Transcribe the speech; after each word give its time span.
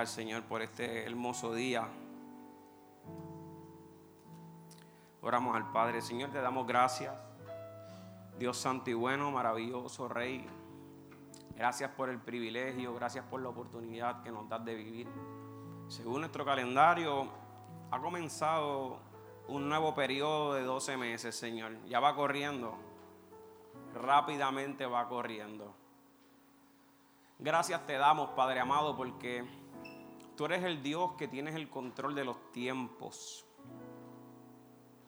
al 0.00 0.08
Señor 0.08 0.44
por 0.44 0.62
este 0.62 1.04
hermoso 1.04 1.52
día. 1.52 1.86
Oramos 5.20 5.54
al 5.54 5.70
Padre. 5.72 6.00
Señor, 6.00 6.30
te 6.30 6.40
damos 6.40 6.66
gracias. 6.66 7.14
Dios 8.38 8.56
santo 8.56 8.88
y 8.88 8.94
bueno, 8.94 9.30
maravilloso 9.30 10.08
Rey. 10.08 10.48
Gracias 11.54 11.90
por 11.90 12.08
el 12.08 12.18
privilegio, 12.18 12.94
gracias 12.94 13.26
por 13.26 13.42
la 13.42 13.50
oportunidad 13.50 14.22
que 14.22 14.32
nos 14.32 14.48
das 14.48 14.64
de 14.64 14.74
vivir. 14.74 15.08
Según 15.88 16.20
nuestro 16.20 16.46
calendario, 16.46 17.28
ha 17.90 18.00
comenzado 18.00 19.00
un 19.48 19.68
nuevo 19.68 19.94
periodo 19.94 20.54
de 20.54 20.62
12 20.62 20.96
meses, 20.96 21.36
Señor. 21.36 21.76
Ya 21.84 22.00
va 22.00 22.14
corriendo. 22.14 22.74
Rápidamente 23.94 24.86
va 24.86 25.06
corriendo. 25.08 25.74
Gracias 27.38 27.86
te 27.86 27.98
damos, 27.98 28.30
Padre 28.30 28.60
amado, 28.60 28.96
porque 28.96 29.59
tú 30.40 30.46
eres 30.46 30.64
el 30.64 30.82
Dios 30.82 31.12
que 31.18 31.28
tienes 31.28 31.54
el 31.54 31.68
control 31.68 32.14
de 32.14 32.24
los 32.24 32.50
tiempos. 32.50 33.44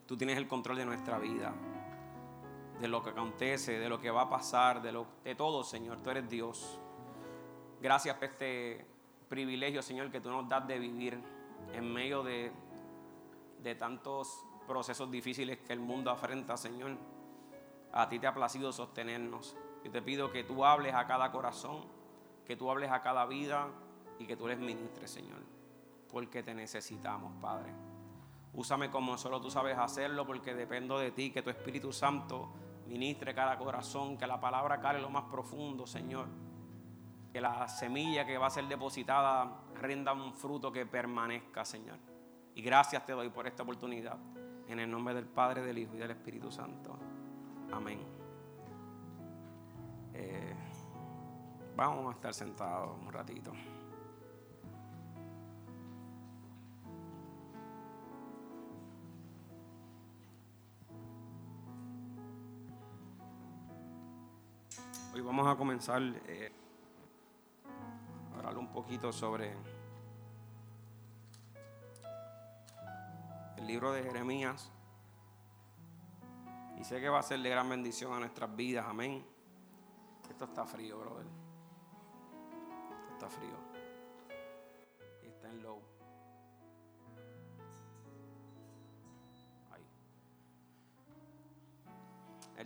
Tú 0.05 0.15
tienes 0.15 0.37
el 0.37 0.47
control 0.47 0.77
de 0.77 0.85
nuestra 0.85 1.17
vida, 1.17 1.51
de 2.79 2.87
lo 2.87 3.01
que 3.01 3.09
acontece, 3.09 3.79
de 3.79 3.89
lo 3.89 3.99
que 3.99 4.11
va 4.11 4.21
a 4.21 4.29
pasar, 4.29 4.83
de, 4.83 4.91
lo, 4.91 5.07
de 5.23 5.33
todo, 5.33 5.63
Señor. 5.63 6.03
Tú 6.03 6.11
eres 6.11 6.29
Dios. 6.29 6.79
Gracias 7.81 8.15
por 8.15 8.25
este 8.25 8.85
privilegio, 9.27 9.81
Señor, 9.81 10.11
que 10.11 10.21
tú 10.21 10.29
nos 10.29 10.47
das 10.47 10.67
de 10.67 10.77
vivir 10.77 11.19
en 11.73 11.91
medio 11.91 12.21
de, 12.21 12.51
de 13.57 13.73
tantos 13.73 14.45
procesos 14.67 15.09
difíciles 15.09 15.57
que 15.57 15.73
el 15.73 15.79
mundo 15.79 16.11
afrenta, 16.11 16.57
Señor. 16.57 16.95
A 17.91 18.07
ti 18.07 18.19
te 18.19 18.27
ha 18.27 18.35
placido 18.35 18.71
sostenernos. 18.71 19.57
Y 19.83 19.89
te 19.89 20.03
pido 20.03 20.31
que 20.31 20.43
tú 20.43 20.63
hables 20.63 20.93
a 20.93 21.07
cada 21.07 21.31
corazón, 21.31 21.87
que 22.45 22.55
tú 22.55 22.69
hables 22.69 22.91
a 22.91 23.01
cada 23.01 23.25
vida 23.25 23.71
y 24.19 24.25
que 24.25 24.35
tú 24.35 24.47
les 24.47 24.59
ministres, 24.59 25.11
Señor. 25.11 25.39
Porque 26.09 26.43
te 26.43 26.53
necesitamos, 26.53 27.33
Padre. 27.41 27.73
Úsame 28.53 28.91
como 28.91 29.17
solo 29.17 29.41
tú 29.41 29.49
sabes 29.49 29.77
hacerlo 29.77 30.27
porque 30.27 30.53
dependo 30.53 30.99
de 30.99 31.11
ti, 31.11 31.31
que 31.31 31.41
tu 31.41 31.49
Espíritu 31.49 31.91
Santo 31.91 32.49
ministre 32.87 33.33
cada 33.33 33.57
corazón, 33.57 34.17
que 34.17 34.27
la 34.27 34.39
palabra 34.39 34.79
cale 34.79 35.01
lo 35.01 35.09
más 35.09 35.23
profundo, 35.23 35.87
Señor. 35.87 36.27
Que 37.31 37.41
la 37.41 37.67
semilla 37.67 38.25
que 38.25 38.37
va 38.37 38.47
a 38.47 38.51
ser 38.51 38.65
depositada 38.65 39.63
rinda 39.81 40.13
un 40.13 40.33
fruto 40.33 40.71
que 40.71 40.85
permanezca, 40.85 41.65
Señor. 41.65 41.97
Y 42.53 42.61
gracias 42.61 43.03
te 43.05 43.13
doy 43.13 43.29
por 43.29 43.47
esta 43.47 43.63
oportunidad. 43.63 44.17
En 44.67 44.79
el 44.79 44.89
nombre 44.89 45.15
del 45.15 45.25
Padre, 45.25 45.61
del 45.61 45.79
Hijo 45.79 45.95
y 45.95 45.97
del 45.97 46.11
Espíritu 46.11 46.51
Santo. 46.51 46.95
Amén. 47.71 47.99
Eh, 50.13 50.55
vamos 51.75 52.13
a 52.13 52.15
estar 52.15 52.33
sentados 52.33 52.95
un 53.01 53.11
ratito. 53.11 53.51
Hoy 65.13 65.21
vamos 65.21 65.45
a 65.45 65.55
comenzar 65.55 66.01
eh, 66.25 66.51
a 68.33 68.37
hablar 68.39 68.57
un 68.57 68.71
poquito 68.71 69.13
sobre 69.13 69.55
el 73.57 73.67
libro 73.67 73.91
de 73.91 74.01
Jeremías. 74.01 74.71
Y 76.79 76.83
sé 76.83 76.99
que 76.99 77.09
va 77.09 77.19
a 77.19 77.21
ser 77.21 77.41
de 77.41 77.49
gran 77.49 77.69
bendición 77.69 78.11
a 78.11 78.19
nuestras 78.21 78.55
vidas. 78.55 78.87
Amén. 78.87 79.23
Esto 80.27 80.45
está 80.45 80.65
frío, 80.65 80.97
brother. 80.97 81.27
Esto 83.03 83.13
está 83.13 83.29
frío. 83.29 83.62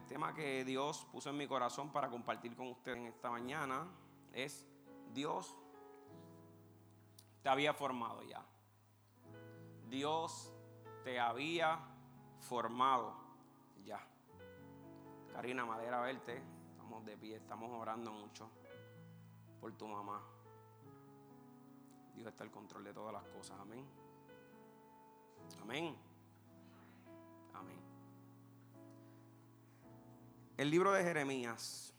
Tema 0.07 0.33
que 0.33 0.63
Dios 0.63 1.05
puso 1.11 1.29
en 1.29 1.37
mi 1.37 1.47
corazón 1.47 1.91
para 1.91 2.09
compartir 2.09 2.55
con 2.55 2.67
ustedes 2.67 2.97
en 2.97 3.07
esta 3.07 3.29
mañana 3.29 3.87
es 4.33 4.65
Dios 5.13 5.55
te 7.43 7.49
había 7.49 7.73
formado 7.73 8.23
ya. 8.23 8.43
Dios 9.89 10.51
te 11.03 11.19
había 11.19 11.79
formado 12.39 13.15
ya. 13.83 13.99
Karina 15.33 15.65
Madera, 15.65 16.01
verte. 16.01 16.41
Estamos 16.71 17.05
de 17.05 17.17
pie, 17.17 17.35
estamos 17.35 17.69
orando 17.71 18.11
mucho 18.11 18.49
por 19.59 19.73
tu 19.73 19.87
mamá. 19.87 20.23
Dios 22.15 22.29
está 22.29 22.43
al 22.43 22.51
control 22.51 22.85
de 22.85 22.93
todas 22.93 23.13
las 23.13 23.23
cosas. 23.27 23.59
Amén. 23.59 23.85
Amén. 25.61 26.06
El 30.57 30.71
libro 30.71 30.91
de 30.91 31.03
Jeremías. 31.03 31.93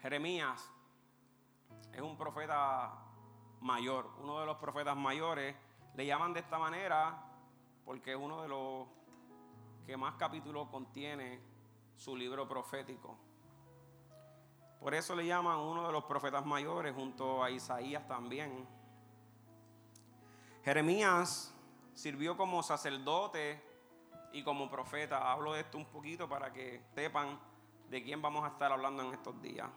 Jeremías 0.00 0.68
es 1.92 2.00
un 2.00 2.18
profeta 2.18 2.92
mayor, 3.60 4.10
uno 4.20 4.40
de 4.40 4.46
los 4.46 4.56
profetas 4.56 4.96
mayores. 4.96 5.54
Le 5.94 6.04
llaman 6.04 6.32
de 6.32 6.40
esta 6.40 6.58
manera 6.58 7.22
porque 7.84 8.14
es 8.14 8.18
uno 8.20 8.42
de 8.42 8.48
los 8.48 8.88
que 9.86 9.96
más 9.96 10.16
capítulos 10.16 10.68
contiene 10.70 11.40
su 11.94 12.16
libro 12.16 12.48
profético. 12.48 13.16
Por 14.80 14.92
eso 14.92 15.14
le 15.14 15.26
llaman 15.26 15.60
uno 15.60 15.86
de 15.86 15.92
los 15.92 16.02
profetas 16.02 16.44
mayores 16.44 16.96
junto 16.96 17.44
a 17.44 17.50
Isaías 17.52 18.08
también. 18.08 18.66
Jeremías 20.64 21.54
sirvió 21.94 22.36
como 22.36 22.60
sacerdote 22.64 23.73
y 24.34 24.42
como 24.42 24.68
profeta. 24.68 25.30
Hablo 25.30 25.52
de 25.52 25.60
esto 25.60 25.78
un 25.78 25.86
poquito 25.86 26.28
para 26.28 26.52
que 26.52 26.82
sepan 26.94 27.38
de 27.88 28.02
quién 28.02 28.20
vamos 28.20 28.44
a 28.44 28.48
estar 28.48 28.70
hablando 28.72 29.04
en 29.04 29.14
estos 29.14 29.40
días. 29.40 29.68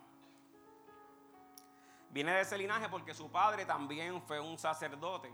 Viene 2.10 2.32
de 2.34 2.42
ese 2.42 2.58
linaje 2.58 2.90
porque 2.90 3.14
su 3.14 3.32
padre 3.32 3.66
también 3.66 4.20
fue 4.24 4.40
un 4.40 4.58
sacerdote. 4.58 5.32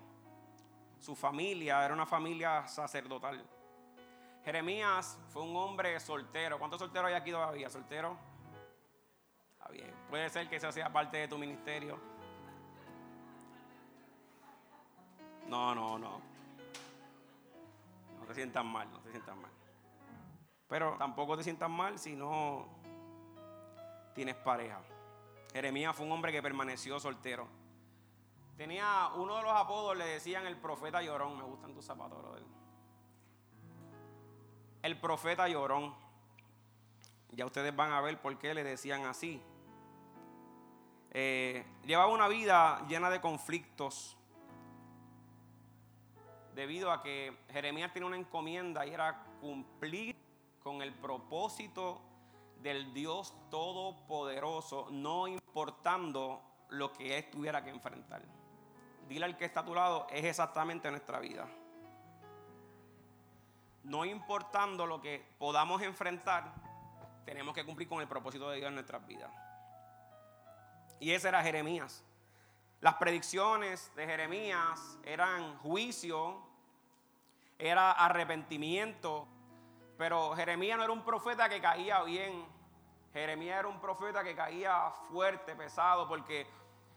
Su 1.00 1.16
familia 1.16 1.84
era 1.86 1.94
una 1.94 2.06
familia 2.06 2.68
sacerdotal. 2.68 3.46
Jeremías 4.44 5.18
fue 5.30 5.42
un 5.42 5.56
hombre 5.56 5.98
soltero. 6.02 6.60
¿Cuántos 6.60 6.82
solteros 6.82 7.08
hay 7.08 7.14
aquí 7.14 7.32
todavía? 7.32 7.70
¿Soltero? 7.70 8.18
Está 9.54 9.72
bien. 9.72 9.94
Puede 10.10 10.30
ser 10.30 10.50
que 10.50 10.58
eso 10.58 10.70
sea 10.70 10.92
parte 10.92 11.18
de 11.18 11.28
tu 11.30 11.38
ministerio. 11.38 11.98
No, 15.48 15.74
no, 15.74 15.98
no. 15.98 16.33
Te 18.34 18.40
sientas 18.40 18.66
mal, 18.66 18.92
no 18.92 19.00
te 19.00 19.12
sientas 19.12 19.38
mal. 19.38 19.52
Pero 20.68 20.96
tampoco 20.98 21.38
te 21.38 21.44
sientas 21.44 21.70
mal 21.70 22.00
si 22.00 22.16
no 22.16 22.68
tienes 24.16 24.36
pareja. 24.38 24.82
Jeremías 25.52 25.96
fue 25.96 26.08
un 26.08 26.14
hombre 26.14 26.32
que 26.32 26.42
permaneció 26.42 27.00
soltero. 27.00 27.48
Tenía 28.58 29.10
uno 29.18 29.38
de 29.38 29.44
los 29.44 29.52
apodos, 29.52 29.96
le 29.96 30.06
decían 30.06 30.48
el 30.48 30.58
profeta 30.58 31.04
llorón. 31.04 31.38
Me 31.38 31.44
gustan 31.44 31.76
tus 31.76 31.86
zapatos, 31.86 32.20
brother. 32.24 32.44
El 34.82 35.00
profeta 35.00 35.48
llorón. 35.48 35.94
Ya 37.34 37.46
ustedes 37.46 37.76
van 37.76 37.92
a 37.92 38.02
ver 38.02 38.20
por 38.20 38.36
qué 38.40 38.56
le 38.56 38.64
decían 38.64 39.06
así. 39.06 39.40
Eh, 41.12 41.64
llevaba 41.86 42.12
una 42.12 42.28
vida 42.28 42.84
llena 42.88 43.12
de 43.12 43.22
conflictos. 43.22 44.18
Debido 46.56 46.92
a 46.92 47.02
que 47.02 47.36
Jeremías 47.52 47.92
tiene 47.92 48.08
una 48.08 48.18
encomienda 48.18 48.86
y 48.86 48.92
era 48.92 49.24
cumplir 49.42 50.16
con 50.62 50.82
el 50.82 50.94
propósito 50.94 52.02
del 52.62 52.94
Dios 52.94 53.36
Todopoderoso, 53.50 54.88
no 54.92 55.28
importando 55.28 56.42
lo 56.70 56.94
que 56.94 57.18
él 57.18 57.30
tuviera 57.30 57.64
que 57.64 57.70
enfrentar. 57.70 58.22
Dile 59.08 59.26
al 59.26 59.38
que 59.38 59.46
está 59.46 59.62
a 59.62 59.66
tu 59.66 59.76
lado, 59.76 60.08
es 60.10 60.24
exactamente 60.24 60.90
nuestra 60.90 61.20
vida. 61.20 61.48
No 63.84 64.06
importando 64.06 64.86
lo 64.86 65.02
que 65.02 65.26
podamos 65.38 65.82
enfrentar, 65.82 66.54
tenemos 67.26 67.54
que 67.54 67.66
cumplir 67.66 67.90
con 67.90 68.00
el 68.00 68.08
propósito 68.08 68.50
de 68.50 68.58
Dios 68.58 68.70
en 68.70 68.76
nuestras 68.76 69.06
vidas. 69.06 69.32
Y 71.00 71.12
ese 71.12 71.28
era 71.28 71.44
Jeremías. 71.44 72.04
Las 72.84 72.96
predicciones 72.96 73.96
de 73.96 74.06
Jeremías 74.06 75.00
eran 75.06 75.58
juicio, 75.60 76.36
era 77.58 77.94
arrepentimiento, 77.94 79.26
pero 79.98 80.36
Jeremías 80.36 80.78
no 80.78 80.84
era 80.84 80.92
un 80.92 81.06
profeta 81.06 81.48
que 81.48 81.62
caía 81.62 82.04
bien. 82.04 82.46
Jeremías 83.14 83.60
era 83.60 83.70
un 83.70 83.80
profeta 83.80 84.22
que 84.22 84.36
caía 84.36 84.92
fuerte, 85.10 85.56
pesado, 85.56 86.10
porque 86.10 86.46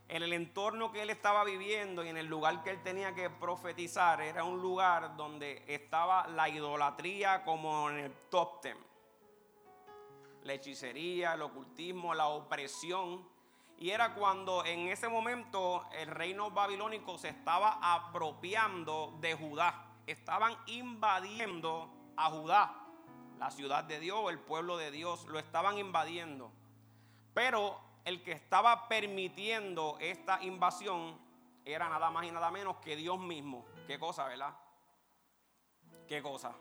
en 0.09 0.25
el 0.25 0.33
entorno 0.33 0.91
que 0.91 1.03
él 1.03 1.11
estaba 1.11 1.45
viviendo 1.45 2.03
y 2.03 2.09
en 2.09 2.17
el 2.17 2.27
lugar 2.27 2.65
que 2.65 2.71
él 2.71 2.83
tenía 2.83 3.15
que 3.15 3.31
profetizar 3.31 4.21
era 4.21 4.43
un 4.43 4.61
lugar 4.61 5.17
donde 5.17 5.63
estaba 5.69 6.27
la 6.27 6.49
idolatría 6.49 7.45
como 7.45 7.91
en 7.91 7.99
el 7.99 8.13
top 8.29 8.61
ten. 8.61 8.79
La 10.43 10.55
hechicería, 10.55 11.35
el 11.35 11.43
ocultismo, 11.43 12.13
la 12.13 12.27
opresión. 12.27 13.36
Y 13.79 13.91
era 13.91 14.15
cuando 14.15 14.65
en 14.65 14.89
ese 14.89 15.09
momento 15.09 15.87
el 15.93 16.09
reino 16.09 16.51
babilónico 16.51 17.19
se 17.19 17.29
estaba 17.29 17.79
apropiando 17.83 19.17
de 19.21 19.35
Judá. 19.35 19.85
Estaban 20.07 20.57
invadiendo 20.67 21.91
a 22.17 22.31
Judá, 22.31 22.75
la 23.39 23.51
ciudad 23.51 23.85
de 23.85 24.01
Dios, 24.01 24.31
el 24.31 24.39
pueblo 24.39 24.79
de 24.79 24.91
Dios, 24.91 25.27
lo 25.27 25.39
estaban 25.39 25.77
invadiendo. 25.77 26.51
Pero 27.35 27.79
el 28.07 28.23
que 28.23 28.33
estaba 28.33 28.89
permitiendo 28.89 29.99
esta 30.01 30.43
invasión 30.43 31.19
era 31.65 31.89
nada 31.89 32.11
más 32.11 32.25
y 32.25 32.31
nada 32.31 32.51
menos 32.51 32.77
que 32.77 32.97
Dios 32.97 33.19
mismo. 33.19 33.67
Qué 33.87 33.99
cosa, 33.99 34.25
¿verdad? 34.27 34.55
Qué 36.09 36.23
cosa. 36.23 36.55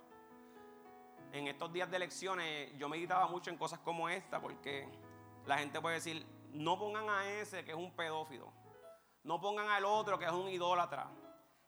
En 1.31 1.47
estos 1.47 1.71
días 1.71 1.89
de 1.89 1.97
elecciones 1.97 2.77
yo 2.77 2.89
meditaba 2.89 3.27
mucho 3.27 3.51
en 3.51 3.57
cosas 3.57 3.79
como 3.79 4.09
esta 4.09 4.41
porque 4.41 4.89
la 5.45 5.59
gente 5.59 5.79
puede 5.79 5.95
decir, 5.95 6.25
no 6.55 6.79
pongan 6.79 7.09
a 7.09 7.29
ese 7.29 7.63
que 7.63 7.71
es 7.71 7.77
un 7.77 7.91
pedófilo. 7.91 8.51
No 9.23 9.39
pongan 9.39 9.69
al 9.69 9.85
otro 9.85 10.17
que 10.17 10.25
es 10.25 10.31
un 10.31 10.49
idólatra. 10.49 11.07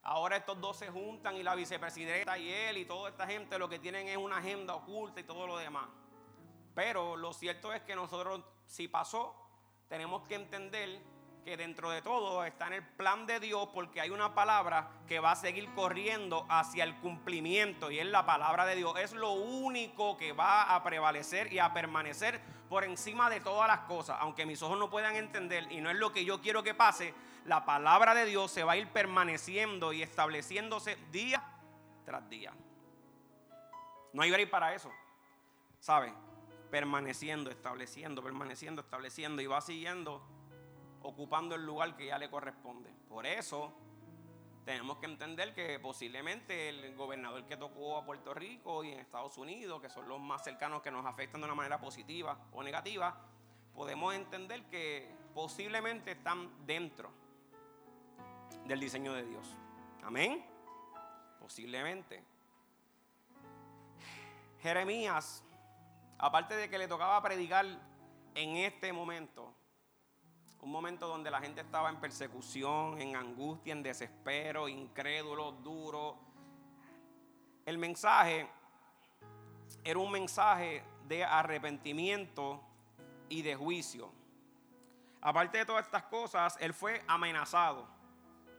Ahora 0.03 0.37
estos 0.37 0.59
dos 0.61 0.77
se 0.77 0.89
juntan 0.89 1.35
y 1.35 1.43
la 1.43 1.55
vicepresidenta 1.55 2.37
y 2.37 2.49
él 2.49 2.77
y 2.77 2.85
toda 2.85 3.09
esta 3.09 3.27
gente 3.27 3.59
lo 3.59 3.67
que 3.67 3.79
tienen 3.79 4.07
es 4.07 4.17
una 4.17 4.37
agenda 4.37 4.75
oculta 4.75 5.19
y 5.19 5.23
todo 5.23 5.45
lo 5.45 5.57
demás. 5.57 5.89
Pero 6.73 7.17
lo 7.17 7.33
cierto 7.33 7.73
es 7.73 7.81
que 7.81 7.95
nosotros, 7.95 8.41
si 8.65 8.87
pasó, 8.87 9.35
tenemos 9.89 10.25
que 10.27 10.35
entender 10.35 11.01
que 11.43 11.57
dentro 11.57 11.89
de 11.89 12.01
todo 12.01 12.43
está 12.43 12.67
en 12.67 12.73
el 12.73 12.85
plan 12.85 13.25
de 13.25 13.39
Dios 13.39 13.69
porque 13.73 13.99
hay 13.99 14.09
una 14.09 14.35
palabra 14.35 14.91
que 15.07 15.19
va 15.19 15.31
a 15.31 15.35
seguir 15.35 15.73
corriendo 15.73 16.45
hacia 16.49 16.83
el 16.83 16.95
cumplimiento 16.97 17.89
y 17.89 17.99
es 17.99 18.05
la 18.05 18.25
palabra 18.25 18.65
de 18.65 18.75
Dios. 18.75 18.97
Es 18.99 19.13
lo 19.13 19.31
único 19.31 20.17
que 20.17 20.33
va 20.33 20.75
a 20.75 20.83
prevalecer 20.83 21.51
y 21.51 21.59
a 21.59 21.73
permanecer 21.73 22.41
por 22.69 22.83
encima 22.83 23.29
de 23.29 23.39
todas 23.39 23.67
las 23.67 23.79
cosas. 23.81 24.17
Aunque 24.19 24.45
mis 24.45 24.61
ojos 24.61 24.77
no 24.77 24.89
puedan 24.89 25.15
entender 25.15 25.71
y 25.71 25.81
no 25.81 25.89
es 25.89 25.97
lo 25.97 26.11
que 26.11 26.25
yo 26.25 26.41
quiero 26.41 26.63
que 26.63 26.73
pase, 26.73 27.13
la 27.45 27.65
palabra 27.65 28.13
de 28.13 28.25
Dios 28.25 28.51
se 28.51 28.63
va 28.63 28.73
a 28.73 28.77
ir 28.77 28.87
permaneciendo 28.89 29.93
y 29.93 30.03
estableciéndose 30.03 30.97
día 31.11 31.43
tras 32.05 32.29
día. 32.29 32.53
No 34.13 34.21
hay 34.21 34.31
break 34.31 34.49
para 34.49 34.73
eso. 34.73 34.91
¿Sabe? 35.79 36.13
Permaneciendo, 36.71 37.49
estableciendo, 37.49 38.21
permaneciendo, 38.21 38.81
estableciendo 38.81 39.41
y 39.41 39.47
va 39.47 39.61
siguiendo 39.61 40.21
ocupando 41.03 41.55
el 41.55 41.65
lugar 41.65 41.95
que 41.95 42.07
ya 42.07 42.17
le 42.17 42.29
corresponde. 42.29 42.89
Por 43.07 43.25
eso 43.25 43.73
tenemos 44.67 44.97
que 44.97 45.05
entender 45.05 45.53
que 45.53 45.79
posiblemente 45.79 46.67
el 46.67 46.93
gobernador 46.97 47.45
que 47.45 47.55
tocó 47.55 47.95
a 47.95 48.03
Puerto 48.03 48.33
Rico 48.33 48.83
y 48.83 48.91
en 48.91 48.99
Estados 48.99 49.37
Unidos, 49.37 49.81
que 49.81 49.89
son 49.89 50.09
los 50.09 50.19
más 50.19 50.43
cercanos 50.43 50.81
que 50.81 50.91
nos 50.91 51.05
afectan 51.05 51.39
de 51.39 51.45
una 51.45 51.55
manera 51.55 51.79
positiva 51.79 52.37
o 52.51 52.61
negativa, 52.61 53.17
podemos 53.73 54.13
entender 54.13 54.65
que 54.65 55.09
posiblemente 55.33 56.11
están 56.11 56.51
dentro 56.65 57.09
del 58.65 58.81
diseño 58.81 59.13
de 59.13 59.23
Dios. 59.23 59.55
Amén. 60.03 60.45
Posiblemente. 61.39 62.21
Jeremías, 64.61 65.45
aparte 66.17 66.57
de 66.57 66.69
que 66.69 66.77
le 66.77 66.89
tocaba 66.89 67.21
predicar 67.21 67.65
en 68.35 68.57
este 68.57 68.91
momento, 68.91 69.55
un 70.61 70.71
momento 70.71 71.07
donde 71.07 71.31
la 71.31 71.39
gente 71.39 71.61
estaba 71.61 71.89
en 71.89 71.97
persecución, 71.97 72.99
en 73.01 73.15
angustia, 73.15 73.73
en 73.73 73.83
desespero, 73.83 74.67
incrédulo, 74.67 75.51
duro. 75.51 76.17
El 77.65 77.77
mensaje 77.77 78.49
era 79.83 79.99
un 79.99 80.11
mensaje 80.11 80.83
de 81.07 81.23
arrepentimiento 81.23 82.61
y 83.29 83.41
de 83.41 83.55
juicio. 83.55 84.11
Aparte 85.21 85.59
de 85.59 85.65
todas 85.65 85.85
estas 85.85 86.03
cosas, 86.03 86.57
él 86.59 86.73
fue 86.73 87.03
amenazado 87.07 87.87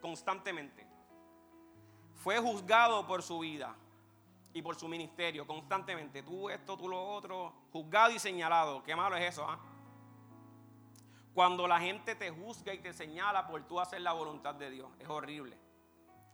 constantemente. 0.01 0.87
Fue 2.15 2.39
juzgado 2.39 3.07
por 3.07 3.23
su 3.23 3.39
vida 3.41 3.75
y 4.53 4.63
por 4.63 4.77
su 4.77 4.89
ministerio 4.89 5.47
constantemente. 5.47 6.23
Tú 6.23 6.51
esto, 6.51 6.77
tú 6.77 6.89
lo 6.89 7.03
otro, 7.03 7.53
juzgado 7.73 8.13
y 8.13 8.19
señalado. 8.19 8.83
Qué 8.83 8.97
malo 8.97 9.17
es 9.17 9.33
eso, 9.33 9.47
¿ah? 9.49 9.59
Cuando 11.39 11.69
la 11.69 11.79
gente 11.79 12.17
te 12.17 12.33
juzga 12.33 12.75
y 12.75 12.79
te 12.79 12.93
señala 12.93 13.47
por 13.47 13.63
tú 13.63 13.79
hacer 13.79 14.01
la 14.01 14.13
voluntad 14.13 14.57
de 14.57 14.71
Dios. 14.71 14.91
Es 14.99 15.09
horrible. 15.09 15.57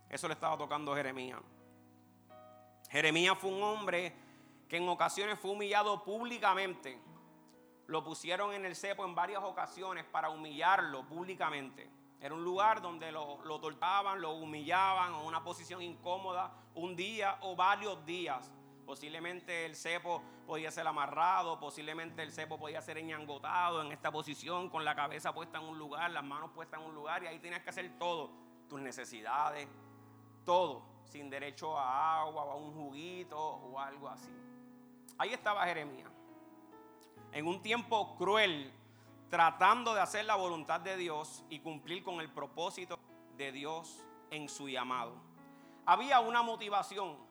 Eso 0.09 0.27
le 0.27 0.33
estaba 0.33 0.57
tocando 0.57 0.95
Jeremías. 0.95 1.39
Jeremías 2.89 3.37
fue 3.37 3.51
un 3.51 3.61
hombre 3.61 4.15
que 4.67 4.77
en 4.77 4.89
ocasiones 4.89 5.37
fue 5.37 5.51
humillado 5.51 6.03
públicamente. 6.03 6.99
Lo 7.85 8.03
pusieron 8.03 8.51
en 8.55 8.65
el 8.65 8.75
cepo 8.75 9.05
en 9.05 9.13
varias 9.13 9.43
ocasiones 9.43 10.05
para 10.05 10.31
humillarlo 10.31 11.07
públicamente. 11.07 11.87
Era 12.19 12.33
un 12.33 12.43
lugar 12.43 12.81
donde 12.81 13.11
lo, 13.11 13.45
lo 13.45 13.59
tortaban, 13.59 14.19
lo 14.19 14.31
humillaban 14.31 15.13
en 15.13 15.19
una 15.19 15.43
posición 15.43 15.83
incómoda 15.83 16.51
un 16.73 16.95
día 16.95 17.37
o 17.41 17.55
varios 17.55 18.03
días. 18.07 18.51
Posiblemente 18.87 19.67
el 19.67 19.75
cepo 19.75 20.23
podía 20.45 20.71
ser 20.71 20.87
amarrado, 20.87 21.59
posiblemente 21.59 22.23
el 22.23 22.31
cepo 22.31 22.57
podía 22.57 22.81
ser 22.81 22.97
eñangotado 22.97 23.81
en 23.81 23.91
esta 23.91 24.11
posición, 24.11 24.69
con 24.69 24.85
la 24.85 24.95
cabeza 24.95 25.33
puesta 25.33 25.57
en 25.57 25.65
un 25.65 25.77
lugar, 25.77 26.11
las 26.11 26.23
manos 26.23 26.51
puestas 26.51 26.79
en 26.79 26.87
un 26.87 26.95
lugar, 26.95 27.23
y 27.23 27.27
ahí 27.27 27.39
tenías 27.39 27.61
que 27.61 27.69
hacer 27.69 27.97
todo, 27.97 28.31
tus 28.69 28.79
necesidades, 28.79 29.67
todo, 30.45 30.83
sin 31.05 31.29
derecho 31.29 31.77
a 31.77 32.21
agua 32.21 32.43
o 32.43 32.51
a 32.51 32.55
un 32.55 32.73
juguito 32.73 33.39
o 33.39 33.79
algo 33.79 34.07
así. 34.07 34.31
Ahí 35.17 35.33
estaba 35.33 35.65
Jeremías, 35.65 36.11
en 37.31 37.47
un 37.47 37.61
tiempo 37.61 38.15
cruel, 38.17 38.71
tratando 39.29 39.93
de 39.93 40.01
hacer 40.01 40.25
la 40.25 40.35
voluntad 40.35 40.79
de 40.81 40.97
Dios 40.97 41.43
y 41.49 41.59
cumplir 41.59 42.03
con 42.03 42.21
el 42.21 42.31
propósito 42.31 42.99
de 43.35 43.51
Dios 43.51 44.05
en 44.29 44.47
su 44.47 44.69
llamado. 44.69 45.13
Había 45.85 46.19
una 46.19 46.41
motivación 46.41 47.24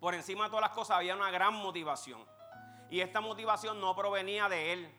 por 0.00 0.14
encima 0.14 0.44
de 0.44 0.50
todas 0.50 0.62
las 0.62 0.70
cosas 0.70 0.96
había 0.98 1.14
una 1.14 1.30
gran 1.30 1.54
motivación. 1.54 2.24
Y 2.90 3.00
esta 3.00 3.20
motivación 3.20 3.80
no 3.80 3.94
provenía 3.94 4.48
de 4.48 4.72
él. 4.72 4.94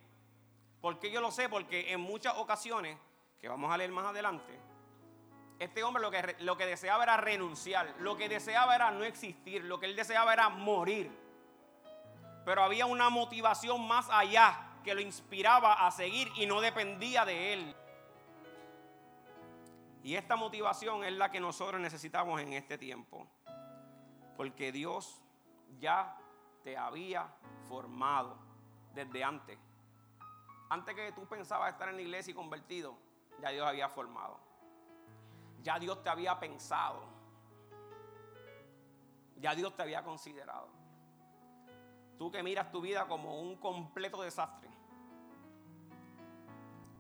¿Por 0.82 1.00
qué 1.00 1.12
yo 1.12 1.22
lo 1.22 1.32
sé? 1.32 1.50
Porque 1.50 1.92
en 1.92 2.00
muchas 2.00 2.38
ocasiones, 2.38 2.98
que 3.40 3.48
vamos 3.48 3.72
a 3.72 3.78
leer 3.78 3.92
más 3.92 4.06
adelante, 4.06 4.60
este 5.58 5.84
hombre 5.84 6.02
lo 6.02 6.12
que, 6.12 6.36
lo 6.40 6.56
que 6.56 6.66
deseaba 6.66 7.04
era 7.04 7.18
renunciar, 7.18 7.96
lo 8.00 8.16
que 8.16 8.30
deseaba 8.30 8.76
era 8.76 8.92
no 8.92 9.04
existir, 9.04 9.64
lo 9.64 9.80
que 9.80 9.88
él 9.88 9.96
deseaba 9.96 10.32
era 10.32 10.50
morir. 10.50 11.12
Pero 12.46 12.64
había 12.64 12.86
una 12.86 13.10
motivación 13.10 13.86
más 13.88 14.08
allá 14.10 14.70
que 14.84 14.94
lo 14.94 15.02
inspiraba 15.02 15.86
a 15.86 15.92
seguir 15.92 16.32
y 16.36 16.46
no 16.46 16.62
dependía 16.62 17.26
de 17.26 17.54
él. 17.54 17.76
Y 20.02 20.16
esta 20.16 20.38
motivación 20.38 21.04
es 21.04 21.14
la 21.14 21.30
que 21.30 21.42
nosotros 21.42 21.82
necesitamos 21.82 22.42
en 22.42 22.54
este 22.54 22.78
tiempo. 22.78 23.28
Porque 24.40 24.72
Dios 24.72 25.22
ya 25.82 26.18
te 26.64 26.78
había 26.78 27.28
formado 27.68 28.38
desde 28.94 29.22
antes. 29.22 29.60
Antes 30.70 30.96
que 30.96 31.12
tú 31.12 31.26
pensabas 31.26 31.74
estar 31.74 31.90
en 31.90 31.98
la 31.98 32.02
iglesia 32.04 32.32
y 32.32 32.34
convertido, 32.34 32.96
ya 33.42 33.50
Dios 33.50 33.68
había 33.68 33.90
formado. 33.90 34.40
Ya 35.62 35.78
Dios 35.78 36.02
te 36.04 36.10
había 36.10 36.40
pensado. 36.40 37.04
Ya 39.42 39.54
Dios 39.56 39.76
te 39.76 39.82
había 39.82 40.06
considerado. 40.06 40.70
Tú 42.18 42.32
que 42.32 42.42
miras 42.42 42.72
tu 42.72 42.80
vida 42.80 43.10
como 43.10 43.42
un 43.42 43.58
completo 43.58 44.22
desastre. 44.22 44.70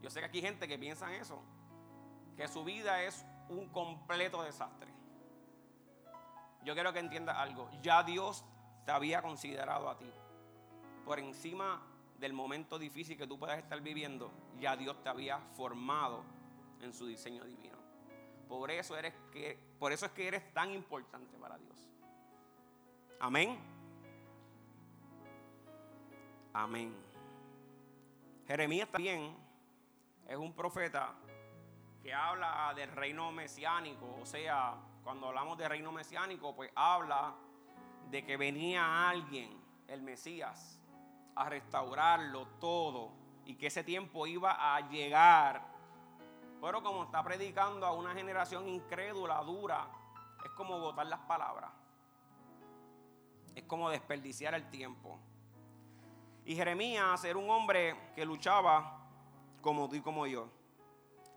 Yo 0.01 0.09
sé 0.09 0.19
que 0.19 0.25
aquí 0.25 0.39
hay 0.39 0.43
gente 0.43 0.67
que 0.67 0.77
piensa 0.77 1.07
en 1.07 1.21
eso. 1.21 1.41
Que 2.35 2.49
su 2.49 2.65
vida 2.65 3.01
es 3.03 3.25
un 3.47 3.69
completo 3.69 4.43
desastre 4.43 4.98
yo 6.63 6.73
quiero 6.73 6.93
que 6.93 6.99
entiendas 6.99 7.37
algo. 7.37 7.69
Ya 7.81 8.03
Dios 8.03 8.43
te 8.85 8.91
había 8.91 9.21
considerado 9.21 9.89
a 9.89 9.97
ti. 9.97 10.11
Por 11.05 11.19
encima 11.19 11.81
del 12.17 12.33
momento 12.33 12.77
difícil 12.77 13.17
que 13.17 13.27
tú 13.27 13.39
puedas 13.39 13.57
estar 13.57 13.79
viviendo, 13.81 14.31
ya 14.59 14.75
Dios 14.75 15.01
te 15.01 15.09
había 15.09 15.39
formado 15.55 16.23
en 16.81 16.93
su 16.93 17.07
diseño 17.07 17.43
divino. 17.45 17.77
Por 18.47 18.71
eso, 18.71 18.97
eres 18.97 19.13
que, 19.31 19.57
por 19.77 19.91
eso 19.91 20.05
es 20.07 20.11
que 20.11 20.27
eres 20.27 20.53
tan 20.53 20.71
importante 20.71 21.37
para 21.37 21.57
Dios. 21.57 21.89
Amén. 23.19 23.59
Amén. 26.53 26.95
Jeremías 28.47 28.89
también 28.89 29.35
es 30.27 30.35
un 30.35 30.53
profeta 30.53 31.13
que 32.01 32.13
habla 32.13 32.73
del 32.75 32.91
reino 32.91 33.31
mesiánico, 33.31 34.17
o 34.19 34.25
sea, 34.25 34.75
cuando 35.09 35.29
hablamos 35.29 35.57
de 35.57 35.67
reino 35.67 35.91
mesiánico, 35.91 36.55
pues 36.55 36.69
habla 36.75 37.33
de 38.11 38.23
que 38.23 38.37
venía 38.37 39.09
alguien, 39.09 39.59
el 39.87 40.03
Mesías, 40.03 40.79
a 41.33 41.49
restaurarlo 41.49 42.45
todo 42.59 43.11
y 43.43 43.55
que 43.55 43.65
ese 43.65 43.83
tiempo 43.83 44.27
iba 44.27 44.75
a 44.75 44.87
llegar. 44.87 45.63
Pero 46.61 46.83
como 46.83 47.05
está 47.05 47.23
predicando 47.23 47.87
a 47.87 47.93
una 47.93 48.13
generación 48.13 48.69
incrédula, 48.69 49.41
dura, 49.41 49.87
es 50.45 50.51
como 50.51 50.79
botar 50.79 51.07
las 51.07 51.21
palabras. 51.21 51.71
Es 53.55 53.63
como 53.63 53.89
desperdiciar 53.89 54.53
el 54.53 54.69
tiempo. 54.69 55.17
Y 56.45 56.55
Jeremías 56.55 57.23
era 57.23 57.39
un 57.39 57.49
hombre 57.49 58.11
que 58.13 58.23
luchaba 58.25 59.07
como 59.61 59.89
tú 59.89 59.95
y 59.95 60.01
como 60.01 60.27
yo. 60.27 60.49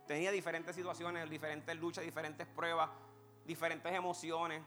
Tenía 0.07 0.31
diferentes 0.31 0.77
situaciones, 0.77 1.31
diferentes 1.31 1.75
luchas, 1.75 2.05
diferentes 2.05 2.47
pruebas, 2.47 2.91
diferentes 3.47 3.93
emociones. 3.93 4.63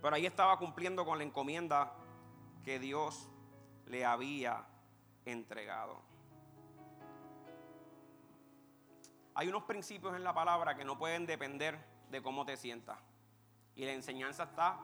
Pero 0.00 0.14
ahí 0.14 0.26
estaba 0.26 0.58
cumpliendo 0.58 1.04
con 1.04 1.18
la 1.18 1.24
encomienda 1.24 1.92
que 2.64 2.78
Dios 2.78 3.28
le 3.86 4.04
había 4.04 4.64
entregado. 5.24 6.00
Hay 9.34 9.48
unos 9.48 9.64
principios 9.64 10.16
en 10.16 10.24
la 10.24 10.34
palabra 10.34 10.76
que 10.76 10.84
no 10.84 10.98
pueden 10.98 11.26
depender 11.26 11.78
de 12.10 12.22
cómo 12.22 12.44
te 12.44 12.56
sientas. 12.56 12.98
Y 13.76 13.84
la 13.84 13.92
enseñanza 13.92 14.44
está 14.44 14.80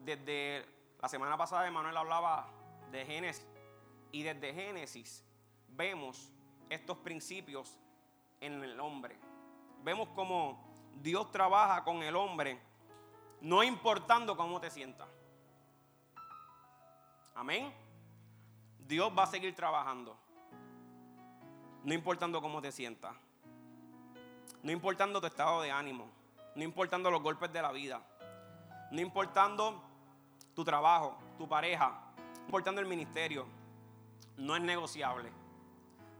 desde 0.00 0.66
la 1.00 1.08
semana 1.08 1.36
pasada, 1.36 1.70
Manuel 1.70 1.96
hablaba 1.96 2.48
de 2.90 3.04
Génesis. 3.04 3.46
Y 4.10 4.22
desde 4.22 4.52
Génesis 4.52 5.24
vemos 5.68 6.32
estos 6.70 6.98
principios 6.98 7.78
en 8.40 8.62
el 8.64 8.80
hombre. 8.80 9.18
Vemos 9.82 10.08
cómo 10.14 10.63
Dios 11.02 11.30
trabaja 11.30 11.84
con 11.84 12.02
el 12.02 12.16
hombre, 12.16 12.58
no 13.40 13.62
importando 13.62 14.36
cómo 14.36 14.60
te 14.60 14.70
sientas. 14.70 15.08
Amén. 17.34 17.72
Dios 18.86 19.12
va 19.16 19.24
a 19.24 19.26
seguir 19.26 19.54
trabajando, 19.54 20.16
no 21.82 21.94
importando 21.94 22.40
cómo 22.40 22.60
te 22.60 22.70
sientas, 22.70 23.14
no 24.62 24.70
importando 24.72 25.20
tu 25.20 25.26
estado 25.26 25.62
de 25.62 25.70
ánimo, 25.70 26.06
no 26.54 26.62
importando 26.62 27.10
los 27.10 27.22
golpes 27.22 27.52
de 27.52 27.62
la 27.62 27.72
vida, 27.72 28.02
no 28.90 29.00
importando 29.00 29.82
tu 30.54 30.64
trabajo, 30.64 31.16
tu 31.38 31.48
pareja, 31.48 32.12
no 32.38 32.44
importando 32.44 32.80
el 32.80 32.86
ministerio, 32.86 33.46
no 34.36 34.54
es 34.54 34.62
negociable 34.62 35.32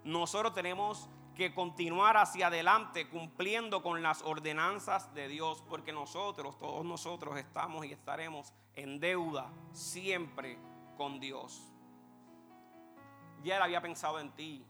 nosotros 0.04 0.52
tenemos 0.52 1.08
que 1.34 1.52
continuar 1.52 2.16
hacia 2.16 2.46
adelante 2.46 3.08
cumpliendo 3.08 3.82
con 3.82 4.02
las 4.02 4.22
ordenanzas 4.22 5.12
de 5.14 5.28
Dios, 5.28 5.62
porque 5.68 5.92
nosotros, 5.92 6.58
todos 6.58 6.84
nosotros 6.84 7.36
estamos 7.36 7.84
y 7.84 7.92
estaremos 7.92 8.52
en 8.74 9.00
deuda 9.00 9.50
siempre 9.72 10.58
con 10.96 11.18
Dios. 11.20 11.72
Ya 13.42 13.56
Él 13.56 13.62
había 13.62 13.80
pensado 13.80 14.20
en 14.20 14.30
ti, 14.32 14.64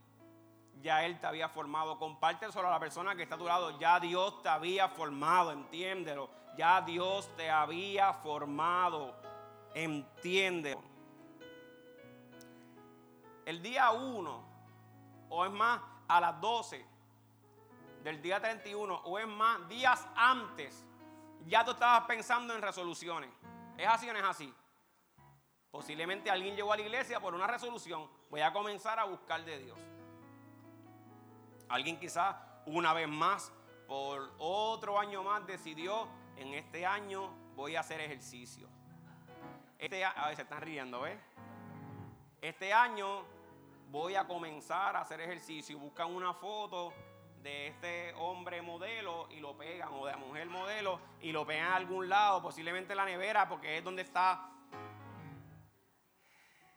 ya 0.81 1.05
Él 1.05 1.19
te 1.19 1.27
había 1.27 1.49
formado. 1.49 1.97
Comparte 1.97 2.51
solo 2.51 2.67
a 2.67 2.71
la 2.71 2.79
persona 2.79 3.15
que 3.15 3.23
está 3.23 3.35
a 3.35 3.39
tu 3.39 3.45
lado, 3.45 3.79
ya 3.79 3.99
Dios 3.99 4.41
te 4.41 4.49
había 4.49 4.89
formado, 4.89 5.51
entiéndelo. 5.51 6.29
Ya 6.57 6.81
Dios 6.81 7.29
te 7.35 7.49
había 7.49 8.13
formado, 8.13 9.13
entiéndelo. 9.73 10.81
El 13.45 13.61
día 13.61 13.91
uno 13.91 14.41
o 15.29 15.45
es 15.45 15.51
más, 15.51 15.81
a 16.07 16.21
las 16.21 16.39
12 16.41 16.85
del 18.03 18.21
día 18.21 18.39
31, 18.39 18.93
o 18.93 19.19
es 19.19 19.27
más, 19.27 19.67
días 19.67 20.07
antes, 20.15 20.85
ya 21.45 21.65
tú 21.65 21.71
estabas 21.71 22.05
pensando 22.05 22.53
en 22.53 22.61
resoluciones. 22.61 23.29
¿Es 23.77 23.87
así 23.87 24.09
o 24.09 24.13
no 24.13 24.19
es 24.19 24.25
así? 24.25 24.53
Posiblemente 25.71 26.31
alguien 26.31 26.55
llegó 26.55 26.71
a 26.71 26.77
la 26.77 26.83
iglesia 26.83 27.19
por 27.19 27.33
una 27.33 27.47
resolución. 27.47 28.09
Voy 28.29 28.41
a 28.41 28.53
comenzar 28.53 28.99
a 28.99 29.05
buscar 29.05 29.43
de 29.43 29.59
Dios. 29.59 29.77
Alguien 31.67 31.99
quizás 31.99 32.35
una 32.65 32.93
vez 32.93 33.09
más, 33.09 33.51
por 33.87 34.33
otro 34.37 34.99
año 34.99 35.23
más, 35.23 35.45
decidió, 35.45 36.07
en 36.37 36.53
este 36.53 36.85
año 36.85 37.29
voy 37.55 37.75
a 37.75 37.81
hacer 37.81 37.99
ejercicio. 38.01 38.69
Este, 39.77 40.05
a 40.05 40.27
ver, 40.27 40.35
se 40.35 40.43
están 40.43 40.61
riendo, 40.61 41.01
¿ves? 41.01 41.19
Este 42.41 42.71
año 42.71 43.25
voy 43.91 44.15
a 44.15 44.25
comenzar 44.25 44.95
a 44.95 45.01
hacer 45.01 45.21
ejercicio. 45.21 45.77
Buscan 45.79 46.13
una 46.13 46.33
foto 46.33 46.93
de 47.41 47.67
este 47.67 48.13
hombre 48.15 48.61
modelo 48.61 49.27
y 49.29 49.39
lo 49.39 49.55
pegan, 49.55 49.89
o 49.93 50.05
de 50.05 50.13
la 50.13 50.17
mujer 50.17 50.47
modelo 50.47 50.99
y 51.21 51.31
lo 51.31 51.45
pegan 51.45 51.71
a 51.71 51.75
algún 51.75 52.09
lado, 52.09 52.41
posiblemente 52.41 52.93
en 52.93 52.97
la 52.97 53.05
nevera, 53.05 53.47
porque 53.47 53.77
es 53.77 53.83
donde 53.83 54.01
está 54.01 54.49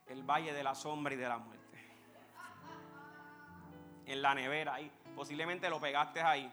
el 0.07 0.23
valle 0.23 0.53
de 0.53 0.63
la 0.63 0.75
sombra 0.75 1.15
y 1.15 1.17
de 1.17 1.29
la 1.29 1.39
muerte. 1.39 1.65
En 4.07 4.23
la 4.23 4.35
nevera 4.35 4.75
ahí, 4.75 4.91
posiblemente 5.15 5.69
lo 5.69 5.81
pegaste 5.81 6.21
ahí. 6.21 6.53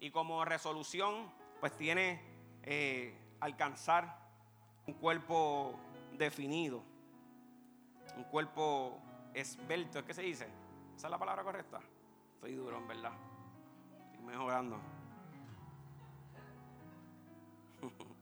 Y 0.00 0.10
como 0.10 0.44
resolución, 0.44 1.32
pues 1.60 1.76
tiene 1.76 2.20
eh, 2.62 3.16
alcanzar 3.40 4.18
un 4.86 4.94
cuerpo 4.94 5.78
definido, 6.12 6.82
un 8.16 8.24
cuerpo 8.24 9.00
esbelto, 9.34 9.98
¿es 9.98 10.04
que 10.04 10.14
se 10.14 10.22
dice? 10.22 10.48
¿Esa 10.96 11.06
es 11.08 11.10
la 11.10 11.18
palabra 11.18 11.42
correcta? 11.42 11.80
Estoy 12.34 12.54
duro, 12.54 12.78
en 12.78 12.88
verdad. 12.88 13.12
Estoy 14.12 14.24
mejorando. 14.24 14.80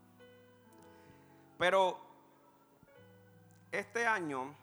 Pero 1.59 1.99
este 3.71 4.07
año 4.07 4.55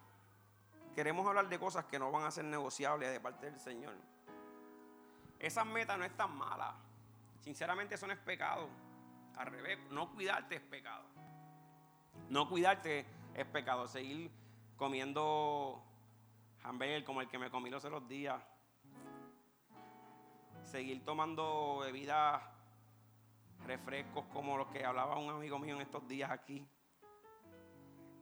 queremos 0.93 1.25
hablar 1.25 1.47
de 1.47 1.57
cosas 1.57 1.85
que 1.85 1.97
no 1.97 2.11
van 2.11 2.23
a 2.25 2.31
ser 2.31 2.45
negociables 2.45 3.11
de 3.11 3.19
parte 3.19 3.49
del 3.49 3.59
Señor. 3.59 3.95
Esa 5.39 5.63
meta 5.63 5.95
no 5.97 6.03
es 6.03 6.15
tan 6.17 6.35
mala. 6.35 6.75
Sinceramente 7.41 7.95
eso 7.95 8.05
no 8.05 8.13
es 8.13 8.19
pecado. 8.19 8.67
Al 9.37 9.47
revés, 9.47 9.79
no 9.91 10.11
cuidarte 10.11 10.55
es 10.55 10.61
pecado. 10.61 11.05
No 12.27 12.49
cuidarte 12.49 13.05
es 13.33 13.45
pecado. 13.45 13.87
Seguir 13.87 14.29
comiendo 14.75 15.81
hamburger 16.63 17.03
como 17.03 17.21
el 17.21 17.29
que 17.29 17.37
me 17.37 17.49
comí 17.49 17.69
los 17.69 17.83
otros 17.85 18.07
días. 18.07 18.41
Seguir 20.63 21.03
tomando 21.03 21.79
bebidas, 21.79 22.41
refrescos 23.65 24.25
como 24.33 24.57
los 24.57 24.67
que 24.67 24.85
hablaba 24.85 25.17
un 25.17 25.29
amigo 25.29 25.57
mío 25.57 25.75
en 25.75 25.81
estos 25.81 26.07
días 26.07 26.29
aquí. 26.29 26.67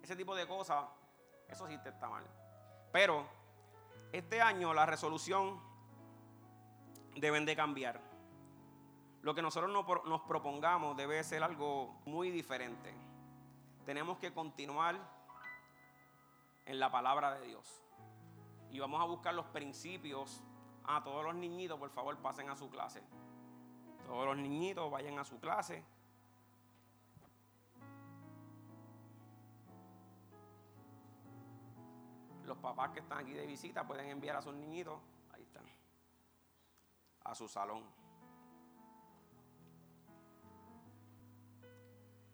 Ese 0.01 0.15
tipo 0.15 0.35
de 0.35 0.47
cosas, 0.47 0.85
eso 1.47 1.67
sí 1.67 1.77
te 1.79 1.89
está 1.89 2.07
mal. 2.07 2.23
Pero 2.91 3.27
este 4.11 4.41
año 4.41 4.73
la 4.73 4.85
resolución 4.85 5.59
deben 7.15 7.45
de 7.45 7.55
cambiar. 7.55 7.99
Lo 9.21 9.35
que 9.35 9.41
nosotros 9.41 9.71
nos 9.71 10.21
propongamos 10.21 10.95
debe 10.95 11.21
ser 11.23 11.43
algo 11.43 11.99
muy 12.05 12.31
diferente. 12.31 12.93
Tenemos 13.85 14.19
que 14.19 14.33
continuar 14.33 14.95
en 16.65 16.79
la 16.79 16.91
palabra 16.91 17.33
de 17.33 17.47
Dios 17.47 17.86
y 18.71 18.79
vamos 18.79 19.01
a 19.01 19.05
buscar 19.05 19.33
los 19.33 19.45
principios. 19.47 20.43
A 20.83 21.03
todos 21.03 21.23
los 21.23 21.35
niñitos, 21.35 21.77
por 21.77 21.89
favor, 21.89 22.17
pasen 22.17 22.49
a 22.49 22.55
su 22.55 22.69
clase. 22.69 23.03
Todos 24.05 24.25
los 24.25 24.37
niñitos 24.37 24.89
vayan 24.89 25.19
a 25.19 25.25
su 25.25 25.37
clase. 25.39 25.83
Los 32.45 32.57
papás 32.59 32.91
que 32.91 33.01
están 33.01 33.17
aquí 33.17 33.33
de 33.33 33.45
visita 33.45 33.85
pueden 33.85 34.07
enviar 34.07 34.37
a 34.37 34.41
sus 34.41 34.53
niñitos, 34.53 34.97
ahí 35.33 35.43
están, 35.43 35.65
a 37.25 37.35
su 37.35 37.45
salón. 37.49 37.83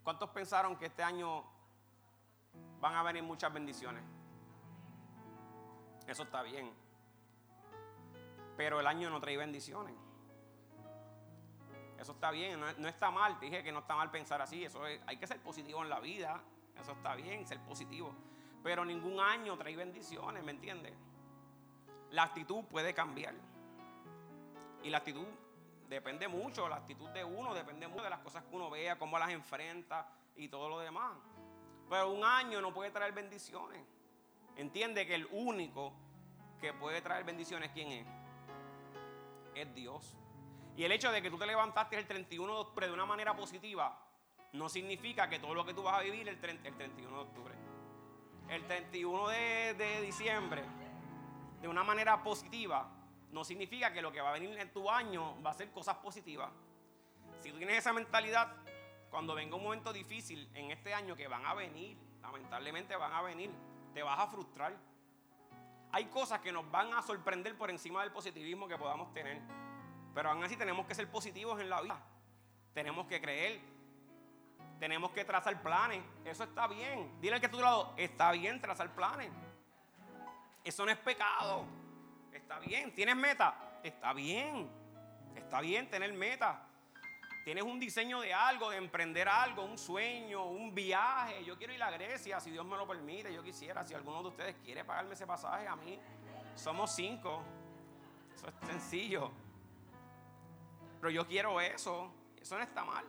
¿Cuántos 0.03 0.29
pensaron 0.29 0.75
que 0.77 0.85
este 0.85 1.01
año 1.01 1.43
van 2.79 2.93
a 2.93 3.01
venir 3.01 3.23
muchas 3.23 3.51
bendiciones? 3.51 4.03
Eso 6.07 6.23
está 6.23 6.41
bien. 6.41 6.71
Pero 8.57 8.79
el 8.79 8.87
año 8.87 9.09
no 9.09 9.19
trae 9.19 9.37
bendiciones. 9.37 9.95
Eso 11.97 12.11
está 12.11 12.31
bien, 12.31 12.59
no, 12.59 12.87
está 12.87 13.11
mal. 13.11 13.39
Te 13.39 13.45
dije 13.45 13.63
que 13.63 13.71
no 13.71 13.79
está 13.79 13.95
mal 13.95 14.11
pensar 14.11 14.41
así. 14.41 14.63
Eso 14.63 14.83
hay 14.83 15.17
que 15.17 15.27
ser 15.27 15.39
positivo 15.41 15.81
en 15.83 15.89
la 15.89 15.99
vida. 15.99 16.41
Eso 16.77 16.91
está 16.91 17.15
bien, 17.15 17.47
ser 17.47 17.59
positivo. 17.61 18.13
Pero 18.63 18.85
ningún 18.85 19.19
año 19.19 19.57
trae 19.57 19.75
bendiciones, 19.75 20.43
¿me 20.43 20.51
entiendes? 20.51 20.93
La 22.11 22.23
actitud 22.23 22.63
puede 22.65 22.93
cambiar. 22.93 23.35
Y 24.83 24.89
la 24.89 24.97
actitud 24.97 25.25
depende 25.87 26.27
mucho, 26.27 26.67
la 26.67 26.77
actitud 26.77 27.09
de 27.09 27.23
uno 27.23 27.53
depende 27.53 27.87
mucho 27.87 28.03
de 28.03 28.09
las 28.09 28.19
cosas 28.19 28.43
que 28.43 28.55
uno 28.55 28.69
vea, 28.69 28.97
cómo 28.97 29.17
las 29.17 29.29
enfrenta 29.29 30.07
y 30.35 30.47
todo 30.47 30.69
lo 30.69 30.79
demás. 30.79 31.13
Pero 31.89 32.11
un 32.11 32.23
año 32.23 32.61
no 32.61 32.73
puede 32.73 32.91
traer 32.91 33.13
bendiciones. 33.13 33.81
Entiende 34.57 35.05
que 35.05 35.15
el 35.15 35.27
único 35.31 35.93
que 36.59 36.73
puede 36.73 37.01
traer 37.01 37.23
bendiciones, 37.23 37.71
¿quién 37.71 37.91
es? 37.91 38.07
Es 39.55 39.73
Dios. 39.73 40.17
Y 40.75 40.83
el 40.83 40.91
hecho 40.91 41.11
de 41.11 41.21
que 41.21 41.29
tú 41.29 41.37
te 41.37 41.45
levantaste 41.45 41.97
el 41.97 42.07
31 42.07 42.53
de 42.53 42.59
octubre 42.59 42.87
de 42.87 42.93
una 42.93 43.05
manera 43.05 43.35
positiva, 43.35 43.99
no 44.53 44.69
significa 44.69 45.29
que 45.29 45.39
todo 45.39 45.53
lo 45.53 45.65
que 45.65 45.73
tú 45.73 45.83
vas 45.83 45.99
a 45.99 46.03
vivir 46.03 46.27
el, 46.27 46.39
31 46.39 47.15
de 47.15 47.21
octubre. 47.21 47.53
El 48.49 48.65
31 48.65 49.27
de, 49.29 49.73
de 49.75 50.01
diciembre, 50.01 50.63
de 51.61 51.67
una 51.67 51.83
manera 51.83 52.21
positiva, 52.23 52.89
no 53.31 53.43
significa 53.43 53.91
que 53.91 54.01
lo 54.01 54.11
que 54.11 54.21
va 54.21 54.29
a 54.29 54.33
venir 54.33 54.57
en 54.57 54.71
tu 54.71 54.89
año 54.89 55.41
va 55.41 55.51
a 55.51 55.53
ser 55.53 55.71
cosas 55.71 55.97
positivas. 55.97 56.51
Si 57.39 57.51
tú 57.51 57.57
tienes 57.57 57.79
esa 57.79 57.93
mentalidad, 57.93 58.55
cuando 59.09 59.35
venga 59.35 59.55
un 59.55 59.63
momento 59.63 59.91
difícil 59.91 60.49
en 60.53 60.71
este 60.71 60.93
año 60.93 61.15
que 61.15 61.27
van 61.27 61.45
a 61.45 61.53
venir, 61.53 61.97
lamentablemente 62.21 62.95
van 62.95 63.13
a 63.13 63.21
venir, 63.21 63.51
te 63.93 64.03
vas 64.03 64.19
a 64.19 64.27
frustrar. 64.27 64.73
Hay 65.91 66.05
cosas 66.05 66.39
que 66.39 66.51
nos 66.51 66.69
van 66.71 66.93
a 66.93 67.01
sorprender 67.01 67.57
por 67.57 67.69
encima 67.69 68.01
del 68.01 68.11
positivismo 68.11 68.67
que 68.67 68.77
podamos 68.77 69.13
tener. 69.13 69.39
Pero 70.13 70.29
aún 70.29 70.43
así 70.43 70.55
tenemos 70.55 70.85
que 70.85 70.95
ser 70.95 71.09
positivos 71.09 71.59
en 71.61 71.69
la 71.69 71.81
vida. 71.81 71.99
Tenemos 72.73 73.05
que 73.07 73.21
creer. 73.21 73.61
Tenemos 74.79 75.11
que 75.11 75.23
trazar 75.23 75.61
planes. 75.61 76.03
Eso 76.25 76.43
está 76.43 76.67
bien. 76.67 77.19
Dile 77.21 77.35
al 77.35 77.39
que 77.39 77.45
a 77.45 77.51
tu 77.51 77.59
lado, 77.59 77.93
está 77.97 78.31
bien 78.31 78.59
trazar 78.59 78.93
planes. 78.93 79.31
Eso 80.63 80.85
no 80.85 80.91
es 80.91 80.97
pecado. 80.97 81.65
Está 82.31 82.59
bien. 82.59 82.93
¿Tienes 82.93 83.15
meta? 83.15 83.79
Está 83.83 84.13
bien. 84.13 84.69
Está 85.35 85.61
bien 85.61 85.89
tener 85.89 86.11
meta. 86.13 86.67
Tienes 87.43 87.63
un 87.63 87.77
diseño 87.77 88.21
de 88.21 88.33
algo, 88.33 88.69
de 88.69 88.77
emprender 88.77 89.27
algo, 89.27 89.65
un 89.65 89.77
sueño, 89.77 90.45
un 90.45 90.73
viaje. 90.73 91.43
Yo 91.43 91.57
quiero 91.57 91.73
ir 91.73 91.83
a 91.83 91.91
Grecia, 91.91 92.39
si 92.39 92.51
Dios 92.51 92.65
me 92.65 92.77
lo 92.77 92.87
permite, 92.87 93.33
yo 93.33 93.43
quisiera. 93.43 93.83
Si 93.83 93.93
alguno 93.93 94.21
de 94.21 94.29
ustedes 94.29 94.55
quiere 94.63 94.85
pagarme 94.85 95.13
ese 95.13 95.27
pasaje, 95.27 95.67
a 95.67 95.75
mí 95.75 95.99
somos 96.55 96.95
cinco. 96.95 97.43
Eso 98.33 98.47
es 98.47 98.67
sencillo. 98.67 99.31
Pero 101.01 101.11
yo 101.11 101.27
quiero 101.27 101.59
eso. 101.59 102.13
Eso 102.41 102.57
no 102.57 102.63
está 102.63 102.85
mal. 102.85 103.05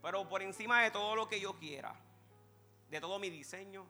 Pero 0.00 0.28
por 0.28 0.40
encima 0.42 0.82
de 0.82 0.92
todo 0.92 1.16
lo 1.16 1.28
que 1.28 1.40
yo 1.40 1.58
quiera, 1.58 1.92
de 2.88 3.00
todo 3.00 3.18
mi 3.18 3.30
diseño, 3.30 3.84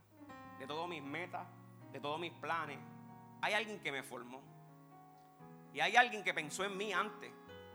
de 0.58 0.66
todas 0.66 0.88
mis 0.88 1.02
metas, 1.02 1.46
de 1.92 2.00
todos 2.00 2.18
mis 2.18 2.32
planes, 2.32 2.78
hay 3.42 3.52
alguien 3.52 3.78
que 3.80 3.92
me 3.92 4.02
formó. 4.02 4.42
Y 5.74 5.80
hay 5.80 5.96
alguien 5.96 6.24
que 6.24 6.32
pensó 6.32 6.64
en 6.64 6.78
mí 6.78 6.94
antes 6.94 7.30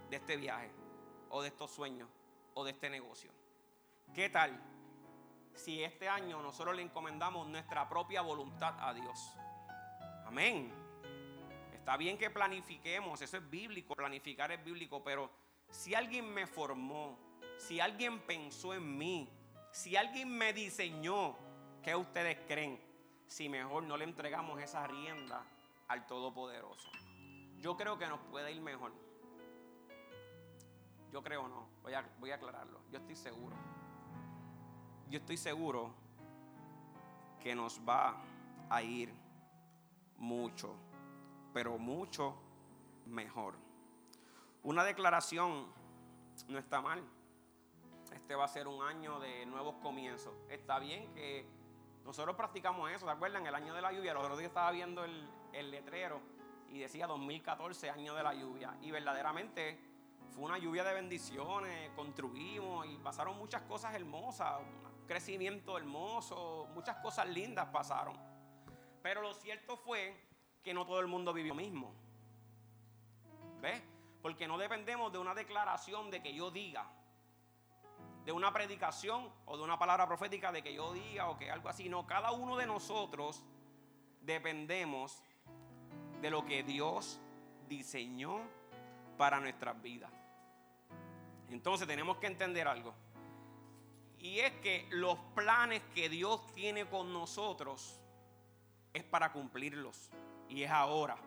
de 0.09 0.15
este 0.15 0.35
viaje, 0.35 0.71
o 1.31 1.41
de 1.41 1.47
estos 1.47 1.71
sueños, 1.71 2.09
o 2.53 2.63
de 2.63 2.71
este 2.71 2.89
negocio. 2.89 3.31
¿Qué 4.13 4.29
tal 4.29 4.59
si 5.55 5.83
este 5.83 6.07
año 6.07 6.41
nosotros 6.41 6.75
le 6.75 6.81
encomendamos 6.81 7.47
nuestra 7.47 7.87
propia 7.89 8.21
voluntad 8.21 8.75
a 8.79 8.93
Dios? 8.93 9.33
Amén. 10.25 10.71
Está 11.73 11.97
bien 11.97 12.17
que 12.17 12.29
planifiquemos, 12.29 13.21
eso 13.21 13.37
es 13.37 13.49
bíblico, 13.49 13.95
planificar 13.95 14.51
es 14.51 14.63
bíblico, 14.63 15.03
pero 15.03 15.31
si 15.69 15.95
alguien 15.95 16.31
me 16.31 16.45
formó, 16.45 17.17
si 17.57 17.79
alguien 17.79 18.19
pensó 18.19 18.73
en 18.73 18.97
mí, 18.97 19.29
si 19.71 19.95
alguien 19.95 20.29
me 20.29 20.53
diseñó, 20.53 21.35
¿qué 21.81 21.95
ustedes 21.95 22.37
creen? 22.47 22.79
Si 23.25 23.47
mejor 23.47 23.83
no 23.83 23.95
le 23.97 24.03
entregamos 24.03 24.61
esa 24.61 24.85
rienda 24.85 25.45
al 25.87 26.05
Todopoderoso. 26.05 26.89
Yo 27.59 27.77
creo 27.77 27.97
que 27.97 28.07
nos 28.07 28.19
puede 28.19 28.51
ir 28.51 28.61
mejor. 28.61 28.91
Yo 31.11 31.21
creo 31.21 31.47
no, 31.47 31.67
voy 31.83 31.93
a, 31.93 32.09
voy 32.19 32.31
a 32.31 32.35
aclararlo. 32.35 32.79
Yo 32.89 32.99
estoy 32.99 33.15
seguro. 33.15 33.55
Yo 35.09 35.19
estoy 35.19 35.37
seguro 35.37 35.93
que 37.41 37.53
nos 37.53 37.81
va 37.87 38.15
a 38.69 38.81
ir 38.81 39.13
mucho, 40.17 40.73
pero 41.53 41.77
mucho 41.77 42.35
mejor. 43.05 43.55
Una 44.63 44.83
declaración 44.83 45.67
no 46.47 46.57
está 46.57 46.81
mal. 46.81 47.03
Este 48.13 48.35
va 48.35 48.45
a 48.45 48.47
ser 48.47 48.67
un 48.67 48.81
año 48.83 49.19
de 49.19 49.45
nuevos 49.45 49.75
comienzos. 49.81 50.33
Está 50.49 50.79
bien 50.79 51.13
que 51.13 51.45
nosotros 52.05 52.35
practicamos 52.35 52.89
eso, 52.91 53.05
¿se 53.05 53.11
acuerdan? 53.11 53.45
El 53.45 53.55
año 53.55 53.73
de 53.73 53.81
la 53.81 53.91
lluvia. 53.91 54.13
Los 54.13 54.23
otros 54.23 54.37
días 54.37 54.49
estaba 54.49 54.71
viendo 54.71 55.03
el, 55.03 55.27
el 55.51 55.71
letrero 55.71 56.21
y 56.69 56.79
decía 56.79 57.07
2014, 57.07 57.89
año 57.89 58.15
de 58.15 58.23
la 58.23 58.33
lluvia. 58.33 58.77
Y 58.81 58.91
verdaderamente 58.91 59.90
fue 60.31 60.45
una 60.45 60.57
lluvia 60.57 60.83
de 60.83 60.93
bendiciones, 60.93 61.91
construimos 61.95 62.87
y 62.87 62.97
pasaron 62.97 63.37
muchas 63.37 63.61
cosas 63.63 63.93
hermosas, 63.93 64.59
un 64.61 65.05
crecimiento 65.05 65.77
hermoso, 65.77 66.67
muchas 66.73 66.97
cosas 66.97 67.27
lindas 67.27 67.67
pasaron. 67.67 68.15
Pero 69.01 69.21
lo 69.21 69.33
cierto 69.33 69.75
fue 69.75 70.15
que 70.63 70.73
no 70.73 70.85
todo 70.85 70.99
el 70.99 71.07
mundo 71.07 71.33
vivió 71.33 71.53
lo 71.53 71.61
mismo. 71.61 71.93
¿Ves? 73.61 73.81
Porque 74.21 74.47
no 74.47 74.57
dependemos 74.57 75.11
de 75.11 75.17
una 75.17 75.33
declaración 75.33 76.09
de 76.09 76.21
que 76.21 76.33
yo 76.33 76.49
diga, 76.49 76.87
de 78.25 78.31
una 78.31 78.53
predicación 78.53 79.29
o 79.45 79.57
de 79.57 79.63
una 79.63 79.77
palabra 79.77 80.07
profética 80.07 80.51
de 80.51 80.61
que 80.61 80.73
yo 80.73 80.93
diga 80.93 81.29
o 81.29 81.37
que 81.37 81.51
algo 81.51 81.69
así. 81.69 81.89
No, 81.89 82.05
cada 82.05 82.31
uno 82.31 82.55
de 82.55 82.67
nosotros 82.67 83.43
dependemos 84.21 85.21
de 86.21 86.29
lo 86.29 86.45
que 86.45 86.63
Dios 86.63 87.19
diseñó 87.67 88.41
para 89.17 89.39
nuestras 89.39 89.81
vidas. 89.81 90.20
Entonces 91.51 91.87
tenemos 91.87 92.17
que 92.17 92.27
entender 92.27 92.67
algo. 92.67 92.93
Y 94.17 94.39
es 94.39 94.51
que 94.61 94.87
los 94.91 95.17
planes 95.35 95.81
que 95.93 96.09
Dios 96.09 96.45
tiene 96.53 96.85
con 96.85 97.11
nosotros 97.11 97.99
es 98.93 99.03
para 99.03 99.31
cumplirlos. 99.31 100.09
Y 100.47 100.63
es 100.63 100.71
ahora. 100.71 101.17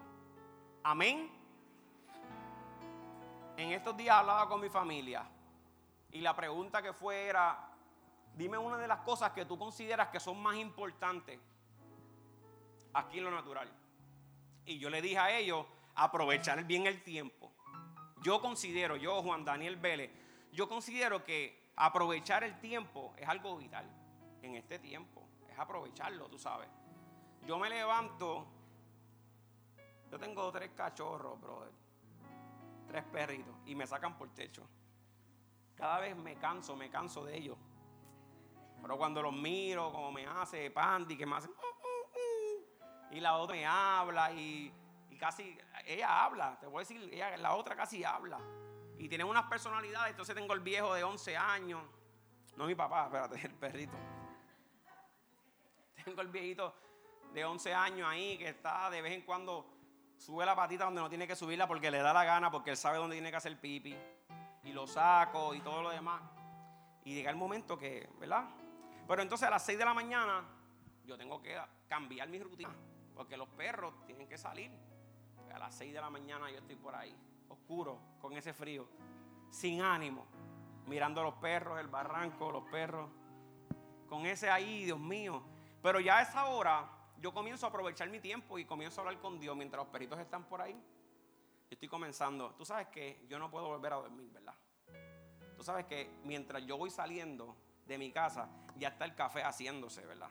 Amén. 0.82 1.30
En 3.56 3.72
estos 3.72 3.96
días 3.96 4.16
hablaba 4.16 4.48
con 4.48 4.60
mi 4.60 4.68
familia. 4.68 5.28
Y 6.10 6.20
la 6.20 6.34
pregunta 6.34 6.82
que 6.82 6.92
fue 6.92 7.26
era, 7.26 7.68
dime 8.34 8.56
una 8.58 8.78
de 8.78 8.88
las 8.88 9.00
cosas 9.00 9.32
que 9.32 9.44
tú 9.44 9.58
consideras 9.58 10.08
que 10.08 10.20
son 10.20 10.40
más 10.40 10.56
importantes 10.56 11.40
aquí 12.92 13.18
en 13.18 13.24
lo 13.24 13.30
natural. 13.30 13.68
Y 14.64 14.78
yo 14.78 14.88
le 14.88 15.02
dije 15.02 15.18
a 15.18 15.36
ellos, 15.36 15.66
aprovechar 15.94 16.64
bien 16.64 16.86
el 16.86 17.02
tiempo. 17.02 17.53
Yo 18.24 18.40
considero, 18.40 18.96
yo 18.96 19.22
Juan 19.22 19.44
Daniel 19.44 19.76
Vélez, 19.76 20.10
yo 20.50 20.66
considero 20.66 21.22
que 21.22 21.70
aprovechar 21.76 22.42
el 22.42 22.58
tiempo 22.58 23.12
es 23.18 23.28
algo 23.28 23.58
vital 23.58 23.86
en 24.40 24.54
este 24.54 24.78
tiempo. 24.78 25.28
Es 25.46 25.58
aprovecharlo, 25.58 26.26
tú 26.30 26.38
sabes. 26.38 26.68
Yo 27.46 27.58
me 27.58 27.68
levanto, 27.68 28.46
yo 30.10 30.18
tengo 30.18 30.50
tres 30.50 30.70
cachorros, 30.74 31.38
brother. 31.38 31.70
Tres 32.88 33.04
perritos 33.04 33.54
y 33.66 33.74
me 33.74 33.86
sacan 33.86 34.16
por 34.16 34.30
techo. 34.30 34.66
Cada 35.74 36.00
vez 36.00 36.16
me 36.16 36.36
canso, 36.36 36.74
me 36.74 36.88
canso 36.88 37.26
de 37.26 37.36
ellos. 37.36 37.58
Pero 38.80 38.96
cuando 38.96 39.20
los 39.20 39.34
miro, 39.34 39.92
como 39.92 40.10
me 40.10 40.24
hace 40.26 40.70
Pandy, 40.70 41.18
que 41.18 41.26
me 41.26 41.36
hace 41.36 41.50
y 43.10 43.20
la 43.20 43.36
otra 43.36 43.54
me 43.54 43.66
habla 43.66 44.32
y, 44.32 44.72
casi, 45.20 45.56
ella 45.86 46.24
habla, 46.24 46.58
te 46.58 46.66
voy 46.66 46.76
a 46.76 46.80
decir, 46.80 47.10
ella, 47.12 47.36
la 47.36 47.54
otra 47.54 47.76
casi 47.76 48.04
habla. 48.04 48.38
Y 48.98 49.08
tiene 49.08 49.24
unas 49.24 49.44
personalidades, 49.44 50.10
entonces 50.10 50.34
tengo 50.34 50.54
el 50.54 50.60
viejo 50.60 50.94
de 50.94 51.04
11 51.04 51.36
años, 51.36 51.82
no 52.56 52.66
mi 52.66 52.74
papá, 52.74 53.04
espérate, 53.04 53.40
el 53.46 53.54
perrito. 53.54 53.96
Tengo 56.04 56.20
el 56.20 56.28
viejito 56.28 56.74
de 57.32 57.44
11 57.44 57.74
años 57.74 58.08
ahí 58.08 58.38
que 58.38 58.48
está 58.48 58.90
de 58.90 59.02
vez 59.02 59.12
en 59.12 59.22
cuando, 59.22 59.66
sube 60.16 60.46
la 60.46 60.54
patita 60.54 60.84
donde 60.84 61.00
no 61.00 61.08
tiene 61.08 61.26
que 61.26 61.34
subirla 61.34 61.66
porque 61.66 61.90
le 61.90 61.98
da 61.98 62.12
la 62.12 62.24
gana, 62.24 62.50
porque 62.50 62.70
él 62.70 62.76
sabe 62.76 62.98
dónde 62.98 63.16
tiene 63.16 63.30
que 63.30 63.36
hacer 63.36 63.58
pipi. 63.58 63.96
Y 64.62 64.72
lo 64.72 64.86
saco 64.86 65.54
y 65.54 65.60
todo 65.60 65.82
lo 65.82 65.90
demás. 65.90 66.22
Y 67.04 67.14
llega 67.14 67.30
el 67.30 67.36
momento 67.36 67.78
que, 67.78 68.08
¿verdad? 68.18 68.48
Pero 69.06 69.20
entonces 69.20 69.46
a 69.46 69.50
las 69.50 69.64
6 69.64 69.78
de 69.78 69.84
la 69.84 69.92
mañana 69.92 70.42
yo 71.04 71.18
tengo 71.18 71.42
que 71.42 71.60
cambiar 71.88 72.28
mi 72.28 72.38
rutina. 72.38 72.74
Porque 73.14 73.36
los 73.36 73.48
perros 73.48 73.94
tienen 74.06 74.26
que 74.26 74.38
salir. 74.38 74.70
A 75.54 75.58
las 75.58 75.74
6 75.76 75.92
de 75.92 76.00
la 76.00 76.10
mañana 76.10 76.50
yo 76.50 76.58
estoy 76.58 76.74
por 76.74 76.96
ahí, 76.96 77.16
oscuro, 77.48 78.00
con 78.20 78.32
ese 78.32 78.52
frío, 78.52 78.88
sin 79.50 79.82
ánimo, 79.82 80.26
mirando 80.88 81.20
a 81.20 81.24
los 81.24 81.34
perros, 81.34 81.78
el 81.78 81.86
barranco, 81.86 82.50
los 82.50 82.64
perros, 82.64 83.08
con 84.08 84.26
ese 84.26 84.50
ahí, 84.50 84.84
Dios 84.84 84.98
mío. 84.98 85.44
Pero 85.80 86.00
ya 86.00 86.18
a 86.18 86.22
esa 86.22 86.46
hora 86.46 86.90
yo 87.18 87.32
comienzo 87.32 87.66
a 87.66 87.68
aprovechar 87.68 88.10
mi 88.10 88.18
tiempo 88.18 88.58
y 88.58 88.64
comienzo 88.64 89.00
a 89.00 89.04
hablar 89.04 89.20
con 89.20 89.38
Dios 89.38 89.56
mientras 89.56 89.84
los 89.84 89.92
perritos 89.92 90.18
están 90.18 90.42
por 90.44 90.60
ahí. 90.60 90.72
Yo 90.72 91.70
estoy 91.70 91.88
comenzando. 91.88 92.52
Tú 92.56 92.64
sabes 92.64 92.88
que 92.88 93.24
yo 93.28 93.38
no 93.38 93.48
puedo 93.48 93.68
volver 93.68 93.92
a 93.92 93.96
dormir, 93.96 94.28
¿verdad? 94.32 94.54
Tú 95.56 95.62
sabes 95.62 95.86
que 95.86 96.10
mientras 96.24 96.66
yo 96.66 96.76
voy 96.76 96.90
saliendo 96.90 97.56
de 97.86 97.96
mi 97.96 98.10
casa, 98.10 98.48
ya 98.76 98.88
está 98.88 99.04
el 99.04 99.14
café 99.14 99.44
haciéndose, 99.44 100.04
¿verdad? 100.04 100.30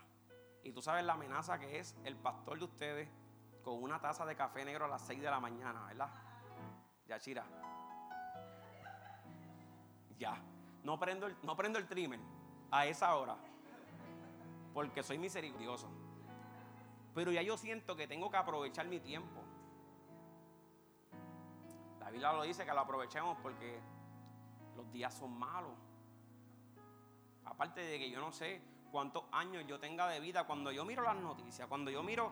Y 0.64 0.74
tú 0.74 0.82
sabes 0.82 1.06
la 1.06 1.14
amenaza 1.14 1.58
que 1.60 1.80
es 1.80 1.96
el 2.04 2.18
pastor 2.18 2.60
de 2.60 2.66
ustedes 2.66 3.23
con 3.64 3.82
una 3.82 4.00
taza 4.00 4.26
de 4.26 4.36
café 4.36 4.66
negro 4.66 4.86
a 4.86 4.88
las 4.88 5.02
6 5.04 5.22
de 5.22 5.30
la 5.30 5.40
mañana, 5.40 5.86
¿verdad? 5.88 6.10
Ya, 7.08 7.20
Chira. 7.20 7.46
Ya. 10.18 10.42
No 10.84 11.00
prendo 11.00 11.28
el, 11.28 11.38
no 11.44 11.56
prendo 11.56 11.80
el 11.80 11.88
trimmer 11.88 12.20
a 12.72 12.86
esa 12.86 13.16
hora. 13.16 13.38
Porque 14.74 15.02
soy 15.02 15.18
misericordioso. 15.18 15.90
Pero 17.16 17.32
ya 17.32 17.42
yo 17.42 17.58
siento 17.58 17.96
que 17.96 18.08
tengo 18.08 18.30
que 18.30 18.38
aprovechar 18.38 18.88
mi 18.88 19.00
tiempo. 19.00 19.42
La 22.00 22.10
Biblia 22.10 22.34
lo 22.34 22.44
dice 22.44 22.66
que 22.66 22.74
lo 22.74 22.82
aprovechemos 22.82 23.38
porque 23.42 23.80
los 24.76 24.92
días 24.92 25.14
son 25.14 25.38
malos. 25.38 25.74
Aparte 27.46 27.82
de 27.82 28.00
que 28.00 28.10
yo 28.10 28.20
no 28.20 28.32
sé 28.32 28.62
cuántos 28.92 29.24
años 29.32 29.66
yo 29.68 29.80
tenga 29.80 30.08
de 30.08 30.20
vida, 30.20 30.46
cuando 30.46 30.72
yo 30.72 30.84
miro 30.86 31.04
las 31.04 31.16
noticias, 31.16 31.68
cuando 31.68 31.92
yo 31.92 32.04
miro 32.04 32.32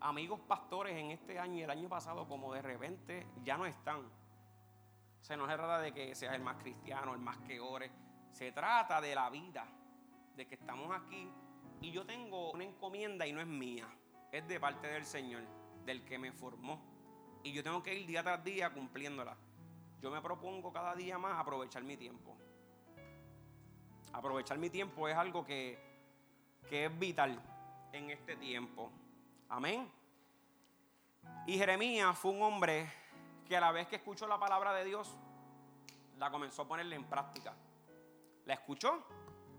amigos 0.00 0.40
pastores 0.40 0.96
en 0.96 1.10
este 1.10 1.38
año 1.38 1.56
y 1.58 1.62
el 1.62 1.70
año 1.70 1.88
pasado, 1.88 2.26
como 2.26 2.52
de 2.52 2.62
repente 2.62 3.26
ya 3.44 3.56
no 3.56 3.66
están. 3.66 4.02
se 5.20 5.36
nos 5.36 5.46
no 5.46 5.52
se 5.52 5.58
trata 5.58 5.78
de 5.80 5.92
que 5.92 6.14
seas 6.14 6.34
el 6.34 6.42
más 6.42 6.56
cristiano, 6.56 7.14
el 7.14 7.20
más 7.20 7.38
que 7.38 7.60
ore. 7.60 7.90
Se 8.30 8.52
trata 8.52 9.00
de 9.00 9.14
la 9.14 9.28
vida, 9.28 9.66
de 10.36 10.46
que 10.46 10.54
estamos 10.54 10.90
aquí 10.96 11.30
y 11.80 11.90
yo 11.90 12.04
tengo 12.04 12.50
una 12.52 12.64
encomienda 12.64 13.26
y 13.26 13.32
no 13.32 13.40
es 13.40 13.46
mía. 13.46 13.88
es 14.32 14.46
de 14.46 14.60
parte 14.60 14.86
del 14.86 15.04
Señor, 15.04 15.42
del 15.84 16.04
que 16.04 16.18
me 16.18 16.30
formó. 16.30 16.80
Y 17.42 17.52
yo 17.52 17.62
tengo 17.62 17.82
que 17.82 17.94
ir 17.94 18.06
día 18.06 18.22
tras 18.22 18.44
día 18.44 18.70
cumpliéndola. 18.72 19.36
Yo 20.00 20.10
me 20.10 20.20
propongo 20.20 20.72
cada 20.72 20.94
día 20.94 21.18
más 21.18 21.38
aprovechar 21.38 21.82
mi 21.82 21.96
tiempo. 21.96 22.36
Aprovechar 24.12 24.58
mi 24.58 24.70
tiempo 24.70 25.08
es 25.08 25.16
algo 25.16 25.44
que, 25.44 25.78
que 26.68 26.86
es 26.86 26.98
vital 26.98 27.42
en 27.92 28.10
este 28.10 28.36
tiempo. 28.36 28.92
Amén. 29.50 29.90
Y 31.44 31.58
Jeremías 31.58 32.16
fue 32.16 32.30
un 32.30 32.40
hombre 32.40 32.88
que 33.48 33.56
a 33.56 33.60
la 33.60 33.72
vez 33.72 33.88
que 33.88 33.96
escuchó 33.96 34.28
la 34.28 34.38
palabra 34.38 34.72
de 34.72 34.84
Dios, 34.84 35.16
la 36.18 36.30
comenzó 36.30 36.62
a 36.62 36.68
ponerle 36.68 36.94
en 36.94 37.04
práctica. 37.04 37.52
La 38.44 38.54
escuchó 38.54 39.04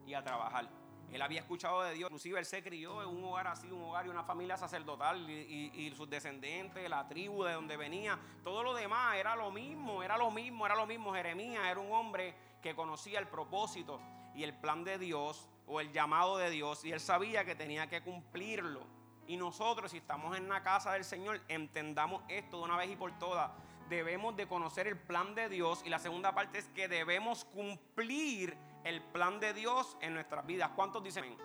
y 0.07 0.13
a 0.13 0.23
trabajar. 0.23 0.69
Él 1.11 1.21
había 1.21 1.41
escuchado 1.41 1.81
de 1.81 1.93
Dios, 1.93 2.09
inclusive 2.09 2.39
él 2.39 2.45
se 2.45 2.63
crió 2.63 3.01
en 3.01 3.09
un 3.09 3.21
hogar 3.25 3.47
así, 3.47 3.69
un 3.69 3.83
hogar 3.83 4.05
y 4.05 4.09
una 4.09 4.23
familia 4.23 4.55
sacerdotal 4.55 5.29
y, 5.29 5.93
sus 5.93 6.09
descendientes, 6.09 6.89
la 6.89 7.05
tribu 7.09 7.43
de 7.43 7.51
donde 7.51 7.75
venía, 7.75 8.17
todo 8.45 8.63
lo 8.63 8.73
demás 8.73 9.17
era 9.17 9.35
lo 9.35 9.51
mismo, 9.51 10.03
era 10.03 10.17
lo 10.17 10.31
mismo, 10.31 10.65
era 10.65 10.75
lo 10.75 10.87
mismo. 10.87 11.13
Jeremías 11.13 11.65
era 11.65 11.81
un 11.81 11.91
hombre 11.91 12.33
que 12.61 12.73
conocía 12.73 13.19
el 13.19 13.27
propósito 13.27 13.99
y 14.33 14.43
el 14.43 14.53
plan 14.53 14.85
de 14.85 14.97
Dios 14.97 15.49
o 15.67 15.81
el 15.81 15.91
llamado 15.91 16.37
de 16.37 16.49
Dios 16.49 16.85
y 16.85 16.93
él 16.93 17.01
sabía 17.01 17.43
que 17.43 17.55
tenía 17.55 17.87
que 17.87 18.01
cumplirlo. 18.01 19.00
Y 19.31 19.37
nosotros, 19.37 19.91
si 19.91 19.99
estamos 19.99 20.35
en 20.35 20.49
la 20.49 20.61
casa 20.61 20.91
del 20.91 21.05
Señor, 21.05 21.39
entendamos 21.47 22.21
esto 22.27 22.57
de 22.57 22.63
una 22.65 22.75
vez 22.75 22.91
y 22.91 22.97
por 22.97 23.17
todas. 23.17 23.49
Debemos 23.87 24.35
de 24.35 24.45
conocer 24.45 24.87
el 24.87 24.97
plan 24.97 25.33
de 25.35 25.47
Dios 25.47 25.83
y 25.85 25.89
la 25.89 25.99
segunda 25.99 26.35
parte 26.35 26.57
es 26.57 26.67
que 26.75 26.89
debemos 26.89 27.45
cumplir 27.45 28.57
el 28.83 29.01
plan 29.01 29.39
de 29.39 29.53
Dios 29.53 29.95
en 30.01 30.15
nuestras 30.15 30.45
vidas. 30.45 30.71
¿Cuántos 30.75 31.01
dicen 31.01 31.23
amén? 31.23 31.37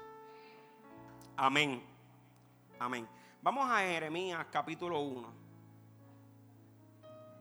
Amén. 1.37 1.83
Amén. 2.81 3.09
Vamos 3.41 3.71
a 3.71 3.79
Jeremías 3.79 4.45
capítulo 4.51 4.99
1. 4.99 5.33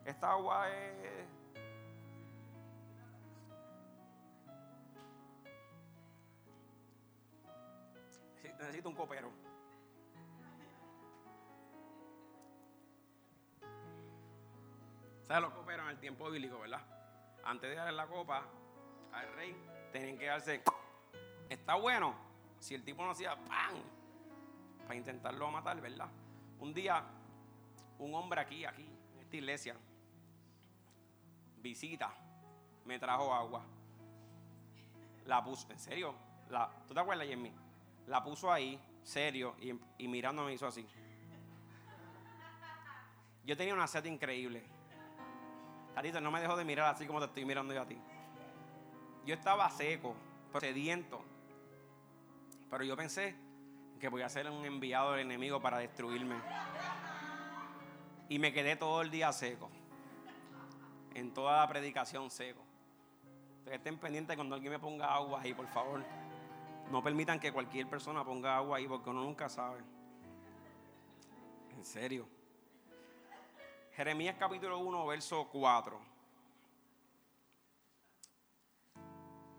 Esta 0.06 0.30
agua 0.30 0.70
es... 0.70 1.26
Necesito 8.60 8.90
un 8.90 8.96
copero. 8.96 9.45
¿Sabes 15.28 15.42
los 15.42 15.54
coperos 15.54 15.86
en 15.86 15.92
el 15.92 16.00
tiempo 16.00 16.30
bíblico, 16.30 16.60
verdad? 16.60 16.82
Antes 17.44 17.70
de 17.70 17.76
darle 17.76 17.94
la 17.94 18.08
copa 18.08 18.44
al 19.12 19.34
rey, 19.34 19.56
tenían 19.92 20.18
que 20.18 20.26
darse, 20.26 20.62
está 21.50 21.76
bueno. 21.76 22.14
Si 22.60 22.76
el 22.76 22.84
tipo 22.84 23.04
no 23.04 23.12
hacía 23.12 23.36
¡pam! 23.36 23.76
Para 24.84 24.96
intentarlo 24.96 25.50
matar, 25.50 25.82
¿verdad? 25.82 26.08
Un 26.60 26.74
día, 26.74 27.04
un 27.98 28.14
hombre 28.14 28.40
aquí, 28.40 28.66
aquí, 28.66 28.88
en 29.14 29.20
esta 29.20 29.36
iglesia, 29.36 29.76
visita, 31.58 32.14
me 32.86 33.00
trajo 33.00 33.34
agua. 33.34 33.64
La 35.26 35.44
puso, 35.44 35.72
en 35.72 35.80
serio, 35.80 36.14
¿tú 36.88 36.94
te 36.94 37.00
acuerdas, 37.00 37.28
Jimmy? 37.28 37.52
La 38.06 38.24
puso 38.24 38.52
ahí, 38.52 38.80
serio, 39.02 39.56
y, 39.60 39.74
y 39.98 40.08
mirando 40.08 40.44
me 40.44 40.54
hizo 40.54 40.68
así. 40.68 40.88
Yo 43.44 43.58
tenía 43.58 43.74
una 43.74 43.88
sed 43.88 44.06
increíble. 44.06 44.75
Carita, 45.96 46.20
no 46.20 46.30
me 46.30 46.42
dejó 46.42 46.58
de 46.58 46.66
mirar 46.66 46.94
así 46.94 47.08
como 47.08 47.20
te 47.20 47.28
estoy 47.28 47.46
mirando 47.46 47.74
yo 47.74 47.82
a 47.82 47.86
ti. 47.86 47.98
Yo 49.26 49.34
estaba 49.34 49.70
seco, 49.70 50.14
sediento. 50.60 51.24
Pero 52.70 52.84
yo 52.84 52.98
pensé 52.98 53.34
que 53.98 54.10
voy 54.10 54.22
a 54.22 54.28
ser 54.28 54.50
un 54.52 54.66
enviado 54.66 55.14
del 55.14 55.22
enemigo 55.22 55.62
para 55.62 55.78
destruirme. 55.78 56.36
Y 58.28 58.40
me 58.40 58.52
quedé 58.52 58.76
todo 58.76 59.02
el 59.02 59.10
día 59.10 59.32
seco. 59.32 59.70
En 61.14 61.34
toda 61.34 61.62
la 61.62 61.68
predicación 61.70 62.30
seco. 62.30 62.62
estén 63.72 63.98
pendientes 63.98 64.36
cuando 64.36 64.56
alguien 64.56 64.74
me 64.74 64.80
ponga 64.80 65.14
agua 65.14 65.40
ahí, 65.42 65.54
por 65.54 65.68
favor. 65.68 66.04
No 66.92 67.02
permitan 67.02 67.40
que 67.40 67.54
cualquier 67.54 67.88
persona 67.88 68.26
ponga 68.26 68.58
agua 68.58 68.78
ahí 68.78 68.88
porque 68.88 69.10
uno 69.10 69.24
nunca 69.24 69.48
sabe. 69.48 69.80
En 71.74 71.86
serio. 71.86 72.35
Jeremías 73.96 74.36
capítulo 74.38 74.80
1, 74.80 75.06
verso 75.06 75.48
4. 75.48 75.98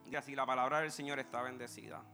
Y 0.04 0.14
así 0.14 0.36
la 0.36 0.44
palabra 0.44 0.80
del 0.80 0.92
Señor 0.92 1.18
está 1.18 1.40
bendecida. 1.40 2.04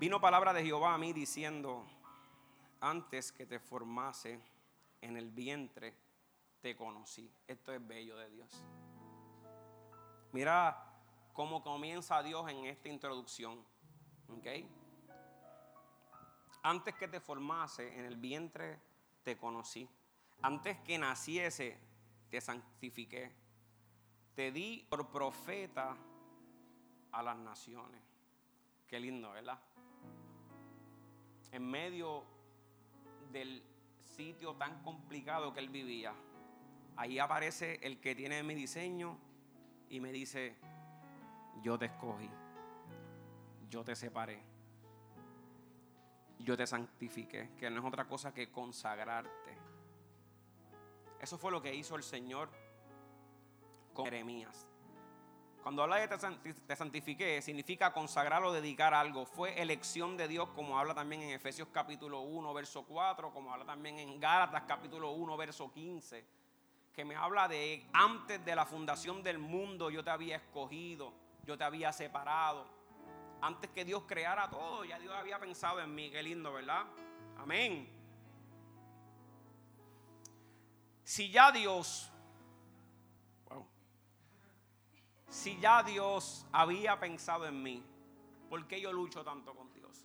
Vino 0.00 0.20
palabra 0.20 0.52
de 0.52 0.64
Jehová 0.64 0.94
a 0.94 0.98
mí 0.98 1.12
diciendo, 1.12 1.86
antes 2.80 3.30
que 3.30 3.46
te 3.46 3.60
formase 3.60 4.40
en 5.00 5.16
el 5.16 5.30
vientre, 5.30 5.94
te 6.60 6.74
conocí. 6.74 7.32
Esto 7.46 7.72
es 7.72 7.86
bello 7.86 8.16
de 8.16 8.28
Dios. 8.28 8.64
Mira 10.32 10.84
cómo 11.32 11.62
comienza 11.62 12.20
Dios 12.24 12.50
en 12.50 12.64
esta 12.64 12.88
introducción. 12.88 13.64
Antes 16.64 16.96
que 16.96 17.06
te 17.06 17.20
formase 17.20 17.96
en 17.96 18.04
el 18.04 18.16
vientre, 18.16 18.80
te 19.22 19.36
conocí. 19.36 19.88
Antes 20.42 20.78
que 20.80 20.98
naciese, 20.98 21.78
te 22.30 22.40
santifiqué 22.40 23.42
te 24.34 24.50
di 24.50 24.86
por 24.88 25.08
profeta 25.08 25.96
a 27.12 27.22
las 27.22 27.36
naciones. 27.36 28.00
Qué 28.88 28.98
lindo, 28.98 29.32
¿verdad? 29.32 29.58
En 31.50 31.70
medio 31.70 32.24
del 33.30 33.62
sitio 34.02 34.54
tan 34.54 34.82
complicado 34.82 35.52
que 35.52 35.60
él 35.60 35.68
vivía, 35.68 36.14
ahí 36.96 37.18
aparece 37.18 37.78
el 37.82 38.00
que 38.00 38.14
tiene 38.14 38.42
mi 38.42 38.54
diseño 38.54 39.18
y 39.90 40.00
me 40.00 40.12
dice, 40.12 40.56
yo 41.62 41.78
te 41.78 41.86
escogí, 41.86 42.30
yo 43.68 43.84
te 43.84 43.94
separé, 43.94 44.42
yo 46.42 46.56
te 46.56 46.66
santifiqué, 46.66 47.50
que 47.56 47.70
no 47.70 47.80
es 47.80 47.86
otra 47.86 48.06
cosa 48.06 48.32
que 48.34 48.50
consagrarte. 48.50 49.58
Eso 51.20 51.38
fue 51.38 51.52
lo 51.52 51.62
que 51.62 51.74
hizo 51.74 51.94
el 51.96 52.02
Señor 52.02 52.50
con 53.92 54.06
Jeremías. 54.06 54.66
Cuando 55.62 55.84
habla 55.84 55.96
de 55.98 56.08
te 56.08 56.74
santifiqué, 56.74 57.40
significa 57.40 57.92
consagrar 57.92 58.42
o 58.42 58.52
dedicar 58.52 58.92
algo. 58.92 59.24
Fue 59.24 59.62
elección 59.62 60.16
de 60.16 60.26
Dios, 60.26 60.48
como 60.56 60.76
habla 60.76 60.92
también 60.92 61.22
en 61.22 61.30
Efesios 61.30 61.68
capítulo 61.70 62.22
1, 62.22 62.52
verso 62.52 62.84
4, 62.84 63.32
como 63.32 63.52
habla 63.52 63.64
también 63.64 64.00
en 64.00 64.18
Gálatas 64.18 64.64
capítulo 64.66 65.12
1, 65.12 65.36
verso 65.36 65.70
15, 65.72 66.26
que 66.92 67.04
me 67.04 67.14
habla 67.14 67.46
de 67.46 67.86
antes 67.92 68.44
de 68.44 68.56
la 68.56 68.66
fundación 68.66 69.22
del 69.22 69.38
mundo 69.38 69.88
yo 69.88 70.02
te 70.02 70.10
había 70.10 70.34
escogido, 70.36 71.12
yo 71.44 71.56
te 71.56 71.62
había 71.62 71.92
separado. 71.92 72.81
Antes 73.42 73.70
que 73.70 73.84
Dios 73.84 74.04
creara 74.06 74.48
todo, 74.48 74.84
ya 74.84 74.98
Dios 74.98 75.12
había 75.14 75.38
pensado 75.38 75.80
en 75.80 75.94
mí. 75.94 76.10
Qué 76.10 76.22
lindo, 76.22 76.52
¿verdad? 76.52 76.86
Amén. 77.38 77.88
Si 81.04 81.30
ya 81.30 81.52
Dios 81.52 82.12
si 85.32 85.58
ya 85.58 85.82
Dios 85.82 86.46
había 86.52 87.00
pensado 87.00 87.46
en 87.46 87.62
mí, 87.62 87.82
¿por 88.50 88.68
qué 88.68 88.78
yo 88.82 88.92
lucho 88.92 89.24
tanto 89.24 89.54
con 89.54 89.72
Dios? 89.72 90.04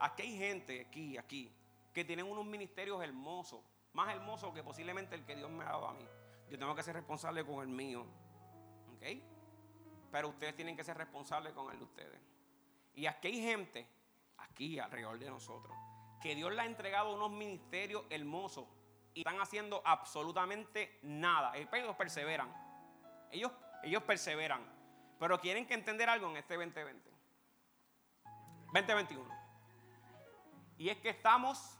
Aquí 0.00 0.22
hay 0.22 0.38
gente, 0.38 0.86
aquí, 0.88 1.18
aquí, 1.18 1.54
que 1.92 2.02
tienen 2.02 2.24
unos 2.26 2.46
ministerios 2.46 3.02
hermosos, 3.02 3.60
más 3.92 4.12
hermosos 4.14 4.54
que 4.54 4.62
posiblemente 4.62 5.14
el 5.14 5.26
que 5.26 5.36
Dios 5.36 5.50
me 5.50 5.64
ha 5.64 5.68
dado 5.68 5.86
a 5.86 5.92
mí. 5.92 6.08
Yo 6.48 6.58
tengo 6.58 6.74
que 6.74 6.82
ser 6.82 6.94
responsable 6.94 7.44
con 7.44 7.60
el 7.60 7.68
mío, 7.68 8.06
¿ok? 8.96 9.33
Pero 10.14 10.28
ustedes 10.28 10.54
tienen 10.54 10.76
que 10.76 10.84
ser 10.84 10.96
responsables 10.96 11.52
con 11.54 11.72
el 11.72 11.78
de 11.80 11.84
ustedes. 11.84 12.20
Y 12.94 13.06
aquí 13.06 13.26
hay 13.26 13.42
gente, 13.42 13.84
aquí 14.36 14.78
alrededor 14.78 15.18
de 15.18 15.28
nosotros, 15.28 15.76
que 16.22 16.36
Dios 16.36 16.54
le 16.54 16.62
ha 16.62 16.66
entregado 16.66 17.16
unos 17.16 17.32
ministerios 17.32 18.04
hermosos 18.10 18.64
y 19.12 19.22
están 19.22 19.40
haciendo 19.40 19.82
absolutamente 19.84 21.00
nada. 21.02 21.56
Ellos 21.56 21.96
perseveran. 21.96 22.48
Ellos, 23.32 23.50
ellos 23.82 24.04
perseveran. 24.04 24.62
Pero 25.18 25.40
quieren 25.40 25.66
que 25.66 25.74
entender 25.74 26.08
algo 26.08 26.30
en 26.30 26.36
este 26.36 26.54
2020. 26.54 27.10
2021. 28.72 29.28
Y 30.78 30.90
es 30.90 30.98
que 30.98 31.08
estamos 31.08 31.76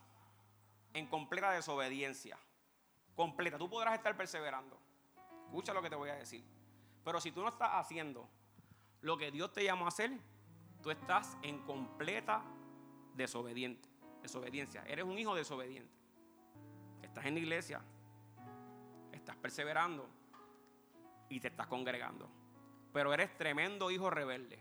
en 0.92 1.06
completa 1.06 1.52
desobediencia. 1.52 2.36
Completa. 3.14 3.58
Tú 3.58 3.70
podrás 3.70 3.94
estar 3.94 4.16
perseverando. 4.16 4.76
Escucha 5.46 5.72
lo 5.72 5.80
que 5.80 5.88
te 5.88 5.94
voy 5.94 6.10
a 6.10 6.16
decir. 6.16 6.53
Pero 7.04 7.20
si 7.20 7.30
tú 7.30 7.42
no 7.42 7.48
estás 7.48 7.70
haciendo 7.74 8.28
lo 9.02 9.16
que 9.18 9.30
Dios 9.30 9.52
te 9.52 9.62
llamó 9.62 9.84
a 9.84 9.88
hacer, 9.88 10.18
tú 10.82 10.90
estás 10.90 11.36
en 11.42 11.62
completa 11.64 12.42
desobediencia. 13.14 14.82
Eres 14.86 15.04
un 15.04 15.18
hijo 15.18 15.34
desobediente. 15.34 15.92
Estás 17.02 17.26
en 17.26 17.34
la 17.34 17.40
iglesia, 17.40 17.82
estás 19.12 19.36
perseverando 19.36 20.08
y 21.28 21.40
te 21.40 21.48
estás 21.48 21.66
congregando. 21.66 22.28
Pero 22.92 23.12
eres 23.12 23.36
tremendo 23.36 23.90
hijo 23.90 24.10
rebelde. 24.10 24.58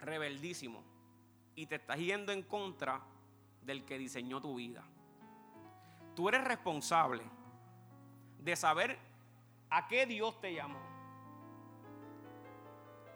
rebeldísimo 0.00 0.84
y 1.54 1.66
te 1.66 1.76
estás 1.76 1.98
yendo 1.98 2.32
en 2.32 2.42
contra 2.42 3.00
del 3.62 3.84
que 3.84 3.96
diseñó 3.96 4.40
tu 4.40 4.56
vida. 4.56 4.84
Tú 6.14 6.28
eres 6.28 6.44
responsable 6.44 7.24
de 8.38 8.56
saber 8.56 8.98
a 9.74 9.88
qué 9.88 10.06
Dios 10.06 10.40
te 10.40 10.54
llamó. 10.54 10.78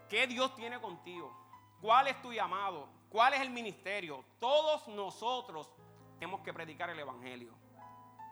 ¿Qué 0.08 0.26
Dios 0.26 0.56
tiene 0.56 0.80
contigo? 0.80 1.32
¿Cuál 1.80 2.08
es 2.08 2.20
tu 2.20 2.32
llamado? 2.32 2.88
¿Cuál 3.08 3.34
es 3.34 3.40
el 3.42 3.50
ministerio? 3.50 4.24
Todos 4.40 4.88
nosotros 4.88 5.70
tenemos 6.18 6.40
que 6.40 6.52
predicar 6.52 6.90
el 6.90 6.98
Evangelio. 6.98 7.54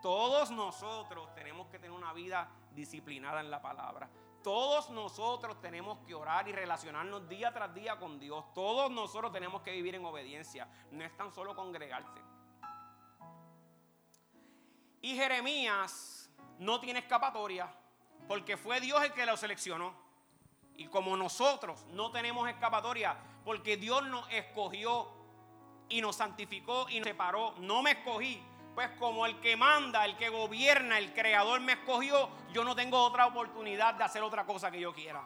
Todos 0.01 0.51
nosotros 0.51 1.33
tenemos 1.35 1.67
que 1.67 1.79
tener 1.79 1.95
una 1.95 2.11
vida 2.11 2.51
disciplinada 2.71 3.39
en 3.39 3.49
la 3.49 3.61
palabra. 3.61 4.09
Todos 4.43 4.89
nosotros 4.89 5.61
tenemos 5.61 5.99
que 5.99 6.13
orar 6.13 6.49
y 6.49 6.51
relacionarnos 6.51 7.29
día 7.29 7.53
tras 7.53 7.73
día 7.73 7.97
con 7.97 8.19
Dios. 8.19 8.53
Todos 8.53 8.91
nosotros 8.91 9.31
tenemos 9.31 9.61
que 9.61 9.71
vivir 9.71 9.95
en 9.95 10.03
obediencia. 10.03 10.67
No 10.91 11.01
es 11.05 11.15
tan 11.15 11.31
solo 11.31 11.55
congregarse. 11.55 12.19
Y 15.01 15.15
Jeremías 15.15 16.29
no 16.59 16.81
tiene 16.81 16.99
escapatoria 16.99 17.73
porque 18.27 18.57
fue 18.57 18.79
Dios 18.81 19.03
el 19.03 19.13
que 19.13 19.25
lo 19.25 19.37
seleccionó. 19.37 19.93
Y 20.75 20.87
como 20.87 21.17
nosotros 21.17 21.85
no 21.91 22.11
tenemos 22.11 22.47
escapatoria 22.49 23.17
porque 23.43 23.77
Dios 23.77 24.05
nos 24.07 24.29
escogió 24.31 25.07
y 25.89 26.01
nos 26.01 26.17
santificó 26.17 26.87
y 26.89 26.99
nos 26.99 27.07
separó, 27.07 27.55
no 27.59 27.81
me 27.81 27.91
escogí, 27.91 28.43
pues 28.75 28.89
como 28.99 29.25
el 29.25 29.39
que 29.39 29.55
manda, 29.55 30.05
el 30.05 30.17
que 30.17 30.29
gobierna, 30.29 30.99
el 30.99 31.13
creador 31.13 31.61
me 31.61 31.73
escogió, 31.73 32.29
yo 32.53 32.63
no 32.63 32.75
tengo 32.75 33.01
otra 33.01 33.25
oportunidad 33.25 33.95
de 33.95 34.03
hacer 34.03 34.21
otra 34.21 34.45
cosa 34.45 34.69
que 34.69 34.79
yo 34.79 34.93
quiera. 34.93 35.23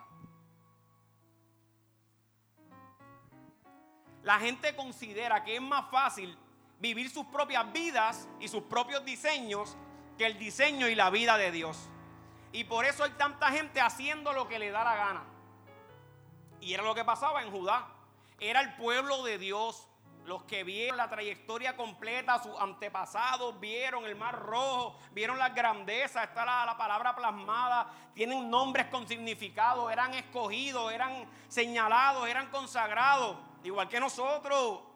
La 4.24 4.40
gente 4.40 4.76
considera 4.76 5.44
que 5.44 5.56
es 5.56 5.62
más 5.62 5.90
fácil 5.90 6.38
vivir 6.80 7.10
sus 7.10 7.26
propias 7.26 7.72
vidas 7.74 8.30
y 8.40 8.48
sus 8.48 8.64
propios 8.64 9.04
diseños 9.04 9.76
que 10.18 10.26
el 10.28 10.38
diseño 10.38 10.88
y 10.88 10.96
la 10.96 11.10
vida 11.10 11.38
de 11.38 11.52
Dios. 11.52 11.90
Y 12.52 12.64
por 12.66 12.86
eso 12.86 13.04
hay 13.04 13.12
tanta 13.12 13.52
gente 13.52 13.80
haciendo 13.80 14.34
lo 14.34 14.48
que 14.48 14.60
le 14.60 14.72
da 14.72 14.84
la 14.84 14.96
gana. 14.96 15.24
Y 16.60 16.74
era 16.74 16.84
lo 16.84 16.94
que 16.94 17.06
pasaba 17.06 17.42
en 17.42 17.52
Judá. 17.52 17.88
Era 18.40 18.62
el 18.62 18.76
pueblo 18.76 19.24
de 19.24 19.38
Dios, 19.38 19.88
los 20.26 20.44
que 20.44 20.64
vieron 20.64 20.98
la 20.98 21.10
trayectoria 21.10 21.76
completa, 21.76 22.42
sus 22.42 22.60
antepasados 22.60 23.60
vieron 23.60 24.06
el 24.06 24.16
mar 24.16 24.40
rojo, 24.40 24.96
vieron 25.12 25.38
las 25.38 25.54
grandezas, 25.56 26.28
está 26.28 26.46
la, 26.46 26.66
la, 26.66 26.78
palabra 26.78 27.16
plasmada, 27.16 27.88
tienen 28.14 28.50
nombres 28.50 28.88
con 28.88 29.08
significado, 29.08 29.90
eran 29.90 30.14
escogidos, 30.14 30.92
eran 30.92 31.28
señalados, 31.48 32.28
eran 32.28 32.50
consagrados, 32.52 33.38
igual 33.64 33.90
que 33.90 34.00
nosotros. 34.00 34.91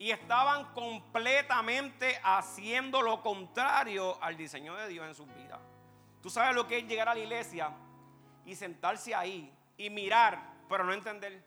Y 0.00 0.12
estaban 0.12 0.72
completamente 0.72 2.18
haciendo 2.24 3.02
lo 3.02 3.20
contrario 3.22 4.16
al 4.22 4.34
diseño 4.34 4.74
de 4.74 4.88
Dios 4.88 5.06
en 5.06 5.14
sus 5.14 5.26
vidas. 5.34 5.60
Tú 6.22 6.30
sabes 6.30 6.54
lo 6.54 6.66
que 6.66 6.78
es 6.78 6.86
llegar 6.86 7.10
a 7.10 7.14
la 7.14 7.20
iglesia 7.20 7.70
y 8.46 8.56
sentarse 8.56 9.14
ahí 9.14 9.54
y 9.76 9.90
mirar, 9.90 10.42
pero 10.70 10.84
no 10.84 10.94
entender. 10.94 11.44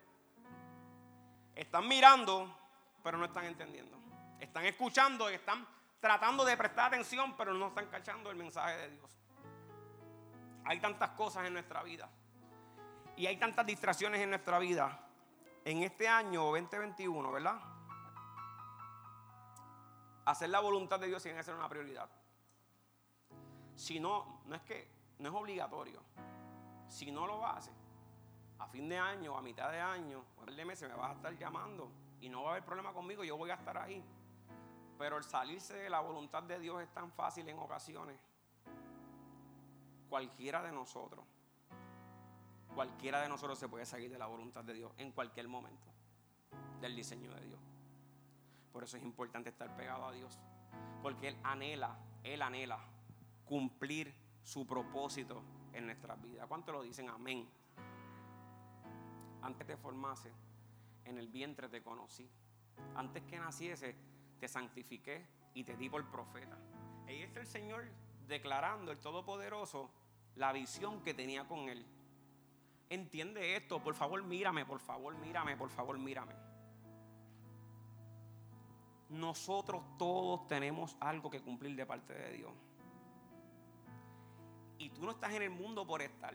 Están 1.55 1.87
mirando, 1.87 2.55
pero 3.01 3.17
no 3.17 3.25
están 3.25 3.45
entendiendo. 3.45 3.97
Están 4.39 4.65
escuchando 4.65 5.31
y 5.31 5.33
están 5.33 5.67
tratando 5.99 6.45
de 6.45 6.55
prestar 6.55 6.89
atención, 6.89 7.35
pero 7.35 7.55
no 7.55 7.69
están 7.69 7.87
cachando 7.87 8.29
el 8.29 8.35
mensaje 8.35 8.77
de 8.77 8.89
Dios. 8.91 9.17
Hay 10.65 10.79
tantas 10.79 11.09
cosas 11.11 11.47
en 11.47 11.53
nuestra 11.53 11.81
vida. 11.81 12.07
Y 13.17 13.25
hay 13.25 13.37
tantas 13.37 13.65
distracciones 13.65 14.21
en 14.21 14.29
nuestra 14.29 14.59
vida. 14.59 15.07
En 15.65 15.81
este 15.81 16.07
año 16.07 16.51
2021, 16.51 17.31
¿verdad? 17.31 17.72
Hacer 20.25 20.49
la 20.49 20.59
voluntad 20.59 20.99
de 20.99 21.07
Dios 21.07 21.21
tiene 21.21 21.37
que 21.37 21.43
ser 21.43 21.55
una 21.55 21.67
prioridad. 21.67 22.09
Si 23.75 23.99
no, 23.99 24.41
no 24.45 24.55
es 24.55 24.61
que 24.61 24.87
no 25.19 25.29
es 25.29 25.35
obligatorio. 25.35 26.01
Si 26.87 27.11
no 27.11 27.25
lo 27.27 27.45
haces, 27.45 27.73
a 28.59 28.67
fin 28.67 28.87
de 28.87 28.97
año, 28.97 29.37
a 29.37 29.41
mitad 29.41 29.71
de 29.71 29.79
año, 29.79 30.23
o 30.37 30.65
meses 30.65 30.89
me 30.89 30.95
vas 30.95 31.11
a 31.11 31.13
estar 31.13 31.37
llamando 31.37 31.89
y 32.21 32.29
no 32.29 32.43
va 32.43 32.49
a 32.49 32.51
haber 32.51 32.63
problema 32.63 32.93
conmigo, 32.93 33.23
yo 33.23 33.35
voy 33.35 33.49
a 33.49 33.55
estar 33.55 33.77
ahí. 33.77 34.03
Pero 34.97 35.17
el 35.17 35.23
salirse 35.23 35.73
de 35.73 35.89
la 35.89 35.99
voluntad 35.99 36.43
de 36.43 36.59
Dios 36.59 36.81
es 36.81 36.89
tan 36.93 37.11
fácil 37.11 37.47
en 37.49 37.59
ocasiones. 37.59 38.17
Cualquiera 40.09 40.61
de 40.61 40.71
nosotros, 40.71 41.25
cualquiera 42.73 43.21
de 43.21 43.27
nosotros 43.27 43.57
se 43.57 43.67
puede 43.67 43.85
salir 43.85 44.11
de 44.11 44.17
la 44.17 44.27
voluntad 44.27 44.63
de 44.63 44.73
Dios 44.73 44.91
en 44.97 45.11
cualquier 45.11 45.47
momento, 45.47 45.87
del 46.79 46.95
diseño 46.95 47.33
de 47.33 47.41
Dios. 47.41 47.52
Por 48.73 48.83
eso 48.83 48.97
es 48.97 49.03
importante 49.03 49.49
estar 49.49 49.73
pegado 49.77 50.05
a 50.05 50.11
Dios, 50.11 50.37
porque 51.01 51.29
Él 51.29 51.37
anhela, 51.43 51.97
Él 52.23 52.41
anhela 52.41 52.79
cumplir 53.45 54.13
su 54.43 54.67
propósito 54.67 55.41
en 55.71 55.85
nuestras 55.85 56.21
vidas. 56.21 56.47
¿Cuántos 56.47 56.75
lo 56.75 56.81
dicen? 56.81 57.09
Amén 57.09 57.47
antes 59.43 59.67
te 59.67 59.77
formase, 59.77 60.31
en 61.05 61.17
el 61.17 61.27
vientre 61.27 61.67
te 61.69 61.83
conocí. 61.83 62.29
Antes 62.95 63.23
que 63.23 63.37
naciese, 63.37 63.95
te 64.39 64.47
santifiqué 64.47 65.27
y 65.53 65.63
te 65.63 65.75
di 65.75 65.89
por 65.89 66.09
profeta. 66.09 66.57
Ahí 67.07 67.21
está 67.21 67.41
el 67.41 67.47
Señor 67.47 67.85
declarando, 68.27 68.91
el 68.91 68.99
Todopoderoso, 68.99 69.91
la 70.35 70.53
visión 70.53 71.03
que 71.03 71.13
tenía 71.13 71.45
con 71.47 71.69
Él. 71.69 71.85
Entiende 72.89 73.55
esto, 73.55 73.83
por 73.83 73.95
favor 73.95 74.23
mírame, 74.23 74.65
por 74.65 74.79
favor 74.79 75.15
mírame, 75.17 75.57
por 75.57 75.69
favor 75.69 75.97
mírame. 75.97 76.33
Nosotros 79.13 79.83
todos 79.99 80.47
tenemos 80.47 80.97
algo 80.99 81.29
que 81.29 81.39
cumplir 81.39 81.75
de 81.75 81.85
parte 81.85 82.15
de 82.15 82.33
Dios. 82.33 82.51
Y 84.79 84.89
tú 84.89 85.03
no 85.05 85.11
estás 85.11 85.31
en 85.33 85.43
el 85.43 85.51
mundo 85.51 85.85
por 85.85 86.01
estar. 86.01 86.33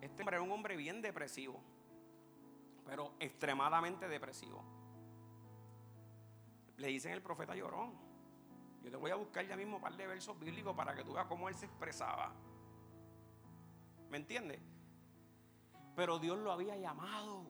Este 0.00 0.22
hombre 0.22 0.36
era 0.36 0.42
un 0.44 0.52
hombre 0.52 0.76
bien 0.76 1.02
depresivo, 1.02 1.60
pero 2.86 3.14
extremadamente 3.18 4.06
depresivo. 4.06 4.62
Le 6.76 6.86
dicen 6.86 7.12
el 7.12 7.22
profeta 7.22 7.56
llorón. 7.56 7.92
Yo 8.84 8.90
te 8.92 8.96
voy 8.96 9.10
a 9.10 9.16
buscar 9.16 9.44
ya 9.44 9.56
mismo 9.56 9.76
un 9.76 9.82
par 9.82 9.96
de 9.96 10.06
versos 10.06 10.38
bíblicos 10.38 10.76
para 10.76 10.94
que 10.94 11.02
tú 11.02 11.12
veas 11.12 11.26
cómo 11.26 11.48
él 11.48 11.56
se 11.56 11.66
expresaba. 11.66 12.32
¿Me 14.10 14.16
entiendes? 14.16 14.60
Pero 15.96 16.20
Dios 16.20 16.38
lo 16.38 16.52
había 16.52 16.76
llamado. 16.76 17.46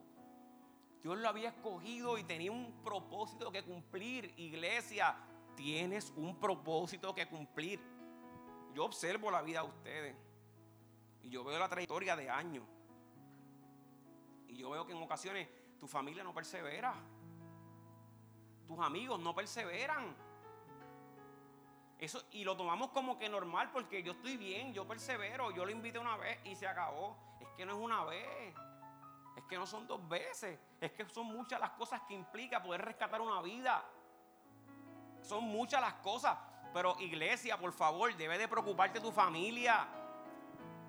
Dios 1.03 1.19
lo 1.19 1.29
había 1.29 1.49
escogido 1.49 2.17
y 2.17 2.23
tenía 2.23 2.53
un 2.53 2.73
propósito 2.85 3.51
que 3.51 3.65
cumplir. 3.65 4.33
Iglesia, 4.37 5.17
tienes 5.57 6.13
un 6.17 6.39
propósito 6.39 7.13
que 7.13 7.27
cumplir. 7.27 7.81
Yo 8.73 8.85
observo 8.85 9.31
la 9.31 9.43
vida 9.43 9.63
de 9.63 9.69
ustedes. 9.69 10.17
Y 11.23 11.31
yo 11.31 11.43
veo 11.43 11.59
la 11.59 11.69
trayectoria 11.69 12.15
de 12.15 12.31
años. 12.31 12.65
Y 14.47 14.57
yo 14.57 14.71
veo 14.71 14.87
que 14.87 14.93
en 14.93 15.03
ocasiones 15.03 15.49
tu 15.79 15.89
familia 15.89 16.23
no 16.23 16.33
persevera. 16.33 16.95
Tus 18.69 18.79
amigos 18.79 19.19
no 19.19 19.35
perseveran. 19.35 20.15
Eso, 21.99 22.23
y 22.31 22.45
lo 22.45 22.57
tomamos 22.57 22.91
como 22.91 23.19
que 23.19 23.29
normal 23.29 23.71
porque 23.73 24.03
yo 24.03 24.13
estoy 24.13 24.37
bien, 24.37 24.73
yo 24.73 24.87
persevero, 24.87 25.51
yo 25.53 25.65
lo 25.65 25.71
invité 25.71 25.99
una 25.99 26.17
vez 26.17 26.39
y 26.45 26.55
se 26.55 26.67
acabó. 26.67 27.17
Es 27.41 27.49
que 27.57 27.67
no 27.67 27.73
es 27.73 27.79
una 27.79 28.05
vez, 28.05 28.55
es 29.37 29.45
que 29.45 29.57
no 29.57 29.67
son 29.67 29.87
dos 29.87 30.07
veces, 30.09 30.59
es 30.81 30.93
que 30.93 31.05
son 31.09 31.27
muchas 31.27 31.59
las 31.61 31.71
cosas 31.71 32.01
que 32.03 32.15
implica 32.15 32.63
poder 32.63 32.83
rescatar 32.83 33.21
una 33.21 33.41
vida. 33.41 33.83
Son 35.23 35.45
muchas 35.45 35.81
las 35.81 35.95
cosas, 35.95 36.37
pero 36.73 36.97
iglesia, 37.01 37.59
por 37.59 37.73
favor, 37.73 38.15
debe 38.17 38.39
de 38.39 38.49
preocuparte 38.49 39.01
tu 39.01 39.13
familia. 39.13 39.87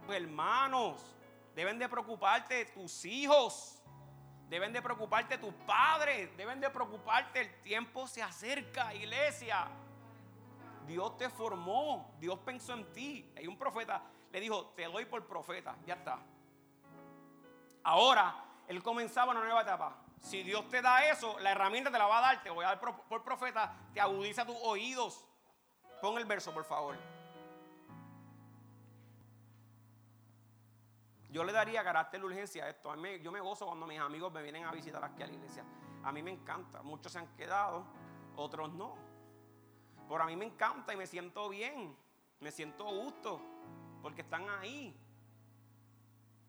Hermanos, 0.10 1.16
deben 1.56 1.80
de 1.80 1.88
preocuparte 1.88 2.66
tus 2.66 3.06
hijos, 3.06 3.82
deben 4.50 4.74
de 4.74 4.82
preocuparte 4.82 5.38
tus 5.38 5.54
padres, 5.66 6.36
deben 6.36 6.60
de 6.60 6.70
preocuparte, 6.70 7.42
el 7.42 7.62
tiempo 7.62 8.08
se 8.08 8.22
acerca, 8.22 8.94
iglesia. 8.94 9.68
Dios 10.86 11.16
te 11.18 11.30
formó, 11.30 12.14
Dios 12.20 12.38
pensó 12.40 12.74
en 12.74 12.92
ti. 12.92 13.32
Hay 13.38 13.48
un 13.48 13.58
profeta, 13.58 14.04
le 14.32 14.40
dijo, 14.42 14.74
te 14.76 14.84
doy 14.84 15.06
por 15.06 15.26
profeta, 15.26 15.78
ya 15.86 15.94
está. 15.94 16.20
Ahora, 17.84 18.36
él 18.68 18.82
comenzaba 18.82 19.32
una 19.32 19.42
nueva 19.42 19.62
etapa. 19.62 19.98
Si 20.22 20.42
Dios 20.44 20.68
te 20.70 20.82
da 20.82 21.10
eso, 21.10 21.38
la 21.40 21.52
herramienta 21.52 21.92
te 21.92 21.98
la 21.98 22.08
va 22.08 22.20
a 22.20 22.22
dar, 22.22 22.44
te 22.44 22.50
voy 22.50 22.64
a 22.64 22.70
dar 22.70 22.80
por 22.80 23.24
profeta, 23.24 23.76
te 23.94 24.00
agudiza 24.00 24.46
tus 24.46 24.56
oídos. 24.64 25.26
Pon 26.02 26.18
el 26.18 26.26
verso, 26.26 26.54
por 26.54 26.64
favor. 26.66 26.98
Yo 31.34 31.44
le 31.44 31.52
daría 31.52 31.84
carácter 31.84 32.20
de 32.20 32.28
urgencia 32.28 32.66
a 32.66 32.70
esto. 32.70 32.94
Yo 33.18 33.32
me 33.32 33.40
gozo 33.40 33.66
cuando 33.66 33.88
mis 33.88 34.00
amigos 34.00 34.32
me 34.32 34.44
vienen 34.44 34.66
a 34.66 34.72
visitar 34.72 35.04
aquí 35.04 35.24
a 35.24 35.28
la 35.28 35.34
iglesia. 35.34 35.66
A 36.04 36.12
mí 36.12 36.22
me 36.22 36.30
encanta. 36.30 36.84
Muchos 36.84 37.12
se 37.12 37.18
han 37.18 37.28
quedado, 37.36 37.86
otros 38.36 38.72
no. 38.72 38.96
Pero 40.08 40.24
a 40.24 40.28
mí 40.28 40.36
me 40.36 40.46
encanta 40.46 40.94
y 40.94 40.98
me 40.98 41.08
siento 41.08 41.50
bien. 41.50 41.98
Me 42.40 42.52
siento 42.52 42.86
gusto. 42.86 43.42
Porque 44.04 44.22
están 44.22 44.48
ahí. 44.48 44.96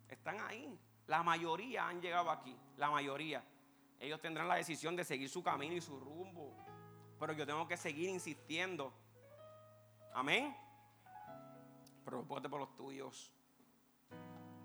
Están 0.06 0.38
ahí. 0.40 0.78
La 1.06 1.22
mayoría 1.22 1.88
han 1.88 2.00
llegado 2.00 2.30
aquí, 2.30 2.56
la 2.76 2.90
mayoría. 2.90 3.44
Ellos 4.00 4.20
tendrán 4.20 4.48
la 4.48 4.56
decisión 4.56 4.96
de 4.96 5.04
seguir 5.04 5.28
su 5.28 5.42
camino 5.42 5.74
y 5.74 5.80
su 5.80 5.98
rumbo. 5.98 6.54
Pero 7.18 7.32
yo 7.32 7.46
tengo 7.46 7.66
que 7.68 7.76
seguir 7.76 8.08
insistiendo. 8.10 8.92
Amén. 10.14 10.56
Preocúpate 12.04 12.48
por 12.48 12.60
los 12.60 12.74
tuyos. 12.76 13.32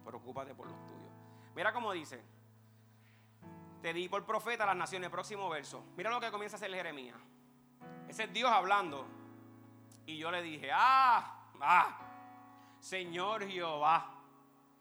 Preocúpate 0.03 0.55
por 0.55 0.67
los 0.67 0.77
tuyos. 0.85 1.11
Mira 1.55 1.71
cómo 1.73 1.91
dice. 1.91 2.21
Te 3.81 3.93
di 3.93 4.09
por 4.09 4.25
profeta 4.25 4.63
a 4.63 4.67
las 4.67 4.75
naciones. 4.75 5.09
Próximo 5.09 5.49
verso. 5.49 5.83
Mira 5.95 6.09
lo 6.09 6.19
que 6.19 6.31
comienza 6.31 6.55
a 6.55 6.57
hacer 6.57 6.71
Jeremías. 6.73 7.17
Ese 8.07 8.23
es 8.23 8.33
Dios 8.33 8.51
hablando. 8.51 9.05
Y 10.05 10.17
yo 10.17 10.31
le 10.31 10.41
dije, 10.41 10.69
ah, 10.73 11.51
ah, 11.61 11.99
Señor 12.79 13.47
Jehová, 13.47 14.23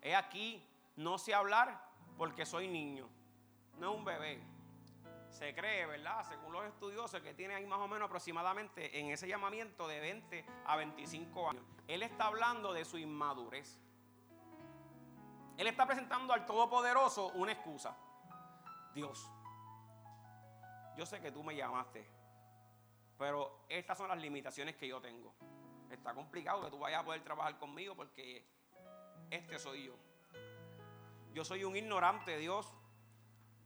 he 0.01 0.17
aquí, 0.17 0.67
no 0.99 1.19
sé 1.19 1.35
hablar 1.35 1.83
porque 2.17 2.45
soy 2.45 2.69
niño, 2.69 3.09
no 3.79 3.91
es 3.91 3.97
un 3.99 4.05
bebé. 4.05 4.43
Se 5.31 5.55
cree, 5.55 5.87
¿verdad? 5.87 6.25
Según 6.27 6.53
los 6.53 6.65
estudiosos, 6.65 7.21
que 7.21 7.35
tiene 7.35 7.55
ahí 7.55 7.67
más 7.67 7.79
o 7.79 7.89
menos 7.89 8.07
aproximadamente 8.07 8.99
en 8.99 9.11
ese 9.11 9.29
llamamiento 9.29 9.87
de 9.87 10.01
20 10.01 10.47
a 10.67 10.77
25 10.77 11.51
años. 11.51 11.65
Él 11.87 12.03
está 12.03 12.27
hablando 12.27 12.73
de 12.73 12.85
su 12.85 12.99
inmadurez. 12.99 13.79
Él 15.57 15.67
está 15.67 15.87
presentando 15.87 16.33
al 16.33 16.47
Todopoderoso 16.47 17.29
una 17.35 17.53
excusa. 17.53 17.97
Dios, 18.95 19.31
yo 20.97 21.05
sé 21.05 21.21
que 21.21 21.31
tú 21.31 21.43
me 21.43 21.55
llamaste 21.55 22.19
pero 23.19 23.65
estas 23.69 23.99
son 23.99 24.09
las 24.09 24.19
limitaciones 24.19 24.77
que 24.77 24.87
yo 24.87 25.01
tengo. 25.01 25.35
Está 25.91 26.15
complicado 26.15 26.65
que 26.65 26.71
tú 26.71 26.79
vayas 26.79 27.01
a 27.01 27.05
poder 27.05 27.23
trabajar 27.23 27.59
conmigo 27.59 27.97
porque 27.97 28.47
este 29.29 29.59
soy 29.59 29.87
yo. 29.87 30.08
Yo 31.39 31.45
soy 31.45 31.63
un 31.63 31.77
ignorante, 31.77 32.37
Dios. 32.37 32.67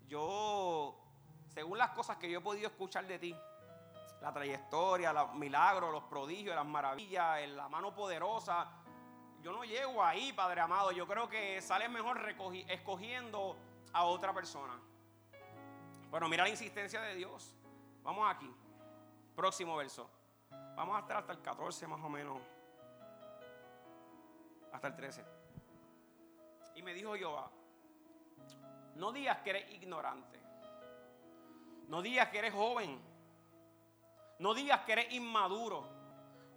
Yo, 0.07 0.95
según 1.55 1.79
las 1.79 1.93
cosas 1.93 2.19
que 2.19 2.31
yo 2.31 2.41
he 2.41 2.43
podido 2.43 2.67
escuchar 2.67 3.07
de 3.07 3.19
ti, 3.19 3.35
la 4.21 4.31
trayectoria, 4.31 5.11
los 5.15 5.33
milagros, 5.37 5.91
los 5.91 6.05
prodigios, 6.05 6.55
las 6.55 6.67
maravillas, 6.67 7.49
la 7.49 7.71
mano 7.71 7.95
poderosa, 7.95 8.71
yo 9.41 9.53
no 9.53 9.65
llego 9.65 10.05
ahí, 10.05 10.35
Padre 10.35 10.61
amado. 10.61 10.93
Yo 10.93 11.07
creo 11.07 11.31
que 11.31 11.63
sale 11.63 11.89
mejor 11.89 12.21
escogiendo 12.69 13.57
a 13.95 14.05
otra 14.05 14.35
persona. 14.35 14.79
Pero 16.11 16.29
mira 16.29 16.43
la 16.43 16.51
insistencia 16.51 17.01
de 17.01 17.15
Dios. 17.15 17.57
Vamos 18.03 18.31
aquí. 18.31 18.55
Próximo 19.35 19.77
verso. 19.79 20.11
Vamos 20.77 20.95
a 20.95 21.01
estar 21.01 21.17
hasta 21.17 21.33
el 21.33 21.41
14 21.41 21.87
más 21.87 22.05
o 22.05 22.11
menos. 22.11 22.39
Hasta 24.75 24.89
el 24.89 24.95
13. 24.95 25.25
Y 26.75 26.83
me 26.83 26.93
dijo 26.93 27.15
Jehová, 27.15 27.51
no 28.97 29.13
digas 29.13 29.39
que 29.39 29.51
eres 29.51 29.71
ignorante. 29.73 30.41
No 31.89 32.03
digas 32.03 32.29
que 32.29 32.39
eres 32.39 32.55
joven. 32.55 33.01
No 34.39 34.55
digas 34.55 34.81
que 34.81 34.93
eres 34.93 35.13
inmaduro. 35.13 35.89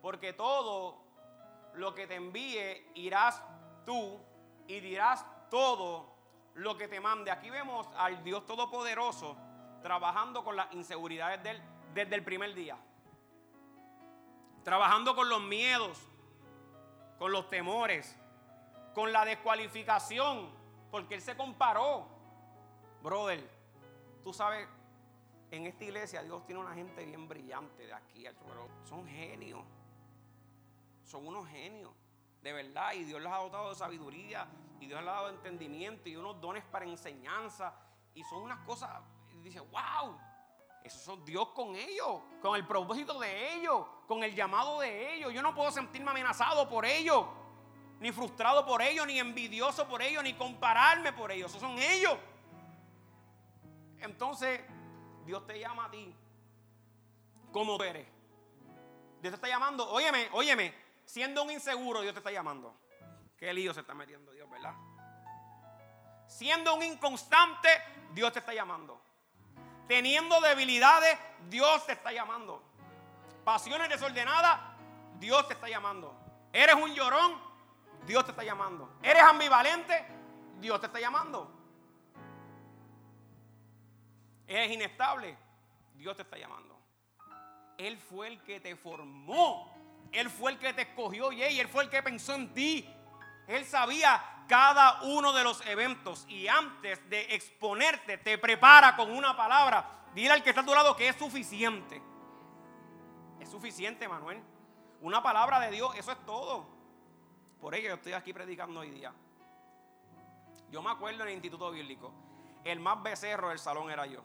Porque 0.02 0.34
todo 0.34 1.04
lo 1.74 1.93
que 1.93 2.08
te 2.08 2.15
envíe 2.15 2.91
irás 2.95 3.41
tú 3.86 4.19
y 4.67 4.80
dirás 4.80 5.26
todo 5.50 6.15
lo 6.56 6.78
que 6.78 6.88
te 6.88 7.00
mande. 7.00 7.32
Aquí 7.32 7.50
vemos 7.50 7.88
al 7.98 8.24
Dios 8.24 8.45
Todopoderoso 8.45 9.38
trabajando 9.82 10.43
con 10.43 10.56
las 10.56 10.74
inseguridades 10.74 11.62
desde 11.93 12.15
el 12.15 12.24
primer 12.24 12.54
día. 12.56 12.78
Trabajando 14.63 15.15
con 15.15 15.30
los 15.30 15.41
miedos, 15.41 16.02
con 17.19 17.32
los 17.32 17.50
temores, 17.50 18.17
con 18.95 19.13
la 19.13 19.26
descualificación, 19.26 20.50
porque 20.89 21.15
Él 21.15 21.21
se 21.21 21.38
comparó. 21.38 22.14
Brother, 23.06 23.48
tú 24.24 24.34
sabes, 24.34 24.68
en 25.52 25.68
esta 25.68 25.84
iglesia 25.84 26.24
Dios 26.24 26.44
tiene 26.48 26.60
una 26.60 26.74
gente 26.74 27.06
bien 27.06 27.28
brillante 27.28 27.86
de 27.86 27.94
aquí, 27.94 28.26
pero 28.48 28.68
son 28.84 29.06
genios. 29.06 29.62
Son 31.04 31.28
unos 31.28 31.48
genios, 31.48 31.91
de 32.41 32.52
verdad. 32.52 32.94
Y 32.94 33.04
Dios 33.04 33.22
les 33.22 33.32
ha 33.32 33.38
dotado 33.38 33.70
de 33.70 33.76
sabiduría, 33.76 34.48
y 34.80 34.88
Dios 34.88 35.00
les 35.02 35.08
ha 35.08 35.13
dado 35.13 35.30
entendimiento, 35.30 36.10
y 36.10 36.15
unos 36.15 36.41
dones 36.41 36.63
para 36.63 36.86
enseñanza. 36.86 37.76
Y 38.15 38.24
son 38.24 38.41
unas 38.41 38.58
cosas, 38.62 38.89
dice, 39.44 39.60
wow, 39.60 40.18
eso 40.84 40.98
son 40.98 41.24
Dios 41.24 41.50
con 41.50 41.76
ellos, 41.76 42.22
con 42.41 42.56
el 42.56 42.65
propósito 42.65 43.20
de 43.20 43.54
ellos, 43.54 43.86
con 44.08 44.24
el 44.24 44.34
llamado 44.34 44.80
de 44.80 45.13
ellos. 45.13 45.32
Yo 45.32 45.44
no 45.44 45.54
puedo 45.54 45.70
sentirme 45.70 46.10
amenazado 46.10 46.68
por 46.68 46.84
ellos, 46.88 47.24
ni 48.00 48.12
frustrado 48.12 48.65
por 48.65 48.82
ellos, 48.82 49.06
ni 49.06 49.20
envidioso 49.20 49.88
por 49.88 50.02
ellos, 50.02 50.24
ni 50.24 50.34
compararme 50.34 51.13
por 51.13 51.32
ellos. 51.32 51.52
Esos 51.52 51.62
son 51.62 51.78
ellos. 51.78 52.18
Entonces, 54.06 54.62
Dios 55.26 55.46
te 55.46 55.60
llama 55.60 55.86
a 55.86 55.91
ti 55.91 56.15
como 57.52 57.78
tú 57.78 57.84
eres. 57.84 58.08
Dios 59.22 59.32
te 59.32 59.36
está 59.36 59.48
llamando, 59.48 59.89
óyeme, 59.89 60.30
óyeme, 60.34 60.74
siendo 61.06 61.44
un 61.44 61.52
inseguro, 61.52 62.02
Dios 62.02 62.13
te 62.13 62.20
está 62.20 62.32
llamando. 62.32 62.76
Qué 63.38 63.54
lío 63.54 63.74
se 63.74 63.82
está 63.82 63.94
metiendo 63.94 64.32
Dios, 64.32 64.50
¿verdad? 64.50 64.74
Siendo 66.28 66.76
un 66.76 66.84
inconstante, 66.84 67.70
Dios 68.12 68.32
te 68.32 68.39
está 68.39 68.54
llamando. 68.54 69.02
Teniendo 69.88 70.39
debilidades, 70.41 71.18
Dios 71.50 71.86
te 71.86 71.94
está 71.94 72.12
llamando. 72.12 72.62
Pasiones 73.44 73.89
desordenadas, 73.89 74.60
Dios 75.20 75.48
te 75.48 75.54
está 75.54 75.68
llamando. 75.68 76.15
Eres 76.54 76.76
un 76.76 76.94
llorón, 76.94 77.39
Dios 78.06 78.24
te 78.26 78.32
está 78.32 78.44
llamando. 78.44 78.98
Eres 79.02 79.24
ambivalente, 79.24 80.06
Dios 80.60 80.80
te 80.80 80.88
está 80.88 81.00
llamando. 81.00 81.55
Eres 84.47 84.71
inestable, 84.71 85.38
Dios 85.95 86.15
te 86.15 86.21
está 86.21 86.38
llamando. 86.38 86.79
Él 87.77 87.97
fue 87.97 88.27
el 88.27 88.41
que 88.43 88.60
te 88.60 88.75
formó. 88.75 89.73
Él 90.12 90.29
fue 90.29 90.51
el 90.53 90.60
que 90.60 90.73
te 90.73 90.84
escogió 90.84 91.31
y 91.31 91.41
Él 91.41 91.67
fue 91.67 91.84
el 91.84 91.89
que 91.89 92.01
pensó 92.01 92.36
en 92.36 92.53
ti. 92.53 92.89
Él 93.47 93.65
sabía 93.65 94.43
cada 94.47 95.01
uno 95.03 95.34
de 95.34 95.43
los 95.43 95.65
eventos 95.65 96.25
y 96.29 96.47
antes 96.47 97.08
de 97.10 97.36
exponerte 97.36 98.17
te 98.17 98.38
prepara 98.38 98.95
con 98.95 99.12
una 99.12 99.36
palabra. 99.36 100.05
Dile 100.13 100.31
al 100.31 100.43
que 100.43 100.49
está 100.49 100.62
a 100.62 100.65
tu 100.65 100.73
lado 100.73 100.95
que 100.95 101.10
es 101.10 101.15
suficiente. 101.15 102.01
Es 103.39 103.49
suficiente, 103.49 104.08
Manuel. 104.08 104.41
Una 105.01 105.21
palabra 105.21 105.60
de 105.60 105.71
Dios, 105.71 105.93
eso 105.95 106.12
es 106.12 106.25
todo. 106.25 106.65
Por 107.60 107.75
ello 107.75 107.89
yo 107.89 107.95
estoy 107.95 108.13
aquí 108.13 108.31
predicando 108.31 108.79
hoy 108.79 108.91
día. 108.91 109.13
Yo 110.71 110.81
me 110.81 110.91
acuerdo 110.91 111.23
en 111.23 111.29
el 111.29 111.34
instituto 111.36 111.71
bíblico, 111.71 112.12
el 112.63 112.79
más 112.79 113.01
becerro 113.03 113.49
del 113.49 113.60
salón 113.60 113.91
era 113.91 114.05
yo. 114.05 114.23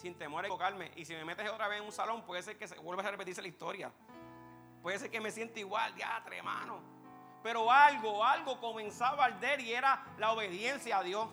Sin 0.00 0.14
temor 0.14 0.44
a 0.44 0.46
equivocarme. 0.46 0.90
Y 0.96 1.04
si 1.04 1.12
me 1.12 1.26
metes 1.26 1.46
otra 1.50 1.68
vez 1.68 1.78
en 1.78 1.84
un 1.84 1.92
salón, 1.92 2.24
puede 2.24 2.42
ser 2.42 2.56
que 2.56 2.66
se 2.66 2.78
vuelva 2.78 3.02
a 3.02 3.10
repetirse 3.10 3.42
la 3.42 3.48
historia. 3.48 3.92
Puede 4.80 4.98
ser 4.98 5.10
que 5.10 5.20
me 5.20 5.30
sienta 5.30 5.60
igual, 5.60 5.94
ya, 5.94 6.24
hermano. 6.32 6.80
Pero 7.42 7.70
algo, 7.70 8.24
algo 8.24 8.58
comenzaba 8.58 9.24
a 9.24 9.26
arder 9.26 9.60
y 9.60 9.74
era 9.74 10.02
la 10.16 10.32
obediencia 10.32 10.96
a 10.96 11.02
Dios. 11.02 11.28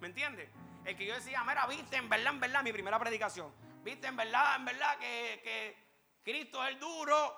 ¿Me 0.00 0.06
entiendes? 0.06 0.48
El 0.84 0.96
que 0.96 1.04
yo 1.04 1.14
decía, 1.14 1.42
mira, 1.42 1.66
viste, 1.66 1.96
en 1.96 2.08
verdad, 2.08 2.32
en 2.32 2.38
verdad, 2.38 2.62
mi 2.62 2.72
primera 2.72 2.96
predicación. 2.96 3.52
Viste, 3.82 4.06
en 4.06 4.16
verdad, 4.16 4.54
en 4.54 4.66
verdad, 4.66 4.98
que, 4.98 5.40
que 5.42 5.76
Cristo 6.22 6.64
es 6.64 6.74
el 6.74 6.78
duro. 6.78 7.36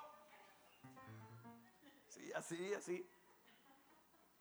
Sí, 2.09 2.31
así, 2.31 2.73
así. 2.75 3.09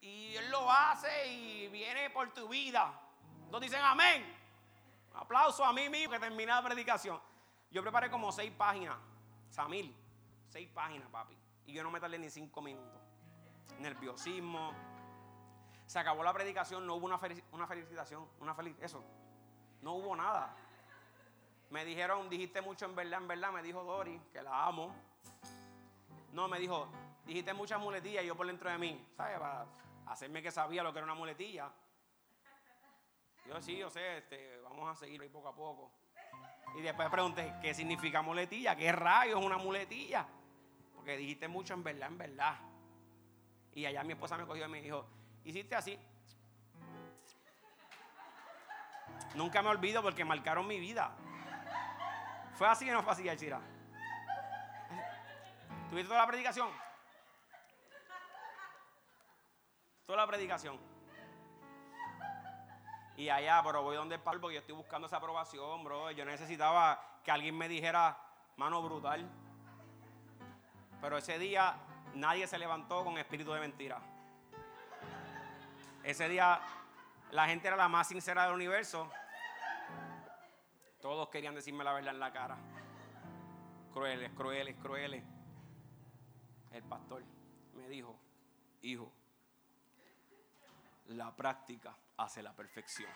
Y 0.03 0.37
Él 0.37 0.51
lo 0.51 0.71
hace 0.71 1.27
y 1.27 1.69
viene 1.69 2.11
por 2.11 2.35
tu 2.35 2.49
vida. 2.49 3.01
Nos 3.51 3.63
dicen 3.63 3.81
amén. 3.83 4.44
Aplauso 5.15 5.65
a 5.65 5.73
mí 5.73 5.89
mismo 5.89 6.13
que 6.13 6.19
terminé 6.19 6.47
la 6.47 6.63
predicación. 6.63 7.21
Yo 7.71 7.83
preparé 7.83 8.11
como 8.11 8.31
seis 8.31 8.53
páginas. 8.53 8.97
Samil, 9.49 9.97
seis 10.49 10.69
páginas, 10.69 11.09
papi. 11.11 11.37
Y 11.67 11.73
yo 11.73 11.83
no 11.83 11.91
me 11.91 12.01
tardé 12.01 12.19
ni 12.19 12.29
cinco 12.31 12.61
minutos 12.61 13.05
nerviosismo. 13.79 14.73
Se 15.87 15.99
acabó 15.99 16.23
la 16.23 16.33
predicación, 16.33 16.87
no 16.87 16.95
hubo 16.95 17.07
una, 17.07 17.21
una 17.53 17.67
felicitación, 17.67 18.27
una 18.41 18.55
feliz, 18.55 18.77
eso. 18.81 19.05
No 19.83 19.95
hubo 19.95 20.17
nada. 20.17 20.55
Me 21.71 21.85
dijeron, 21.85 22.29
dijiste 22.29 22.63
mucho 22.63 22.87
en 22.87 22.95
verdad, 22.95 23.21
en 23.21 23.29
verdad, 23.29 23.53
me 23.53 23.63
dijo 23.63 23.83
Dori, 23.83 24.21
que 24.33 24.43
la 24.43 24.67
amo. 24.67 24.95
No, 26.33 26.49
me 26.49 26.59
dijo, 26.59 26.89
dijiste 27.27 27.53
muchas 27.53 27.81
muletillas 27.81 28.25
y 28.25 28.27
yo 28.29 28.37
por 28.37 28.47
dentro 28.47 28.71
de 28.71 28.79
mí, 28.79 29.07
¿sabes? 29.17 29.39
Para 29.39 29.67
hacerme 30.07 30.43
que 30.43 30.51
sabía 30.51 30.83
lo 30.83 30.93
que 30.93 30.99
era 30.99 31.05
una 31.05 31.15
muletilla. 31.15 31.71
Yo 33.47 33.61
sí, 33.61 33.77
yo 33.77 33.91
sé, 33.91 34.19
este, 34.19 34.59
vamos 34.63 34.91
a 34.91 34.99
seguir 34.99 35.21
ahí 35.21 35.29
poco 35.29 35.49
a 35.49 35.55
poco. 35.55 35.91
Y 36.77 36.81
después 36.81 37.09
pregunté, 37.11 37.55
¿qué 37.61 37.75
significa 37.75 38.23
muletilla? 38.23 38.75
¿Qué 38.75 38.91
rayos 38.91 39.39
es 39.39 39.47
una 39.47 39.59
muletilla? 39.59 40.27
Porque 40.95 41.17
dijiste 41.17 41.47
mucho 41.47 41.75
en 41.75 41.85
verdad, 41.85 42.09
en 42.09 42.19
verdad. 42.19 42.57
Y 43.73 43.87
allá 43.87 44.03
mi 44.03 44.15
esposa 44.15 44.37
me 44.37 44.47
cogió 44.47 44.65
y 44.67 44.69
me 44.69 44.83
dijo, 44.83 45.07
hiciste 45.45 45.75
así. 45.75 45.99
Nunca 49.35 49.63
me 49.63 49.69
olvido 49.69 50.03
porque 50.03 50.25
marcaron 50.25 50.67
mi 50.67 50.81
vida. 50.81 51.15
¿Fue 52.55 52.69
así 52.69 52.89
o 52.89 52.95
no 52.95 53.03
fue 53.03 53.13
así, 53.13 53.25
Chira? 53.37 53.61
¿Tuviste 55.91 56.09
toda 56.09 56.21
la 56.21 56.27
predicación? 56.27 56.69
Toda 60.07 60.19
la 60.19 60.27
predicación. 60.27 60.94
Y 63.17 63.29
allá, 63.29 63.63
pero 63.65 63.83
voy 63.83 63.97
donde 63.97 64.17
el 64.17 64.21
Pablo 64.21 64.41
porque 64.41 64.55
yo 64.55 64.61
estoy 64.61 64.75
buscando 64.75 65.07
esa 65.07 65.19
aprobación, 65.19 65.85
bro. 65.85 66.11
Yo 66.11 66.25
necesitaba 66.25 67.01
que 67.23 67.31
alguien 67.31 67.57
me 67.57 67.69
dijera, 67.69 68.19
mano 68.57 68.83
brutal. 68.83 69.29
Pero 71.01 71.19
ese 71.19 71.39
día 71.39 71.77
nadie 72.15 72.47
se 72.47 72.59
levantó 72.59 73.05
con 73.05 73.17
espíritu 73.19 73.53
de 73.53 73.61
mentira. 73.61 74.01
Ese 76.03 76.29
día 76.29 76.61
la 77.31 77.47
gente 77.47 77.69
era 77.69 77.77
la 77.77 77.89
más 77.89 78.09
sincera 78.09 78.45
del 78.45 78.55
universo. 78.55 79.09
Todos 81.01 81.29
querían 81.29 81.55
decirme 81.55 81.85
la 81.85 81.93
verdad 81.93 82.15
en 82.15 82.21
la 82.21 82.33
cara. 82.33 82.57
Crueles, 83.93 84.33
crueles, 84.33 84.77
crueles. 84.77 85.23
El 86.73 86.83
pastor 86.83 87.23
me 87.75 87.89
dijo, 87.89 88.19
hijo, 88.83 89.13
la 91.07 91.35
práctica 91.37 91.95
hace 92.17 92.43
la 92.43 92.53
perfección. 92.53 93.11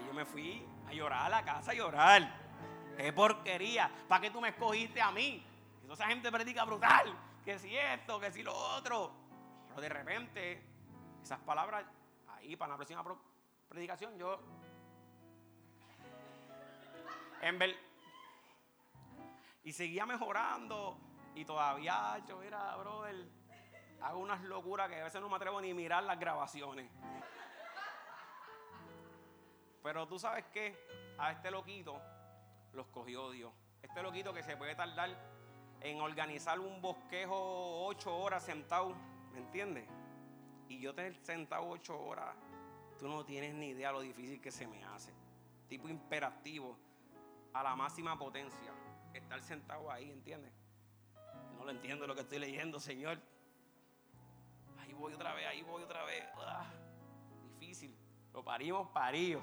Y 0.00 0.06
yo 0.06 0.12
me 0.12 0.24
fui 0.24 0.66
a 0.86 0.92
llorar 0.92 1.26
a 1.26 1.28
la 1.28 1.44
casa, 1.44 1.72
a 1.72 1.74
llorar. 1.74 2.48
¡Qué 2.96 3.12
porquería! 3.12 3.90
¿Para 4.08 4.22
qué 4.22 4.30
tú 4.30 4.40
me 4.40 4.48
escogiste 4.48 5.00
a 5.00 5.10
mí? 5.10 5.44
Y 5.86 5.92
esa 5.92 6.06
gente 6.06 6.30
predica 6.30 6.64
brutal. 6.64 7.16
Que 7.44 7.58
si 7.58 7.76
esto, 7.76 8.20
que 8.20 8.30
si 8.30 8.42
lo 8.42 8.54
otro. 8.54 9.12
Pero 9.68 9.80
de 9.80 9.88
repente, 9.88 10.62
esas 11.22 11.38
palabras, 11.40 11.84
ahí 12.28 12.56
para 12.56 12.72
la 12.72 12.76
próxima 12.76 13.04
predicación, 13.68 14.18
yo. 14.18 14.40
En 17.40 17.58
ver, 17.58 17.76
y 19.68 19.72
seguía 19.72 20.06
mejorando. 20.06 20.98
Y 21.34 21.44
todavía, 21.44 22.18
yo 22.26 22.42
era, 22.42 22.74
brother, 22.76 23.28
hago 24.00 24.18
unas 24.18 24.42
locuras 24.44 24.88
que 24.88 25.00
a 25.00 25.04
veces 25.04 25.20
no 25.20 25.28
me 25.28 25.36
atrevo 25.36 25.60
ni 25.60 25.70
a 25.70 25.74
mirar 25.74 26.02
las 26.04 26.18
grabaciones. 26.18 26.90
Pero 29.82 30.06
tú 30.06 30.18
sabes 30.18 30.44
que 30.46 30.76
a 31.18 31.32
este 31.32 31.50
loquito 31.50 32.00
los 32.72 32.86
cogió 32.88 33.30
Dios. 33.30 33.52
Este 33.82 34.02
loquito 34.02 34.32
que 34.32 34.42
se 34.42 34.56
puede 34.56 34.74
tardar 34.74 35.16
en 35.80 36.00
organizar 36.00 36.58
un 36.58 36.80
bosquejo 36.80 37.86
ocho 37.86 38.16
horas 38.16 38.44
sentado, 38.44 38.94
¿me 39.32 39.38
entiendes? 39.38 39.88
Y 40.68 40.80
yo 40.80 40.94
tener 40.94 41.16
sentado 41.16 41.68
ocho 41.68 41.98
horas, 41.98 42.34
tú 42.98 43.08
no 43.08 43.24
tienes 43.24 43.54
ni 43.54 43.68
idea 43.68 43.92
lo 43.92 44.00
difícil 44.00 44.40
que 44.40 44.50
se 44.50 44.66
me 44.66 44.84
hace. 44.84 45.12
Tipo 45.68 45.88
imperativo, 45.88 46.76
a 47.54 47.62
la 47.62 47.74
máxima 47.76 48.18
potencia, 48.18 48.72
estar 49.14 49.40
sentado 49.40 49.90
ahí, 49.90 50.10
¿entiendes? 50.10 50.52
No 51.56 51.64
lo 51.64 51.70
entiendo 51.70 52.06
lo 52.06 52.14
que 52.14 52.22
estoy 52.22 52.38
leyendo, 52.38 52.78
Señor 52.78 53.18
voy 54.92 55.14
otra 55.14 55.34
vez, 55.34 55.46
ahí 55.46 55.62
voy 55.62 55.82
otra 55.82 56.04
vez. 56.04 56.24
Ah, 56.36 56.66
difícil. 57.58 57.96
Lo 58.32 58.44
parimos 58.44 58.88
parío. 58.88 59.42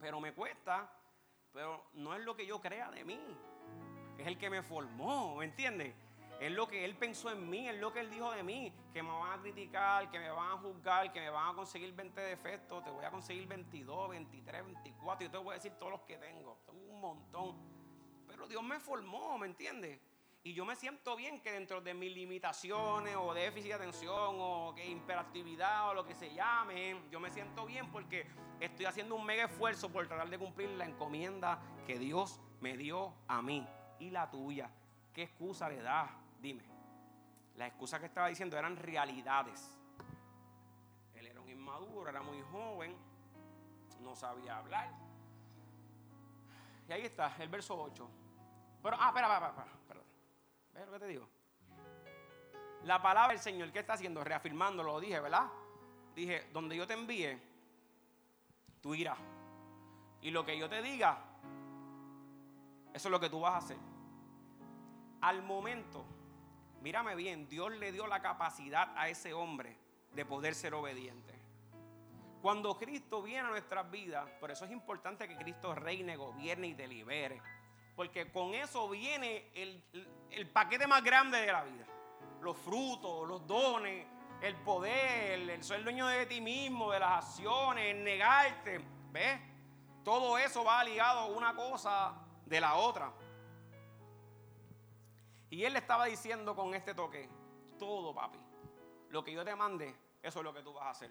Pero 0.00 0.20
me 0.20 0.32
cuesta, 0.32 0.90
pero 1.52 1.86
no 1.94 2.14
es 2.14 2.22
lo 2.22 2.36
que 2.36 2.46
yo 2.46 2.60
crea 2.60 2.90
de 2.90 3.04
mí. 3.04 3.20
Es 4.16 4.26
el 4.26 4.38
que 4.38 4.50
me 4.50 4.62
formó, 4.62 5.36
¿me 5.36 5.44
entiendes? 5.44 5.94
Es 6.40 6.52
lo 6.52 6.68
que 6.68 6.84
él 6.84 6.96
pensó 6.96 7.32
en 7.32 7.50
mí, 7.50 7.68
es 7.68 7.80
lo 7.80 7.92
que 7.92 7.98
él 8.00 8.10
dijo 8.10 8.30
de 8.30 8.44
mí, 8.44 8.72
que 8.92 9.02
me 9.02 9.10
van 9.10 9.38
a 9.38 9.42
criticar, 9.42 10.08
que 10.08 10.20
me 10.20 10.30
van 10.30 10.52
a 10.52 10.56
juzgar, 10.58 11.12
que 11.12 11.20
me 11.20 11.30
van 11.30 11.50
a 11.50 11.54
conseguir 11.54 11.92
20 11.92 12.20
defectos, 12.20 12.84
te 12.84 12.90
voy 12.90 13.04
a 13.04 13.10
conseguir 13.10 13.48
22, 13.48 14.10
23, 14.10 14.64
24, 14.64 15.26
yo 15.26 15.30
te 15.32 15.38
voy 15.38 15.50
a 15.50 15.54
decir 15.54 15.72
todos 15.72 15.92
los 15.92 16.02
que 16.02 16.16
tengo, 16.16 16.60
tengo 16.64 16.80
un 16.92 17.00
montón. 17.00 17.56
Pero 18.28 18.46
Dios 18.46 18.62
me 18.62 18.78
formó, 18.78 19.36
¿me 19.36 19.48
entiendes? 19.48 19.98
Y 20.48 20.54
yo 20.54 20.64
me 20.64 20.74
siento 20.76 21.14
bien 21.14 21.42
que 21.42 21.52
dentro 21.52 21.82
de 21.82 21.92
mis 21.92 22.10
limitaciones 22.10 23.14
o 23.16 23.34
déficit 23.34 23.68
de 23.68 23.74
atención 23.74 24.36
o 24.40 24.72
que 24.74 24.88
imperatividad 24.88 25.90
o 25.90 25.92
lo 25.92 26.06
que 26.06 26.14
se 26.14 26.32
llame, 26.32 27.02
yo 27.10 27.20
me 27.20 27.30
siento 27.30 27.66
bien 27.66 27.90
porque 27.90 28.26
estoy 28.58 28.86
haciendo 28.86 29.14
un 29.14 29.26
mega 29.26 29.44
esfuerzo 29.44 29.92
por 29.92 30.08
tratar 30.08 30.30
de 30.30 30.38
cumplir 30.38 30.70
la 30.70 30.86
encomienda 30.86 31.60
que 31.86 31.98
Dios 31.98 32.40
me 32.62 32.78
dio 32.78 33.12
a 33.26 33.42
mí 33.42 33.68
y 33.98 34.08
la 34.08 34.30
tuya. 34.30 34.70
¿Qué 35.12 35.24
excusa 35.24 35.68
le 35.68 35.82
das? 35.82 36.10
Dime. 36.40 36.64
Las 37.56 37.68
excusas 37.68 38.00
que 38.00 38.06
estaba 38.06 38.28
diciendo 38.28 38.56
eran 38.56 38.74
realidades. 38.78 39.78
Él 41.14 41.26
era 41.26 41.42
un 41.42 41.50
inmaduro, 41.50 42.08
era 42.08 42.22
muy 42.22 42.40
joven, 42.50 42.96
no 44.00 44.16
sabía 44.16 44.56
hablar. 44.56 44.94
Y 46.88 46.92
ahí 46.92 47.02
está, 47.02 47.36
el 47.38 47.50
verso 47.50 47.78
8. 47.78 48.10
Pero, 48.82 48.96
ah, 48.98 49.08
espera, 49.08 49.26
espera, 49.34 49.48
espera. 49.48 49.78
¿Ves 50.78 50.86
lo 50.86 50.92
que 50.92 50.98
te 51.00 51.06
digo? 51.08 51.28
La 52.84 53.02
palabra 53.02 53.32
del 53.32 53.42
Señor, 53.42 53.72
¿qué 53.72 53.80
está 53.80 53.94
haciendo? 53.94 54.22
Reafirmando, 54.22 54.84
lo 54.84 55.00
dije, 55.00 55.18
¿verdad? 55.18 55.48
Dije, 56.14 56.48
donde 56.52 56.76
yo 56.76 56.86
te 56.86 56.94
envíe, 56.94 57.36
tú 58.80 58.94
irás. 58.94 59.18
Y 60.22 60.30
lo 60.30 60.46
que 60.46 60.56
yo 60.56 60.68
te 60.68 60.80
diga, 60.80 61.18
eso 62.94 63.08
es 63.08 63.10
lo 63.10 63.18
que 63.18 63.28
tú 63.28 63.40
vas 63.40 63.54
a 63.54 63.58
hacer. 63.58 63.76
Al 65.20 65.42
momento, 65.42 66.04
mírame 66.80 67.16
bien, 67.16 67.48
Dios 67.48 67.72
le 67.72 67.90
dio 67.90 68.06
la 68.06 68.22
capacidad 68.22 68.96
a 68.96 69.08
ese 69.08 69.34
hombre 69.34 69.76
de 70.12 70.24
poder 70.24 70.54
ser 70.54 70.74
obediente. 70.74 71.34
Cuando 72.40 72.78
Cristo 72.78 73.20
viene 73.20 73.48
a 73.48 73.50
nuestras 73.50 73.90
vidas, 73.90 74.30
por 74.38 74.52
eso 74.52 74.64
es 74.64 74.70
importante 74.70 75.26
que 75.26 75.36
Cristo 75.36 75.74
reine, 75.74 76.14
gobierne 76.14 76.68
y 76.68 76.74
delibere. 76.74 77.42
Porque 77.98 78.30
con 78.30 78.54
eso 78.54 78.88
viene 78.88 79.50
el, 79.54 80.48
paquete 80.52 80.86
más 80.86 81.02
grande 81.02 81.40
de 81.40 81.50
la 81.50 81.64
vida. 81.64 81.84
Los 82.40 82.56
frutos, 82.56 83.26
los 83.26 83.44
dones, 83.44 84.06
el 84.40 84.54
poder, 84.58 85.50
el 85.50 85.64
ser 85.64 85.82
dueño 85.82 86.06
de 86.06 86.24
ti 86.26 86.40
mismo, 86.40 86.92
de 86.92 87.00
las 87.00 87.24
acciones, 87.24 87.96
el 87.96 88.04
negarte. 88.04 88.80
¿Ves? 89.10 89.40
Todo 90.04 90.38
eso 90.38 90.62
va 90.62 90.84
ligado 90.84 91.36
una 91.36 91.56
cosa 91.56 92.14
de 92.46 92.60
la 92.60 92.76
otra. 92.76 93.12
Y 95.50 95.64
él 95.64 95.72
le 95.72 95.80
estaba 95.80 96.04
diciendo 96.04 96.54
con 96.54 96.76
este 96.76 96.94
toque, 96.94 97.28
todo 97.80 98.14
papi, 98.14 98.38
lo 99.08 99.24
que 99.24 99.32
yo 99.32 99.44
te 99.44 99.56
mande, 99.56 99.92
eso 100.22 100.38
es 100.38 100.44
lo 100.44 100.54
que 100.54 100.62
tú 100.62 100.72
vas 100.72 100.84
a 100.84 100.90
hacer. 100.90 101.10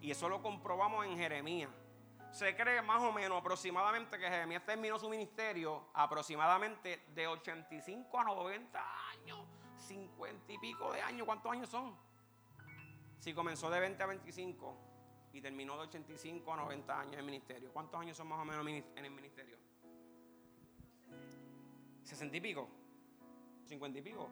Y 0.00 0.10
eso 0.10 0.26
lo 0.30 0.40
comprobamos 0.40 1.04
en 1.04 1.18
Jeremías 1.18 1.68
se 2.36 2.54
cree 2.54 2.82
más 2.82 3.00
o 3.00 3.12
menos 3.12 3.38
aproximadamente 3.38 4.18
que 4.18 4.28
Jeremías 4.28 4.62
terminó 4.62 4.98
su 4.98 5.08
ministerio 5.08 5.86
aproximadamente 5.94 7.04
de 7.14 7.26
85 7.26 8.20
a 8.20 8.24
90 8.24 8.78
años, 9.10 9.46
50 9.78 10.52
y 10.52 10.58
pico 10.58 10.92
de 10.92 11.00
años. 11.00 11.24
¿Cuántos 11.24 11.50
años 11.50 11.70
son? 11.70 11.96
Si 13.20 13.32
comenzó 13.32 13.70
de 13.70 13.80
20 13.80 14.02
a 14.02 14.06
25 14.06 14.76
y 15.32 15.40
terminó 15.40 15.76
de 15.76 15.84
85 15.84 16.52
a 16.52 16.56
90 16.56 17.00
años 17.00 17.16
en 17.16 17.24
ministerio, 17.24 17.72
¿cuántos 17.72 17.98
años 17.98 18.14
son 18.14 18.28
más 18.28 18.38
o 18.38 18.44
menos 18.44 18.66
en 18.66 19.04
el 19.04 19.10
ministerio? 19.10 19.56
60 22.02 22.36
y 22.36 22.40
pico, 22.42 22.68
50 23.64 23.98
y 23.98 24.02
pico. 24.02 24.28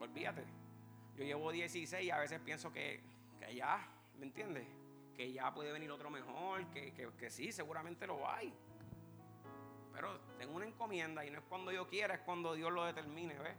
Olvídate. 0.00 0.44
Yo 1.16 1.24
llevo 1.24 1.50
16 1.50 2.04
y 2.04 2.10
a 2.10 2.18
veces 2.18 2.40
pienso 2.40 2.70
que, 2.70 3.02
que 3.40 3.54
ya, 3.54 3.88
¿me 4.18 4.26
entiendes? 4.26 4.81
Que 5.14 5.32
ya 5.32 5.52
puede 5.52 5.72
venir 5.72 5.90
otro 5.90 6.10
mejor, 6.10 6.66
que, 6.68 7.30
sí, 7.30 7.52
seguramente 7.52 8.06
lo 8.06 8.28
hay. 8.28 8.52
Pero 9.92 10.20
tengo 10.38 10.56
una 10.56 10.66
encomienda 10.66 11.24
y 11.24 11.30
no 11.30 11.38
es 11.38 11.44
cuando 11.44 11.70
yo 11.70 11.86
quiera, 11.86 12.14
es 12.14 12.20
cuando 12.20 12.54
Dios 12.54 12.72
lo 12.72 12.84
determine, 12.84 13.38
¿ves? 13.38 13.56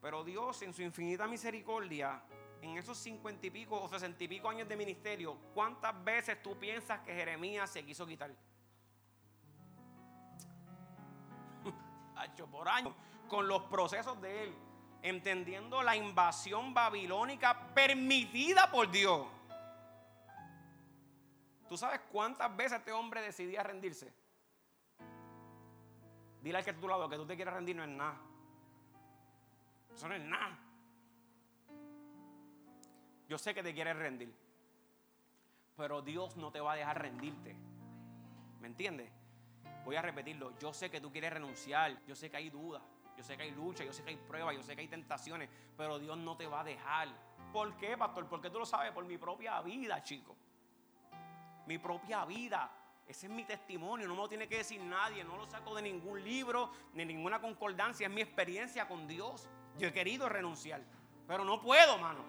Pero 0.00 0.24
Dios 0.24 0.62
en 0.62 0.72
su 0.72 0.82
infinita 0.82 1.26
misericordia, 1.26 2.22
en 2.60 2.76
esos 2.76 2.98
cincuenta 2.98 3.46
y 3.46 3.50
pico 3.50 3.80
o 3.80 3.88
sesenta 3.88 4.22
y 4.24 4.28
pico 4.28 4.48
años 4.48 4.68
de 4.68 4.76
ministerio, 4.76 5.36
¿cuántas 5.54 6.02
veces 6.04 6.42
tú 6.42 6.56
piensas 6.56 7.00
que 7.00 7.14
Jeremías 7.14 7.70
se 7.70 7.84
quiso 7.84 8.06
quitar? 8.06 8.34
Por 12.50 12.68
años, 12.68 12.94
con 13.28 13.48
los 13.48 13.62
procesos 13.64 14.20
de 14.20 14.44
él, 14.44 14.54
entendiendo 15.02 15.82
la 15.82 15.96
invasión 15.96 16.72
babilónica 16.72 17.74
permitida 17.74 18.70
por 18.70 18.90
Dios. 18.90 19.26
¿Tú 21.72 21.78
sabes 21.78 22.02
cuántas 22.12 22.54
veces 22.54 22.80
este 22.80 22.92
hombre 22.92 23.22
decidía 23.22 23.62
rendirse? 23.62 24.12
Dile 26.42 26.58
al 26.58 26.64
que 26.64 26.68
a 26.68 26.78
tu 26.78 26.86
lado 26.86 27.08
que 27.08 27.16
tú 27.16 27.24
te 27.24 27.34
quieres 27.34 27.54
rendir 27.54 27.74
no 27.74 27.82
es 27.82 27.88
nada. 27.88 28.20
Eso 29.94 30.06
no 30.06 30.14
es 30.14 30.22
nada. 30.22 30.58
Yo 33.26 33.38
sé 33.38 33.54
que 33.54 33.62
te 33.62 33.72
quieres 33.72 33.96
rendir. 33.96 34.36
Pero 35.74 36.02
Dios 36.02 36.36
no 36.36 36.52
te 36.52 36.60
va 36.60 36.74
a 36.74 36.76
dejar 36.76 37.00
rendirte. 37.00 37.56
¿Me 38.60 38.66
entiendes? 38.66 39.10
Voy 39.86 39.96
a 39.96 40.02
repetirlo. 40.02 40.52
Yo 40.58 40.74
sé 40.74 40.90
que 40.90 41.00
tú 41.00 41.10
quieres 41.10 41.32
renunciar. 41.32 42.04
Yo 42.04 42.14
sé 42.14 42.30
que 42.30 42.36
hay 42.36 42.50
dudas. 42.50 42.82
Yo 43.16 43.24
sé 43.24 43.34
que 43.38 43.44
hay 43.44 43.50
lucha. 43.52 43.82
Yo 43.82 43.94
sé 43.94 44.02
que 44.02 44.10
hay 44.10 44.18
pruebas. 44.18 44.54
Yo 44.54 44.62
sé 44.62 44.74
que 44.74 44.82
hay 44.82 44.88
tentaciones. 44.88 45.48
Pero 45.78 45.98
Dios 45.98 46.18
no 46.18 46.36
te 46.36 46.46
va 46.46 46.60
a 46.60 46.64
dejar. 46.64 47.08
¿Por 47.50 47.74
qué, 47.78 47.96
pastor? 47.96 48.28
Porque 48.28 48.50
tú 48.50 48.58
lo 48.58 48.66
sabes 48.66 48.92
por 48.92 49.06
mi 49.06 49.16
propia 49.16 49.62
vida, 49.62 50.02
chico 50.02 50.36
mi 51.66 51.78
propia 51.78 52.24
vida. 52.24 52.70
Ese 53.06 53.26
es 53.26 53.32
mi 53.32 53.44
testimonio, 53.44 54.06
no 54.06 54.14
me 54.14 54.22
lo 54.22 54.28
tiene 54.28 54.48
que 54.48 54.58
decir 54.58 54.80
nadie, 54.80 55.24
no 55.24 55.36
lo 55.36 55.46
saco 55.46 55.74
de 55.74 55.82
ningún 55.82 56.22
libro, 56.22 56.70
ni 56.94 57.04
ninguna 57.04 57.40
concordancia, 57.40 58.06
es 58.06 58.12
mi 58.12 58.20
experiencia 58.20 58.86
con 58.86 59.06
Dios. 59.06 59.48
Yo 59.76 59.88
he 59.88 59.92
querido 59.92 60.28
renunciar, 60.28 60.82
pero 61.26 61.44
no 61.44 61.60
puedo, 61.60 61.98
mano. 61.98 62.20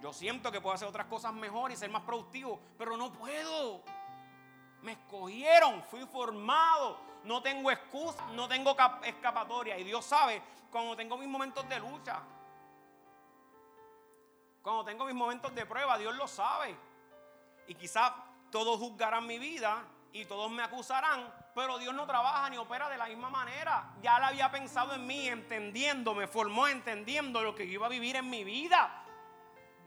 Yo 0.00 0.12
siento 0.12 0.50
que 0.50 0.60
puedo 0.60 0.74
hacer 0.74 0.88
otras 0.88 1.06
cosas 1.06 1.32
mejor 1.32 1.70
y 1.70 1.76
ser 1.76 1.90
más 1.90 2.02
productivo, 2.02 2.58
pero 2.78 2.96
no 2.96 3.12
puedo. 3.12 3.82
Me 4.82 4.92
escogieron, 4.92 5.82
fui 5.84 6.04
formado, 6.06 6.98
no 7.24 7.42
tengo 7.42 7.70
excusa, 7.70 8.26
no 8.32 8.48
tengo 8.48 8.74
escapatoria. 9.04 9.78
Y 9.78 9.84
Dios 9.84 10.04
sabe 10.04 10.42
cuando 10.70 10.96
tengo 10.96 11.18
mis 11.18 11.28
momentos 11.28 11.68
de 11.68 11.78
lucha, 11.78 12.20
cuando 14.62 14.84
tengo 14.84 15.04
mis 15.04 15.14
momentos 15.14 15.54
de 15.54 15.66
prueba, 15.66 15.98
Dios 15.98 16.14
lo 16.16 16.26
sabe. 16.26 16.74
Y 17.66 17.74
quizás 17.74 18.12
todos 18.50 18.78
juzgarán 18.78 19.26
mi 19.26 19.38
vida 19.38 19.84
y 20.12 20.24
todos 20.24 20.50
me 20.50 20.62
acusarán, 20.62 21.32
pero 21.54 21.78
Dios 21.78 21.94
no 21.94 22.06
trabaja 22.06 22.50
ni 22.50 22.56
opera 22.56 22.88
de 22.88 22.98
la 22.98 23.06
misma 23.06 23.30
manera. 23.30 23.94
Ya 24.02 24.16
Él 24.16 24.24
había 24.24 24.50
pensado 24.50 24.94
en 24.94 25.06
mí, 25.06 25.28
entendiendo, 25.28 26.14
me 26.14 26.26
formó 26.26 26.66
entendiendo 26.68 27.42
lo 27.42 27.54
que 27.54 27.66
yo 27.66 27.74
iba 27.74 27.86
a 27.86 27.90
vivir 27.90 28.16
en 28.16 28.28
mi 28.28 28.44
vida. 28.44 29.04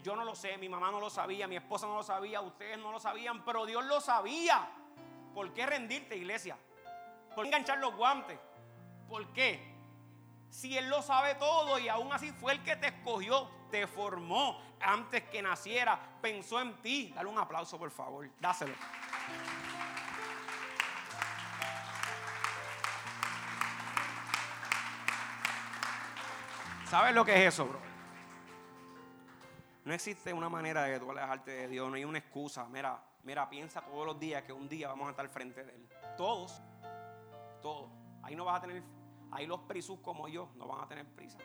Yo 0.01 0.15
no 0.15 0.23
lo 0.23 0.35
sé, 0.35 0.57
mi 0.57 0.67
mamá 0.67 0.91
no 0.91 0.99
lo 0.99 1.09
sabía, 1.09 1.47
mi 1.47 1.55
esposa 1.55 1.87
no 1.87 1.95
lo 1.95 2.03
sabía, 2.03 2.41
ustedes 2.41 2.77
no 2.77 2.91
lo 2.91 2.99
sabían, 2.99 3.43
pero 3.45 3.65
Dios 3.65 3.85
lo 3.85 4.01
sabía. 4.01 4.69
¿Por 5.33 5.53
qué 5.53 5.65
rendirte, 5.65 6.15
iglesia? 6.15 6.57
¿Por 7.33 7.43
qué 7.43 7.49
enganchar 7.49 7.79
los 7.79 7.95
guantes? 7.95 8.37
¿Por 9.07 9.31
qué? 9.33 9.73
Si 10.49 10.77
Él 10.77 10.89
lo 10.89 11.01
sabe 11.01 11.35
todo 11.35 11.79
y 11.79 11.87
aún 11.87 12.11
así 12.13 12.31
fue 12.31 12.53
el 12.53 12.63
que 12.63 12.75
te 12.75 12.87
escogió, 12.87 13.49
te 13.73 13.87
formó 13.87 14.61
antes 14.79 15.23
que 15.23 15.41
naciera, 15.41 15.99
pensó 16.21 16.61
en 16.61 16.79
ti. 16.83 17.11
Dale 17.15 17.27
un 17.27 17.39
aplauso, 17.39 17.79
por 17.79 17.89
favor. 17.89 18.29
Dáselo. 18.39 18.75
¿Sabes 26.85 27.15
lo 27.15 27.25
que 27.25 27.33
es 27.33 27.51
eso, 27.51 27.65
bro? 27.65 27.79
No 29.85 29.93
existe 29.95 30.31
una 30.31 30.49
manera 30.49 30.83
de 30.83 30.99
tú 30.99 31.09
alejarte 31.09 31.49
de 31.49 31.67
Dios, 31.67 31.89
no 31.89 31.95
hay 31.95 32.05
una 32.05 32.19
excusa. 32.19 32.67
Mira, 32.69 33.03
mira, 33.23 33.49
piensa 33.49 33.81
todos 33.81 34.05
los 34.05 34.19
días 34.19 34.43
que 34.43 34.53
un 34.53 34.69
día 34.69 34.89
vamos 34.89 35.07
a 35.07 35.09
estar 35.09 35.27
frente 35.29 35.63
de 35.63 35.73
Él. 35.73 35.89
Todos, 36.15 36.61
todos. 37.63 37.89
Ahí 38.21 38.35
no 38.35 38.45
vas 38.45 38.59
a 38.59 38.61
tener, 38.61 38.83
ahí 39.31 39.47
los 39.47 39.61
prisus 39.61 39.97
como 40.01 40.27
yo 40.27 40.51
no 40.57 40.67
van 40.67 40.81
a 40.81 40.87
tener 40.87 41.07
prisa. 41.07 41.39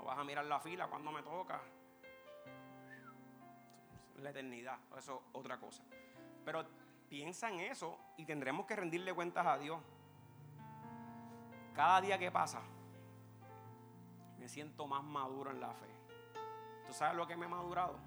No 0.00 0.06
vas 0.06 0.18
a 0.18 0.24
mirar 0.24 0.46
la 0.46 0.58
fila 0.58 0.86
cuando 0.86 1.12
me 1.12 1.22
toca. 1.22 1.60
La 4.16 4.30
eternidad, 4.30 4.78
eso 4.96 5.16
es 5.16 5.20
otra 5.34 5.58
cosa. 5.58 5.82
Pero 6.42 6.64
piensa 7.10 7.50
en 7.50 7.60
eso 7.60 7.98
y 8.16 8.24
tendremos 8.24 8.64
que 8.64 8.76
rendirle 8.76 9.12
cuentas 9.12 9.46
a 9.46 9.58
Dios. 9.58 9.78
Cada 11.74 12.00
día 12.00 12.18
que 12.18 12.30
pasa, 12.30 12.62
me 14.38 14.48
siento 14.48 14.86
más 14.86 15.04
maduro 15.04 15.50
en 15.50 15.60
la 15.60 15.74
fe. 15.74 15.90
¿Tú 16.86 16.94
sabes 16.94 17.14
lo 17.14 17.26
que 17.26 17.36
me 17.36 17.44
ha 17.44 17.50
madurado? 17.50 17.98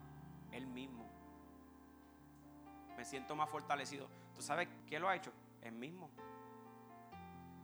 Él 0.51 0.65
mismo. 0.65 1.05
Me 2.97 3.05
siento 3.05 3.35
más 3.35 3.51
fortalecido. 3.51 4.07
¿Tú 4.33 4.41
sabes 4.41 4.67
qué 4.87 4.99
lo 4.99 5.09
ha 5.09 5.15
hecho? 5.15 5.31
Él 5.61 5.73
mismo. 5.73 6.09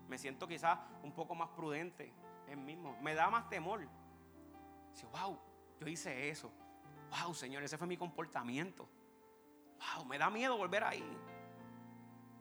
Me 0.07 0.19
siento 0.19 0.47
quizás 0.47 0.77
un 1.01 1.13
poco 1.13 1.33
más 1.33 1.49
prudente. 1.49 2.13
Él 2.47 2.57
mismo. 2.57 2.95
Me 3.01 3.15
da 3.15 3.31
más 3.31 3.49
temor. 3.49 3.87
Wow, 5.07 5.39
yo 5.79 5.87
hice 5.87 6.29
eso. 6.29 6.51
Wow, 7.09 7.33
Señor, 7.33 7.63
ese 7.63 7.77
fue 7.77 7.87
mi 7.87 7.97
comportamiento. 7.97 8.87
Wow, 9.95 10.05
me 10.05 10.17
da 10.17 10.29
miedo 10.29 10.57
volver 10.57 10.83
ahí. 10.83 11.17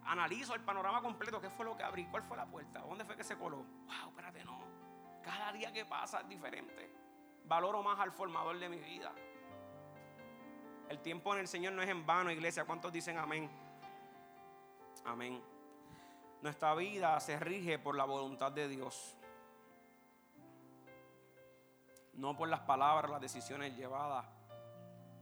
Analizo 0.05 0.55
el 0.55 0.63
panorama 0.63 1.03
completo. 1.03 1.41
¿Qué 1.41 1.51
fue 1.51 1.65
lo 1.65 1.77
que 1.77 1.83
abrí? 1.83 2.07
¿Cuál 2.07 2.23
fue 2.23 2.37
la 2.37 2.47
puerta? 2.47 2.81
¿Dónde 2.81 3.05
fue 3.05 3.17
que 3.17 3.25
se 3.25 3.37
coló? 3.37 3.59
Wow, 3.59 4.09
espérate, 4.09 4.45
no. 4.45 4.59
Cada 5.23 5.53
día 5.53 5.73
que 5.73 5.85
pasa 5.85 6.21
es 6.21 6.29
diferente. 6.29 6.95
Valoro 7.45 7.83
más 7.83 7.99
al 8.01 8.13
formador 8.13 8.59
de 8.59 8.69
mi 8.69 8.79
vida. 8.79 9.13
El 10.89 11.01
tiempo 11.01 11.35
en 11.35 11.41
el 11.41 11.49
Señor 11.49 11.75
no 11.75 11.83
es 11.83 11.89
en 11.89 12.07
vano, 12.07 12.31
iglesia. 12.31 12.65
¿Cuántos 12.65 12.93
dicen 12.93 13.19
amén? 13.19 13.51
Amén. 15.05 15.43
Nuestra 16.41 16.75
vida 16.75 17.19
se 17.21 17.39
rige 17.39 17.79
por 17.79 17.95
la 17.95 18.05
voluntad 18.05 18.53
de 18.53 18.69
Dios. 18.69 19.18
No 22.19 22.37
por 22.37 22.49
las 22.49 22.61
palabras, 22.61 23.09
las 23.13 23.21
decisiones 23.21 23.77
llevadas. 23.77 24.27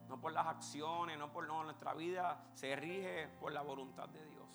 No 0.09 0.19
por 0.19 0.33
las 0.33 0.47
acciones, 0.47 1.19
no 1.19 1.31
por 1.31 1.47
no. 1.47 1.63
Nuestra 1.63 1.93
vida 1.93 2.43
se 2.55 2.75
rige 2.75 3.29
por 3.39 3.53
la 3.53 3.61
voluntad 3.61 4.09
de 4.09 4.25
Dios. 4.25 4.47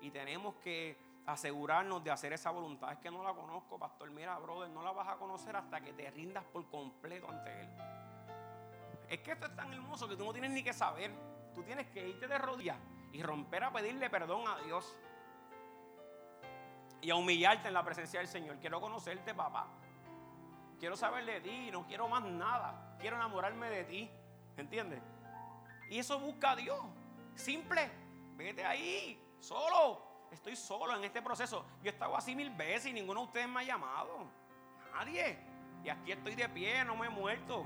Y 0.00 0.10
tenemos 0.10 0.56
que 0.56 0.98
asegurarnos 1.24 2.02
de 2.02 2.10
hacer 2.10 2.32
esa 2.32 2.50
voluntad. 2.50 2.90
Es 2.90 2.98
que 2.98 3.12
no 3.12 3.22
la 3.22 3.32
conozco, 3.32 3.78
pastor. 3.78 4.10
Mira, 4.10 4.36
brother, 4.38 4.68
no 4.70 4.82
la 4.82 4.90
vas 4.90 5.06
a 5.06 5.18
conocer 5.18 5.54
hasta 5.54 5.80
que 5.80 5.92
te 5.92 6.10
rindas 6.10 6.42
por 6.46 6.68
completo 6.68 7.30
ante 7.30 7.60
Él. 7.60 7.68
Es 9.08 9.20
que 9.20 9.32
esto 9.32 9.46
es 9.46 9.54
tan 9.54 9.72
hermoso 9.72 10.08
que 10.08 10.16
tú 10.16 10.24
no 10.24 10.32
tienes 10.32 10.50
ni 10.50 10.64
que 10.64 10.72
saber. 10.72 11.12
Tú 11.54 11.62
tienes 11.62 11.86
que 11.90 12.08
irte 12.08 12.26
de 12.26 12.38
rodillas 12.38 12.76
y 13.12 13.22
romper 13.22 13.62
a 13.62 13.72
pedirle 13.72 14.10
perdón 14.10 14.48
a 14.48 14.58
Dios. 14.64 14.96
Y 17.00 17.10
a 17.10 17.14
humillarte 17.14 17.68
en 17.68 17.74
la 17.74 17.84
presencia 17.84 18.18
del 18.18 18.28
Señor. 18.28 18.58
Quiero 18.58 18.80
conocerte, 18.80 19.32
papá. 19.32 19.68
Quiero 20.78 20.96
saber 20.96 21.24
de 21.24 21.40
ti. 21.40 21.70
No 21.70 21.86
quiero 21.86 22.08
más 22.08 22.24
nada. 22.24 22.96
Quiero 22.98 23.16
enamorarme 23.16 23.68
de 23.70 23.84
ti. 23.84 24.10
¿Entiendes? 24.56 25.02
Y 25.90 25.98
eso 25.98 26.18
busca 26.18 26.52
a 26.52 26.56
Dios. 26.56 26.80
Simple. 27.34 27.90
Vete 28.36 28.64
ahí. 28.64 29.20
Solo. 29.40 30.06
Estoy 30.30 30.56
solo 30.56 30.96
en 30.96 31.04
este 31.04 31.22
proceso. 31.22 31.64
Yo 31.82 31.90
he 31.90 31.92
estado 31.92 32.16
así 32.16 32.34
mil 32.34 32.50
veces 32.50 32.86
y 32.86 32.92
ninguno 32.92 33.20
de 33.20 33.26
ustedes 33.26 33.48
me 33.48 33.60
ha 33.60 33.64
llamado. 33.64 34.30
Nadie. 34.92 35.38
Y 35.84 35.88
aquí 35.88 36.12
estoy 36.12 36.34
de 36.34 36.48
pie, 36.48 36.84
no 36.84 36.96
me 36.96 37.06
he 37.06 37.10
muerto. 37.10 37.64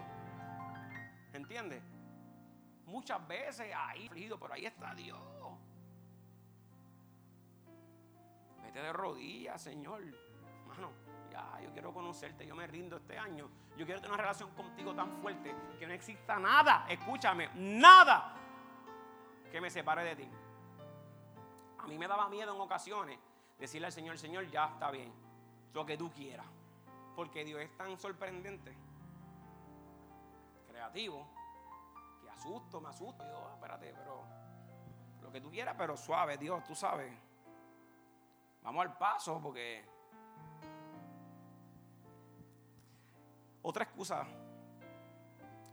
¿Entiendes? 1.33 1.83
Muchas 2.85 3.27
veces 3.27 3.73
ahí, 3.75 4.09
pero 4.13 4.53
ahí 4.53 4.67
está 4.67 4.95
Dios. 4.95 5.19
Vete 8.63 8.81
de 8.81 8.93
rodillas, 8.93 9.61
Señor. 9.61 10.03
Ya, 11.33 11.59
yo 11.63 11.73
quiero 11.73 11.95
conocerte, 11.95 12.47
yo 12.47 12.55
me 12.55 12.67
rindo 12.67 12.99
este 12.99 13.19
año. 13.19 13.49
Yo 13.79 13.87
quiero 13.87 14.03
tener 14.03 14.13
una 14.13 14.21
relación 14.23 14.51
contigo 14.51 14.95
tan 14.95 15.11
fuerte 15.23 15.55
que 15.79 15.87
no 15.87 15.95
exista 15.95 16.39
nada, 16.39 16.85
escúchame, 16.91 17.49
nada 17.55 18.35
que 19.51 19.59
me 19.59 19.71
separe 19.71 20.05
de 20.05 20.17
ti. 20.17 20.29
A 21.79 21.87
mí 21.87 21.97
me 21.97 22.07
daba 22.07 22.29
miedo 22.29 22.55
en 22.55 22.61
ocasiones 22.61 23.19
decirle 23.59 23.87
al 23.87 23.93
Señor, 23.93 24.19
Señor, 24.19 24.47
ya 24.51 24.67
está 24.67 24.91
bien, 24.91 25.11
lo 25.73 25.87
que 25.87 25.97
tú 25.97 26.13
quieras. 26.13 26.47
Porque 27.17 27.47
Dios 27.47 27.63
es 27.63 27.75
tan 27.79 27.97
sorprendente, 27.97 28.77
creativo, 30.69 31.27
que 32.21 32.29
asusto, 32.29 32.79
me 32.79 32.91
asusto. 32.91 33.25
Yo, 33.25 33.53
espérate, 33.55 33.95
pero 33.97 34.23
lo 35.23 35.33
que 35.33 35.41
tú 35.41 35.51
quieras, 35.51 35.77
pero 35.79 35.97
suave, 35.97 36.37
Dios, 36.37 36.63
tú 36.65 36.75
sabes. 36.75 37.11
Vamos 38.61 38.83
al 38.85 38.99
paso 38.99 39.41
porque... 39.43 39.92
Otra 43.63 43.85
excusa. 43.85 44.27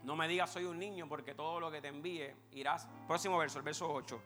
No 0.04 0.16
me 0.16 0.28
digas 0.28 0.50
soy 0.52 0.66
un 0.66 0.80
niño 0.80 1.08
porque 1.08 1.36
todo 1.36 1.60
lo 1.60 1.72
que 1.72 1.82
te 1.82 1.88
envíe 1.88 2.34
irás. 2.52 2.88
Próximo 3.08 3.38
verso, 3.38 3.58
el 3.58 3.66
verso 3.66 3.92
8. 3.92 4.22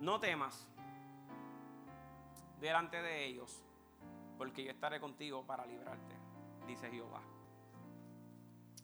No 0.00 0.20
temas 0.20 0.68
delante 2.60 3.00
de 3.00 3.24
ellos, 3.24 3.62
porque 4.36 4.64
yo 4.64 4.70
estaré 4.70 5.00
contigo 5.00 5.46
para 5.46 5.64
librarte, 5.64 6.14
dice 6.66 6.90
Jehová. 6.90 7.22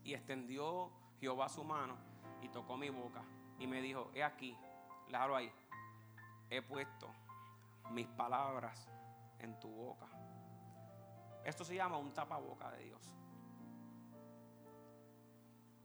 Y 0.04 0.14
extendió 0.14 0.90
Jehová 1.20 1.48
su 1.48 1.64
mano 1.64 1.96
y 2.40 2.48
tocó 2.48 2.76
mi 2.76 2.88
boca 2.88 3.22
y 3.58 3.66
me 3.66 3.82
dijo, 3.82 4.10
he 4.14 4.22
aquí, 4.22 4.56
claro 5.08 5.36
ahí, 5.36 5.52
he 6.48 6.62
puesto 6.62 7.08
mis 7.90 8.06
palabras 8.06 8.88
en 9.40 9.58
tu 9.58 9.68
boca. 9.68 10.06
Esto 11.44 11.64
se 11.64 11.74
llama 11.74 11.98
un 11.98 12.12
tapaboca 12.12 12.70
de 12.72 12.84
Dios. 12.84 13.12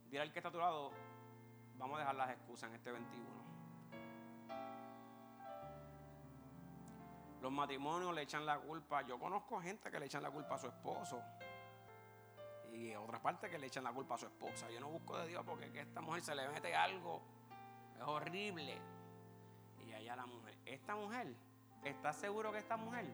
Dile 0.10 0.22
al 0.22 0.32
que 0.32 0.39
está 0.39 0.49
a 0.49 0.51
tu 0.51 0.60
lado, 0.60 0.91
vamos 1.78 1.97
a 1.97 1.99
dejar 1.99 2.16
las 2.16 2.30
excusas 2.32 2.70
en 2.70 2.76
este 2.76 2.91
21. 2.91 3.36
Los 7.41 7.51
matrimonios 7.51 8.14
le 8.14 8.24
echan 8.24 8.45
la 8.45 8.58
culpa. 8.58 9.03
Yo 9.03 9.20
conozco 9.20 9.62
gente 9.62 9.91
que 9.91 9.99
le 9.99 10.08
echan 10.08 10.24
la 10.24 10.32
culpa 10.32 10.56
a 10.56 10.58
su 10.58 10.68
esposo. 10.68 11.22
Y 12.74 12.93
otra 12.95 13.22
parte 13.22 13.49
que 13.49 13.60
le 13.60 13.68
echan 13.68 13.84
la 13.84 13.93
culpa 13.93 14.16
a 14.16 14.18
su 14.18 14.26
esposa. 14.26 14.70
Yo 14.72 14.80
no 14.80 14.89
busco 14.89 15.18
de 15.18 15.28
Dios 15.28 15.43
porque 15.45 15.72
que 15.72 15.82
esta 15.82 16.01
mujer 16.01 16.24
se 16.24 16.34
le 16.34 16.47
mete 16.49 16.76
algo. 16.76 17.22
Es 17.95 18.01
horrible. 18.01 18.82
Y 19.86 19.93
allá 19.93 20.16
la 20.16 20.26
mujer. 20.26 20.58
Esta 20.66 20.95
mujer, 20.95 21.36
¿estás 21.84 22.16
seguro 22.16 22.51
que 22.51 22.58
esta 22.58 22.78
mujer? 22.78 23.06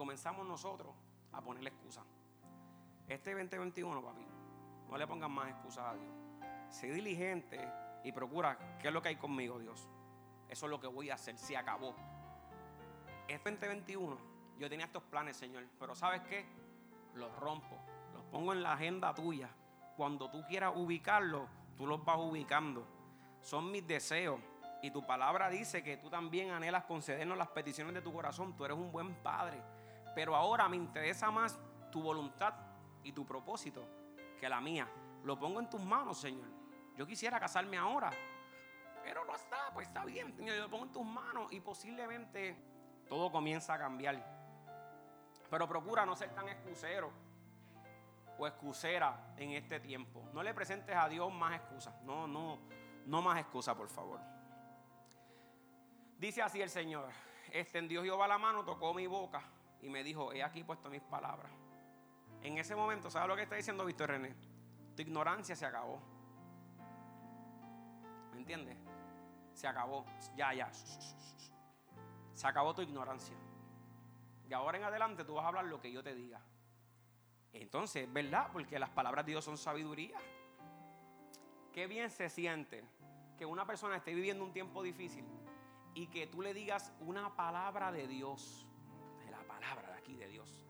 Comenzamos 0.00 0.46
nosotros 0.46 0.94
a 1.30 1.42
ponerle 1.42 1.68
excusa. 1.68 2.02
Este 3.06 3.34
2021, 3.34 4.02
papi, 4.02 4.26
no 4.88 4.96
le 4.96 5.06
pongan 5.06 5.30
más 5.30 5.50
excusas 5.50 5.88
a 5.88 5.94
Dios. 5.94 6.14
Sé 6.70 6.90
diligente 6.90 7.60
y 8.02 8.10
procura 8.10 8.78
qué 8.80 8.88
es 8.88 8.94
lo 8.94 9.02
que 9.02 9.10
hay 9.10 9.16
conmigo, 9.16 9.58
Dios. 9.58 9.90
Eso 10.48 10.64
es 10.64 10.70
lo 10.70 10.80
que 10.80 10.86
voy 10.86 11.10
a 11.10 11.16
hacer. 11.16 11.36
Se 11.36 11.54
acabó. 11.54 11.94
este 13.28 13.50
2021 13.50 14.16
yo 14.58 14.70
tenía 14.70 14.86
estos 14.86 15.02
planes, 15.02 15.36
Señor, 15.36 15.66
pero 15.78 15.94
¿sabes 15.94 16.22
qué? 16.22 16.46
Los 17.12 17.30
rompo, 17.36 17.76
los 18.14 18.24
pongo 18.24 18.54
en 18.54 18.62
la 18.62 18.72
agenda 18.72 19.14
tuya. 19.14 19.50
Cuando 19.98 20.30
tú 20.30 20.42
quieras 20.48 20.72
ubicarlos, 20.76 21.46
tú 21.76 21.86
los 21.86 22.02
vas 22.06 22.16
ubicando. 22.16 22.86
Son 23.42 23.70
mis 23.70 23.86
deseos. 23.86 24.40
Y 24.80 24.92
tu 24.92 25.06
palabra 25.06 25.50
dice 25.50 25.82
que 25.82 25.98
tú 25.98 26.08
también 26.08 26.52
anhelas 26.52 26.84
concedernos 26.84 27.36
las 27.36 27.48
peticiones 27.48 27.92
de 27.92 28.00
tu 28.00 28.14
corazón. 28.14 28.56
Tú 28.56 28.64
eres 28.64 28.78
un 28.78 28.90
buen 28.90 29.14
padre. 29.16 29.62
Pero 30.14 30.34
ahora 30.34 30.68
me 30.68 30.76
interesa 30.76 31.30
más 31.30 31.58
tu 31.90 32.02
voluntad 32.02 32.54
y 33.02 33.12
tu 33.12 33.24
propósito 33.24 33.86
que 34.38 34.48
la 34.48 34.60
mía. 34.60 34.88
Lo 35.24 35.38
pongo 35.38 35.60
en 35.60 35.68
tus 35.68 35.80
manos, 35.80 36.18
Señor. 36.18 36.48
Yo 36.96 37.06
quisiera 37.06 37.38
casarme 37.38 37.76
ahora. 37.76 38.10
Pero 39.02 39.24
no 39.24 39.34
está, 39.34 39.70
pues 39.72 39.88
está 39.88 40.04
bien. 40.04 40.36
Yo 40.44 40.54
lo 40.56 40.70
pongo 40.70 40.84
en 40.84 40.92
tus 40.92 41.04
manos 41.04 41.52
y 41.52 41.60
posiblemente 41.60 42.56
todo 43.08 43.30
comienza 43.30 43.74
a 43.74 43.78
cambiar. 43.78 44.22
Pero 45.48 45.68
procura 45.68 46.06
no 46.06 46.14
ser 46.16 46.34
tan 46.34 46.48
excusero 46.48 47.10
o 48.38 48.46
excusera 48.46 49.34
en 49.36 49.52
este 49.52 49.80
tiempo. 49.80 50.28
No 50.32 50.42
le 50.42 50.54
presentes 50.54 50.96
a 50.96 51.08
Dios 51.08 51.32
más 51.32 51.54
excusas. 51.54 51.94
No, 52.02 52.26
no, 52.26 52.58
no 53.06 53.22
más 53.22 53.38
excusas, 53.38 53.74
por 53.74 53.88
favor. 53.88 54.20
Dice 56.18 56.42
así 56.42 56.60
el 56.60 56.70
Señor. 56.70 57.10
Extendió 57.52 58.02
Jehová 58.02 58.28
la 58.28 58.38
mano, 58.38 58.64
tocó 58.64 58.94
mi 58.94 59.06
boca 59.06 59.42
y 59.82 59.88
me 59.88 60.02
dijo, 60.02 60.32
he 60.32 60.42
aquí 60.42 60.64
puesto 60.64 60.90
mis 60.90 61.02
palabras. 61.02 61.50
En 62.42 62.58
ese 62.58 62.74
momento, 62.74 63.10
¿sabes 63.10 63.28
lo 63.28 63.36
que 63.36 63.42
está 63.42 63.56
diciendo 63.56 63.84
Víctor 63.84 64.10
René? 64.10 64.34
Tu 64.96 65.02
ignorancia 65.02 65.54
se 65.54 65.66
acabó. 65.66 66.00
¿Me 68.32 68.38
entiendes? 68.38 68.78
Se 69.52 69.66
acabó. 69.66 70.04
Ya, 70.36 70.54
ya. 70.54 70.70
Se 72.32 72.46
acabó 72.46 72.74
tu 72.74 72.82
ignorancia. 72.82 73.36
Y 74.48 74.52
ahora 74.52 74.78
en 74.78 74.84
adelante 74.84 75.24
tú 75.24 75.34
vas 75.34 75.44
a 75.44 75.48
hablar 75.48 75.66
lo 75.66 75.80
que 75.80 75.92
yo 75.92 76.02
te 76.02 76.14
diga. 76.14 76.40
Entonces, 77.52 78.10
¿verdad? 78.12 78.48
Porque 78.52 78.78
las 78.78 78.90
palabras 78.90 79.26
de 79.26 79.32
Dios 79.32 79.44
son 79.44 79.58
sabiduría. 79.58 80.18
Qué 81.72 81.86
bien 81.86 82.10
se 82.10 82.28
siente 82.28 82.84
que 83.36 83.46
una 83.46 83.66
persona 83.66 83.96
esté 83.96 84.14
viviendo 84.14 84.44
un 84.44 84.52
tiempo 84.52 84.82
difícil 84.82 85.24
y 85.94 86.06
que 86.08 86.26
tú 86.26 86.42
le 86.42 86.54
digas 86.54 86.92
una 87.00 87.36
palabra 87.36 87.92
de 87.92 88.06
Dios. 88.06 88.66
De 90.16 90.28
Dios. 90.28 90.66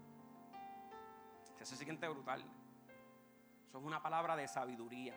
Se 1.62 1.76
siente 1.76 2.09
brutal. 2.09 2.43
Eso 3.68 3.78
es 3.78 3.84
una 3.84 4.03
palabra 4.03 4.34
de 4.34 4.49
sabiduría. 4.49 5.14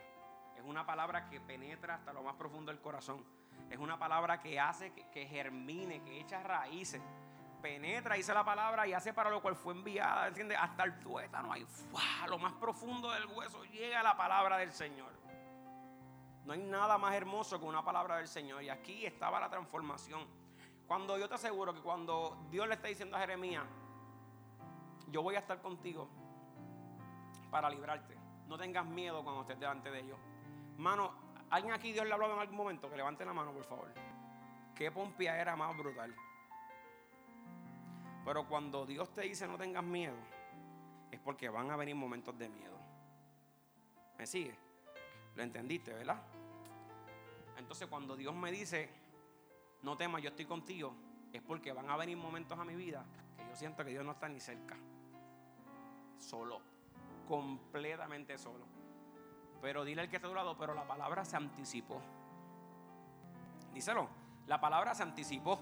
Es 0.56 0.62
una 0.62 0.86
palabra 0.86 1.28
que 1.28 1.40
penetra 1.40 1.96
hasta 1.96 2.12
lo 2.12 2.22
más 2.22 2.36
profundo 2.36 2.70
del 2.70 2.80
corazón. 2.80 3.24
Es 3.70 3.78
una 3.78 3.98
palabra 3.98 4.40
que 4.40 4.60
hace 4.60 4.92
que, 4.92 5.08
que 5.10 5.26
germine, 5.26 6.02
que 6.02 6.20
echa 6.20 6.42
raíces 6.42 7.00
penetra, 7.64 8.14
dice 8.16 8.34
la 8.34 8.44
palabra, 8.44 8.86
y 8.86 8.92
hace 8.92 9.14
para 9.14 9.30
lo 9.30 9.40
cual 9.40 9.56
fue 9.56 9.72
enviada, 9.72 10.28
¿entiendes? 10.28 10.58
Hasta 10.60 10.84
el 10.84 11.00
tuétano, 11.00 11.50
ahí, 11.50 11.66
lo 12.28 12.38
más 12.38 12.52
profundo 12.52 13.10
del 13.10 13.24
hueso, 13.24 13.64
llega 13.64 14.02
la 14.02 14.14
palabra 14.14 14.58
del 14.58 14.70
Señor. 14.70 15.10
No 16.44 16.52
hay 16.52 16.58
nada 16.58 16.98
más 16.98 17.14
hermoso 17.14 17.58
que 17.58 17.64
una 17.64 17.82
palabra 17.82 18.18
del 18.18 18.28
Señor. 18.28 18.62
Y 18.62 18.68
aquí 18.68 19.06
estaba 19.06 19.40
la 19.40 19.48
transformación. 19.48 20.26
Cuando 20.86 21.16
yo 21.16 21.26
te 21.26 21.36
aseguro 21.36 21.72
que 21.72 21.80
cuando 21.80 22.46
Dios 22.50 22.68
le 22.68 22.74
está 22.74 22.88
diciendo 22.88 23.16
a 23.16 23.20
Jeremías, 23.20 23.64
yo 25.10 25.22
voy 25.22 25.34
a 25.36 25.38
estar 25.38 25.60
contigo 25.60 26.08
para 27.50 27.70
librarte. 27.70 28.16
No 28.48 28.58
tengas 28.58 28.84
miedo 28.84 29.22
cuando 29.22 29.42
estés 29.42 29.58
delante 29.58 29.90
de 29.90 30.00
ellos. 30.00 30.18
Mano, 30.76 31.12
¿alguien 31.50 31.72
aquí 31.72 31.92
Dios 31.92 32.04
le 32.04 32.10
ha 32.10 32.14
hablado 32.14 32.34
en 32.34 32.40
algún 32.40 32.56
momento? 32.56 32.90
Que 32.90 32.96
levante 32.96 33.24
la 33.24 33.32
mano, 33.32 33.52
por 33.52 33.64
favor. 33.64 33.92
Qué 34.74 34.90
pompia 34.90 35.40
era 35.40 35.54
más 35.56 35.76
brutal. 35.76 36.14
Pero 38.24 38.48
cuando 38.48 38.86
Dios 38.86 39.12
te 39.12 39.22
dice 39.22 39.46
no 39.46 39.56
tengas 39.56 39.84
miedo, 39.84 40.16
es 41.10 41.20
porque 41.20 41.48
van 41.48 41.70
a 41.70 41.76
venir 41.76 41.94
momentos 41.94 42.36
de 42.38 42.48
miedo. 42.48 42.76
¿Me 44.18 44.26
sigue? 44.26 44.56
¿Lo 45.36 45.42
entendiste, 45.42 45.92
verdad? 45.92 46.22
Entonces 47.56 47.86
cuando 47.86 48.16
Dios 48.16 48.34
me 48.34 48.50
dice, 48.50 48.90
no 49.82 49.96
temas, 49.96 50.22
yo 50.22 50.30
estoy 50.30 50.46
contigo, 50.46 50.94
es 51.32 51.42
porque 51.42 51.72
van 51.72 51.90
a 51.90 51.96
venir 51.96 52.16
momentos 52.16 52.58
a 52.58 52.64
mi 52.64 52.74
vida 52.74 53.04
que 53.36 53.46
yo 53.46 53.54
siento 53.54 53.84
que 53.84 53.90
Dios 53.90 54.04
no 54.04 54.12
está 54.12 54.28
ni 54.28 54.40
cerca. 54.40 54.76
Solo, 56.18 56.60
completamente 57.26 58.38
solo. 58.38 58.64
Pero 59.60 59.84
dile 59.84 60.02
al 60.02 60.08
que 60.08 60.16
está 60.16 60.28
a 60.28 60.30
tu 60.30 60.36
lado, 60.36 60.56
pero 60.56 60.74
la 60.74 60.86
palabra 60.86 61.24
se 61.24 61.36
anticipó. 61.36 62.00
Díselo, 63.72 64.08
la 64.46 64.60
palabra 64.60 64.94
se 64.94 65.02
anticipó 65.02 65.58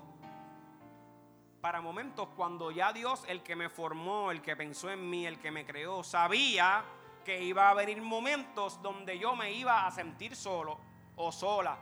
para 1.62 1.80
momentos 1.80 2.28
cuando 2.36 2.72
ya 2.72 2.92
Dios, 2.92 3.24
el 3.28 3.42
que 3.44 3.55
me 3.55 3.68
formó, 3.68 4.32
el 4.32 4.42
que 4.42 4.57
pensó 4.57 4.90
en 4.90 5.09
mí, 5.09 5.26
el 5.26 5.38
que 5.38 5.53
me 5.53 5.64
creó, 5.64 6.03
sabía 6.03 6.84
que 7.24 7.40
iba 7.40 7.70
a 7.70 7.74
venir 7.74 8.03
momentos 8.03 8.82
donde 8.82 9.16
yo 9.16 9.36
me 9.36 9.53
iba 9.53 9.86
a 9.86 9.90
sentir 9.92 10.34
solo 10.34 10.78
o 11.14 11.30
sola. 11.30 11.78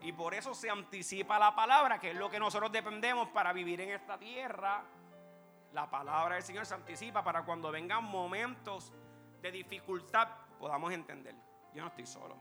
Y 0.00 0.12
por 0.12 0.34
eso 0.34 0.54
se 0.54 0.68
anticipa 0.68 1.38
la 1.38 1.54
palabra, 1.54 2.00
que 2.00 2.10
es 2.10 2.16
lo 2.16 2.28
que 2.28 2.40
nosotros 2.40 2.72
dependemos 2.72 3.28
para 3.28 3.52
vivir 3.52 3.80
en 3.80 3.90
esta 3.90 4.18
tierra. 4.18 4.82
La 5.72 5.88
palabra 5.88 6.34
del 6.34 6.44
Señor 6.44 6.66
se 6.66 6.74
anticipa 6.74 7.24
para 7.24 7.44
cuando 7.44 7.70
vengan 7.70 8.04
momentos 8.04 8.92
de 9.40 9.50
dificultad 9.50 10.28
podamos 10.58 10.92
entender. 10.92 11.34
Yo 11.74 11.82
no 11.82 11.88
estoy 11.88 12.06
solo. 12.06 12.36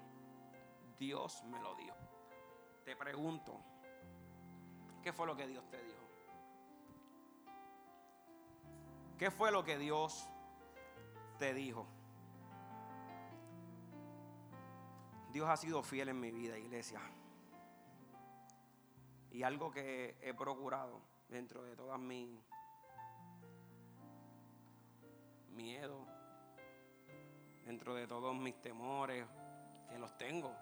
Dios 1.00 1.44
me 1.46 1.60
lo 1.62 1.74
dio. 1.76 1.96
Te 2.84 2.96
pregunto, 2.96 3.60
¿qué 5.02 5.14
fue 5.14 5.26
lo 5.26 5.36
que 5.36 5.48
Dios 5.48 5.68
te 5.70 5.82
dijo? 5.82 6.02
¿Qué 9.18 9.32
fue 9.32 9.52
lo 9.52 9.64
que 9.64 9.78
Dios 9.78 10.28
te 11.40 11.54
dijo? 11.54 11.88
Dios 15.32 15.48
ha 15.48 15.56
sido 15.56 15.82
fiel 15.82 16.10
en 16.10 16.20
mi 16.20 16.32
vida, 16.32 16.58
iglesia. 16.58 17.00
Y 19.32 19.44
algo 19.44 19.72
que 19.72 20.18
he 20.22 20.34
procurado 20.34 21.02
dentro 21.30 21.64
de 21.64 21.78
todas 21.78 22.00
mis 22.00 22.38
miedos, 25.62 26.08
dentro 27.66 27.94
de 27.94 28.08
todos 28.08 28.36
mis 28.36 28.60
temores, 28.62 29.26
que 29.90 29.98
los 30.00 30.18
tengo, 30.18 30.54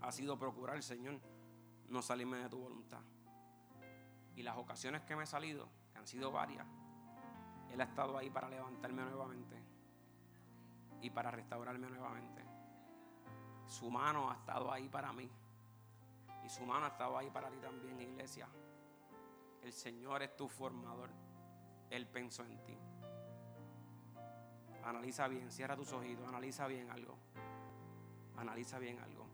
ha 0.00 0.10
sido 0.10 0.38
procurar, 0.38 0.82
Señor, 0.82 1.20
no 1.88 2.02
salirme 2.02 2.38
de 2.38 2.48
tu 2.48 2.58
voluntad. 2.58 3.02
Y 4.34 4.42
las 4.42 4.56
ocasiones 4.56 5.02
que 5.02 5.14
me 5.14 5.24
he 5.24 5.26
salido, 5.26 5.68
han 5.94 6.06
sido 6.06 6.32
varias, 6.32 6.66
Él 7.70 7.80
ha 7.80 7.84
estado 7.84 8.16
ahí 8.16 8.30
para 8.30 8.48
levantarme 8.48 9.02
nuevamente 9.02 9.56
y 11.00 11.10
para 11.10 11.30
restaurarme 11.30 11.88
nuevamente. 11.88 12.42
Su 13.66 13.90
mano 13.90 14.30
ha 14.30 14.34
estado 14.34 14.72
ahí 14.72 14.88
para 14.88 15.12
mí 15.12 15.30
y 16.44 16.48
su 16.48 16.64
mano 16.66 16.86
ha 16.86 16.88
estado 16.88 17.16
ahí 17.16 17.30
para 17.30 17.50
ti 17.50 17.58
también, 17.58 18.00
iglesia. 18.00 18.48
El 19.62 19.72
Señor 19.72 20.22
es 20.22 20.36
tu 20.36 20.48
formador. 20.48 21.10
Él 21.90 22.06
pensó 22.06 22.44
en 22.44 22.64
ti. 22.64 22.76
Analiza 24.84 25.28
bien, 25.28 25.50
cierra 25.50 25.76
tus 25.76 25.92
ojitos, 25.92 26.26
analiza 26.26 26.66
bien 26.66 26.90
algo. 26.90 27.16
Analiza 28.36 28.78
bien 28.78 28.98
algo. 28.98 29.26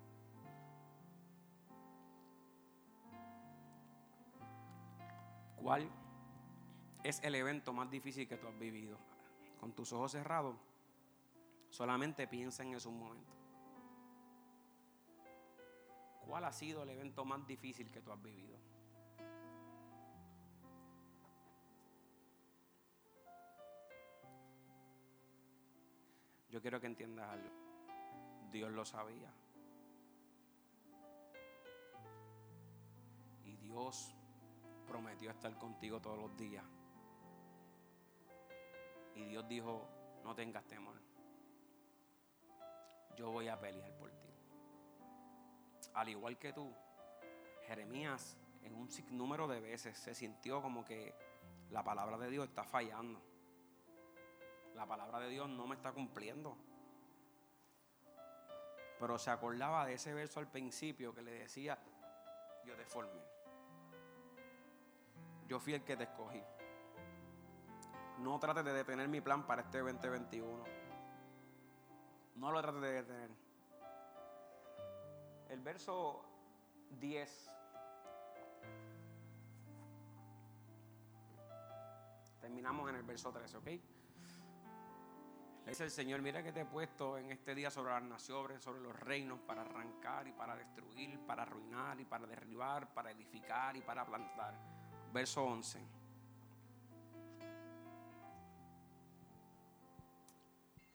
¿Cuál 5.57 5.91
es 7.05 7.21
el 7.23 7.35
evento 7.35 7.73
más 7.73 7.91
difícil 7.91 8.29
que 8.29 8.37
tú 8.37 8.47
has 8.47 8.59
vivido. 8.59 8.99
Con 9.61 9.73
tus 9.73 9.93
ojos 9.93 10.13
cerrados, 10.13 10.57
solamente 11.71 12.27
piensa 12.27 12.63
en 12.63 12.75
esos 12.75 12.93
momentos. 12.93 13.35
¿Cuál 16.27 16.45
ha 16.45 16.53
sido 16.53 16.83
el 16.83 16.91
evento 16.91 17.25
más 17.25 17.47
difícil 17.47 17.91
que 17.91 18.01
tú 18.01 18.13
has 18.13 18.23
vivido? 18.23 18.59
Yo 26.51 26.61
quiero 26.61 26.81
que 26.81 26.87
entiendas 26.87 27.29
algo. 27.29 27.51
Dios 28.51 28.71
lo 28.73 28.85
sabía. 28.85 29.33
Y 33.45 33.57
Dios 33.57 34.15
prometió 34.87 35.31
estar 35.31 35.57
contigo 35.59 36.01
todos 36.01 36.19
los 36.19 36.37
días. 36.37 36.65
Y 39.15 39.25
Dios 39.25 39.47
dijo, 39.49 39.87
no 40.25 40.35
tengas 40.35 40.65
temor. 40.67 40.97
Yo 43.17 43.31
voy 43.31 43.49
a 43.49 43.59
pelear 43.59 43.93
por 43.97 44.11
ti. 44.11 44.29
Al 45.95 46.09
igual 46.09 46.39
que 46.39 46.53
tú, 46.53 46.73
Jeremías 47.67 48.39
en 48.63 48.75
un 48.75 48.91
sinnúmero 48.91 49.49
de 49.49 49.61
veces 49.61 49.99
se 49.99 50.15
sintió 50.15 50.63
como 50.63 50.85
que 50.85 51.15
la 51.71 51.83
palabra 51.83 52.19
de 52.19 52.31
Dios 52.31 52.49
está 52.49 52.65
fallando. 52.65 53.21
La 54.79 54.87
palabra 54.87 55.19
de 55.19 55.29
Dios 55.29 55.49
no 55.49 55.67
me 55.67 55.75
está 55.75 55.91
cumpliendo. 55.91 56.57
Pero 59.01 59.19
se 59.19 59.29
acordaba 59.29 59.85
de 59.85 59.95
ese 59.95 60.15
verso 60.15 60.39
al 60.39 60.47
principio 60.47 61.13
que 61.13 61.21
le 61.21 61.33
decía, 61.33 61.77
yo 62.65 62.77
te 62.77 62.85
formé. 62.85 63.21
yo 65.49 65.59
fui 65.59 65.75
el 65.75 65.83
que 65.83 65.97
te 65.97 66.05
escogí. 66.05 66.41
No 68.21 68.39
trates 68.39 68.65
de 68.65 68.73
detener 68.73 69.09
mi 69.09 69.21
plan 69.21 69.45
para 69.49 69.63
este 69.63 69.79
2021. 69.79 70.65
No 72.37 72.53
lo 72.53 72.63
trates 72.63 72.81
de 72.81 72.93
detener. 72.93 73.31
El 75.49 75.61
verso 75.61 76.25
10. 77.01 77.51
Terminamos 82.41 82.89
en 82.91 82.95
el 82.95 83.03
verso 83.03 83.33
13, 83.33 83.57
¿ok? 83.57 83.98
Le 85.69 85.73
dice 85.73 85.85
el 85.85 85.91
Señor, 85.91 86.23
mira 86.23 86.43
que 86.43 86.51
te 86.51 86.63
he 86.63 86.65
puesto 86.65 87.19
en 87.19 87.31
este 87.31 87.55
día 87.55 87.71
sobre 87.71 87.93
las 87.93 88.03
naciones, 88.03 88.63
sobre 88.63 88.81
los 88.81 88.99
reinos, 89.01 89.39
para 89.41 89.61
arrancar 89.61 90.27
y 90.27 90.33
para 90.33 90.57
destruir, 90.57 91.21
para 91.27 91.43
arruinar 91.43 92.01
y 92.01 92.07
para 92.07 92.27
derribar, 92.27 92.95
para 92.95 93.11
edificar 93.11 93.77
y 93.77 93.83
para 93.83 94.07
plantar. 94.07 94.55
Verso 95.13 95.45
11. 95.45 95.87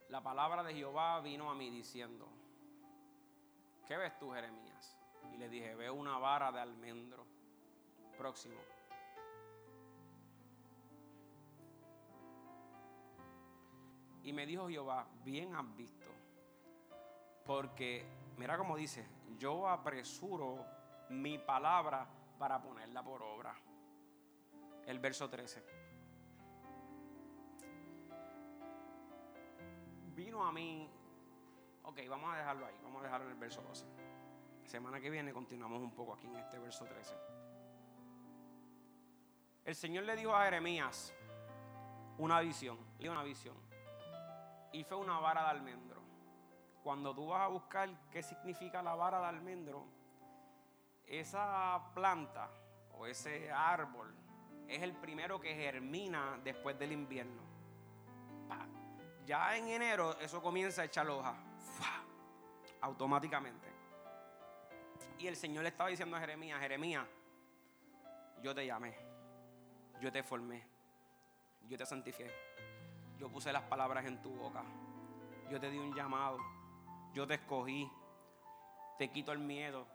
La 0.09 0.23
palabra 0.23 0.63
de 0.63 0.73
Jehová 0.73 1.21
vino 1.21 1.51
a 1.51 1.53
mí 1.53 1.69
diciendo, 1.69 2.27
¿qué 3.87 3.95
ves 3.95 4.17
tú, 4.17 4.31
Jeremías? 4.31 4.97
Y 5.35 5.37
le 5.37 5.49
dije, 5.49 5.75
veo 5.75 5.93
una 5.93 6.17
vara 6.17 6.51
de 6.51 6.61
almendro. 6.61 7.27
Próximo. 8.17 8.72
Y 14.23 14.31
me 14.31 14.45
dijo 14.45 14.69
Jehová, 14.69 15.05
bien 15.23 15.53
has 15.55 15.75
visto. 15.75 16.09
Porque, 17.45 18.05
mira 18.37 18.57
cómo 18.57 18.77
dice, 18.77 19.05
yo 19.37 19.67
apresuro 19.67 20.65
mi 21.09 21.37
palabra 21.37 22.07
para 22.39 22.61
ponerla 22.61 23.03
por 23.03 23.21
obra. 23.21 23.53
El 24.85 24.99
verso 24.99 25.29
13. 25.29 25.63
Vino 30.15 30.45
a 30.45 30.51
mí, 30.53 30.89
ok, 31.83 31.99
vamos 32.07 32.33
a 32.33 32.37
dejarlo 32.37 32.65
ahí, 32.65 32.75
vamos 32.81 33.01
a 33.01 33.03
dejarlo 33.05 33.25
en 33.25 33.33
el 33.33 33.37
verso 33.37 33.61
12. 33.61 33.85
Semana 34.63 35.01
que 35.01 35.09
viene 35.09 35.33
continuamos 35.33 35.81
un 35.81 35.91
poco 35.91 36.13
aquí 36.13 36.27
en 36.27 36.37
este 36.37 36.59
verso 36.59 36.85
13. 36.85 37.15
El 39.65 39.75
Señor 39.75 40.05
le 40.05 40.15
dijo 40.15 40.33
a 40.33 40.45
Jeremías 40.45 41.13
una 42.17 42.39
visión, 42.39 42.77
le 42.99 43.09
una 43.09 43.23
visión 43.23 43.72
y 44.73 44.83
fue 44.83 44.97
una 44.97 45.19
vara 45.19 45.43
de 45.43 45.49
almendro. 45.51 46.01
Cuando 46.83 47.15
tú 47.15 47.27
vas 47.27 47.43
a 47.43 47.47
buscar 47.47 47.89
qué 48.11 48.21
significa 48.21 48.81
la 48.81 48.95
vara 48.95 49.19
de 49.21 49.27
almendro, 49.27 49.85
esa 51.05 51.91
planta 51.93 52.49
o 52.91 53.05
ese 53.05 53.49
árbol 53.51 54.13
es 54.67 54.81
el 54.81 54.93
primero 54.93 55.39
que 55.39 55.55
germina 55.55 56.39
después 56.43 56.77
del 56.77 56.91
invierno. 56.91 57.41
Ya 59.25 59.55
en 59.55 59.69
enero 59.69 60.19
eso 60.19 60.41
comienza 60.41 60.81
a 60.81 60.85
echar 60.85 61.07
hoja, 61.07 61.33
automáticamente. 62.81 63.71
Y 65.17 65.27
el 65.27 65.37
Señor 65.37 65.63
le 65.63 65.69
estaba 65.69 65.89
diciendo 65.89 66.17
a 66.17 66.19
Jeremías, 66.19 66.59
Jeremías, 66.59 67.07
yo 68.41 68.53
te 68.53 68.65
llamé, 68.65 68.93
yo 70.01 70.11
te 70.11 70.23
formé, 70.23 70.67
yo 71.69 71.77
te 71.77 71.85
santifiqué 71.85 72.42
yo 73.23 73.29
puse 73.29 73.53
las 73.53 73.63
palabras 73.63 74.05
en 74.05 74.21
tu 74.21 74.31
boca. 74.31 74.65
Yo 75.49 75.57
te 75.57 75.71
di 75.71 75.77
un 75.77 75.95
llamado. 75.95 76.39
Yo 77.13 77.25
te 77.25 77.35
escogí. 77.35 77.89
Te 78.99 79.11
quito 79.11 79.31
el 79.31 79.39
miedo. 79.39 79.87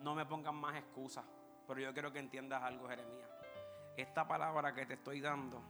No 0.00 0.16
me 0.16 0.26
pongan 0.26 0.56
más 0.56 0.74
excusas. 0.74 1.24
Pero 1.68 1.78
yo 1.78 1.92
quiero 1.92 2.12
que 2.12 2.18
entiendas 2.18 2.60
algo, 2.60 2.88
Jeremías. 2.88 3.28
Esta 3.96 4.26
palabra 4.26 4.74
que 4.74 4.84
te 4.84 4.94
estoy 4.94 5.20
dando 5.20 5.62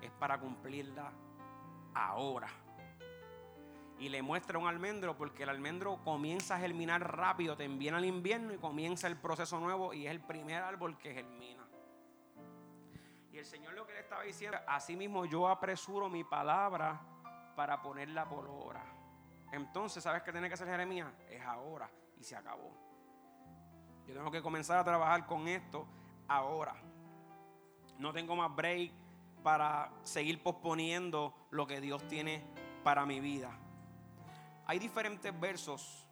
es 0.00 0.12
para 0.12 0.38
cumplirla 0.38 1.10
ahora. 1.94 2.48
Y 3.98 4.08
le 4.08 4.22
muestra 4.22 4.56
un 4.56 4.68
almendro 4.68 5.16
porque 5.16 5.42
el 5.42 5.48
almendro 5.48 5.98
comienza 6.04 6.54
a 6.54 6.60
germinar 6.60 7.16
rápido, 7.16 7.56
te 7.56 7.64
enviena 7.64 7.98
el 7.98 8.04
invierno 8.04 8.54
y 8.54 8.58
comienza 8.58 9.08
el 9.08 9.16
proceso 9.16 9.58
nuevo 9.58 9.92
y 9.92 10.06
es 10.06 10.12
el 10.12 10.20
primer 10.20 10.62
árbol 10.62 10.96
que 10.96 11.12
germina. 11.12 11.65
Y 13.36 13.38
el 13.38 13.44
Señor 13.44 13.74
lo 13.74 13.86
que 13.86 13.92
le 13.92 14.00
estaba 14.00 14.22
diciendo, 14.22 14.56
así 14.66 14.96
mismo 14.96 15.26
yo 15.26 15.46
apresuro 15.46 16.08
mi 16.08 16.24
palabra 16.24 16.98
para 17.54 17.82
ponerla 17.82 18.26
por 18.26 18.46
obra. 18.46 18.82
Entonces, 19.52 20.02
¿sabes 20.02 20.22
qué 20.22 20.32
tiene 20.32 20.48
que 20.48 20.54
hacer 20.54 20.66
Jeremías? 20.66 21.12
Es 21.28 21.42
ahora 21.42 21.90
y 22.18 22.24
se 22.24 22.34
acabó. 22.34 22.72
Yo 24.06 24.14
tengo 24.14 24.30
que 24.30 24.40
comenzar 24.40 24.78
a 24.78 24.84
trabajar 24.84 25.26
con 25.26 25.48
esto 25.48 25.86
ahora. 26.26 26.76
No 27.98 28.10
tengo 28.10 28.34
más 28.36 28.56
break 28.56 28.90
para 29.42 29.92
seguir 30.02 30.42
posponiendo 30.42 31.34
lo 31.50 31.66
que 31.66 31.82
Dios 31.82 32.08
tiene 32.08 32.42
para 32.84 33.04
mi 33.04 33.20
vida. 33.20 33.50
Hay 34.64 34.78
diferentes 34.78 35.38
versos, 35.38 36.08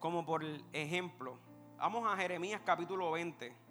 como 0.00 0.24
por 0.24 0.42
ejemplo, 0.72 1.38
vamos 1.76 2.10
a 2.10 2.16
Jeremías 2.16 2.62
capítulo 2.64 3.12
20. 3.12 3.63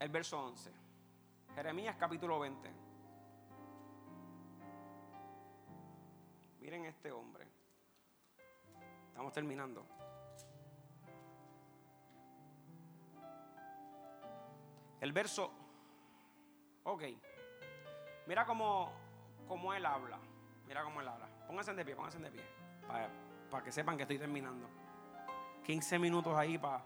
El 0.00 0.08
verso 0.08 0.40
11. 0.40 0.72
Jeremías 1.54 1.96
capítulo 1.96 2.38
20. 2.38 2.70
Miren 6.60 6.84
este 6.84 7.10
hombre. 7.10 7.46
Estamos 9.08 9.32
terminando. 9.32 9.84
El 15.00 15.12
verso, 15.12 15.50
ok. 16.84 17.02
Mira 18.26 18.44
cómo, 18.44 18.92
cómo 19.46 19.72
él 19.72 19.86
habla. 19.86 20.18
Mira 20.66 20.84
cómo 20.84 21.00
él 21.00 21.08
habla. 21.08 21.28
Pónganse 21.46 21.72
de 21.74 21.84
pie, 21.84 21.96
pónganse 21.96 22.18
de 22.18 22.30
pie. 22.30 22.42
Para, 22.86 23.08
para 23.50 23.64
que 23.64 23.72
sepan 23.72 23.96
que 23.96 24.02
estoy 24.02 24.18
terminando. 24.18 24.68
15 25.64 25.98
minutos 25.98 26.36
ahí 26.36 26.58
para 26.58 26.82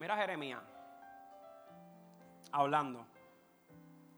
Mira 0.00 0.16
Jeremías, 0.16 0.62
hablando. 2.50 3.06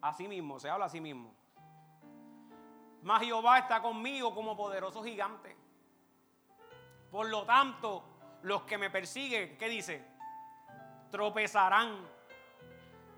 Así 0.00 0.28
mismo, 0.28 0.60
se 0.60 0.70
habla 0.70 0.84
así 0.84 1.00
mismo. 1.00 1.34
Mas 3.02 3.22
Jehová 3.22 3.58
está 3.58 3.82
conmigo 3.82 4.32
como 4.32 4.56
poderoso 4.56 5.02
gigante. 5.02 5.56
Por 7.10 7.28
lo 7.28 7.44
tanto, 7.44 8.04
los 8.42 8.62
que 8.62 8.78
me 8.78 8.90
persiguen, 8.90 9.58
¿qué 9.58 9.68
dice? 9.68 10.06
Tropezarán 11.10 12.06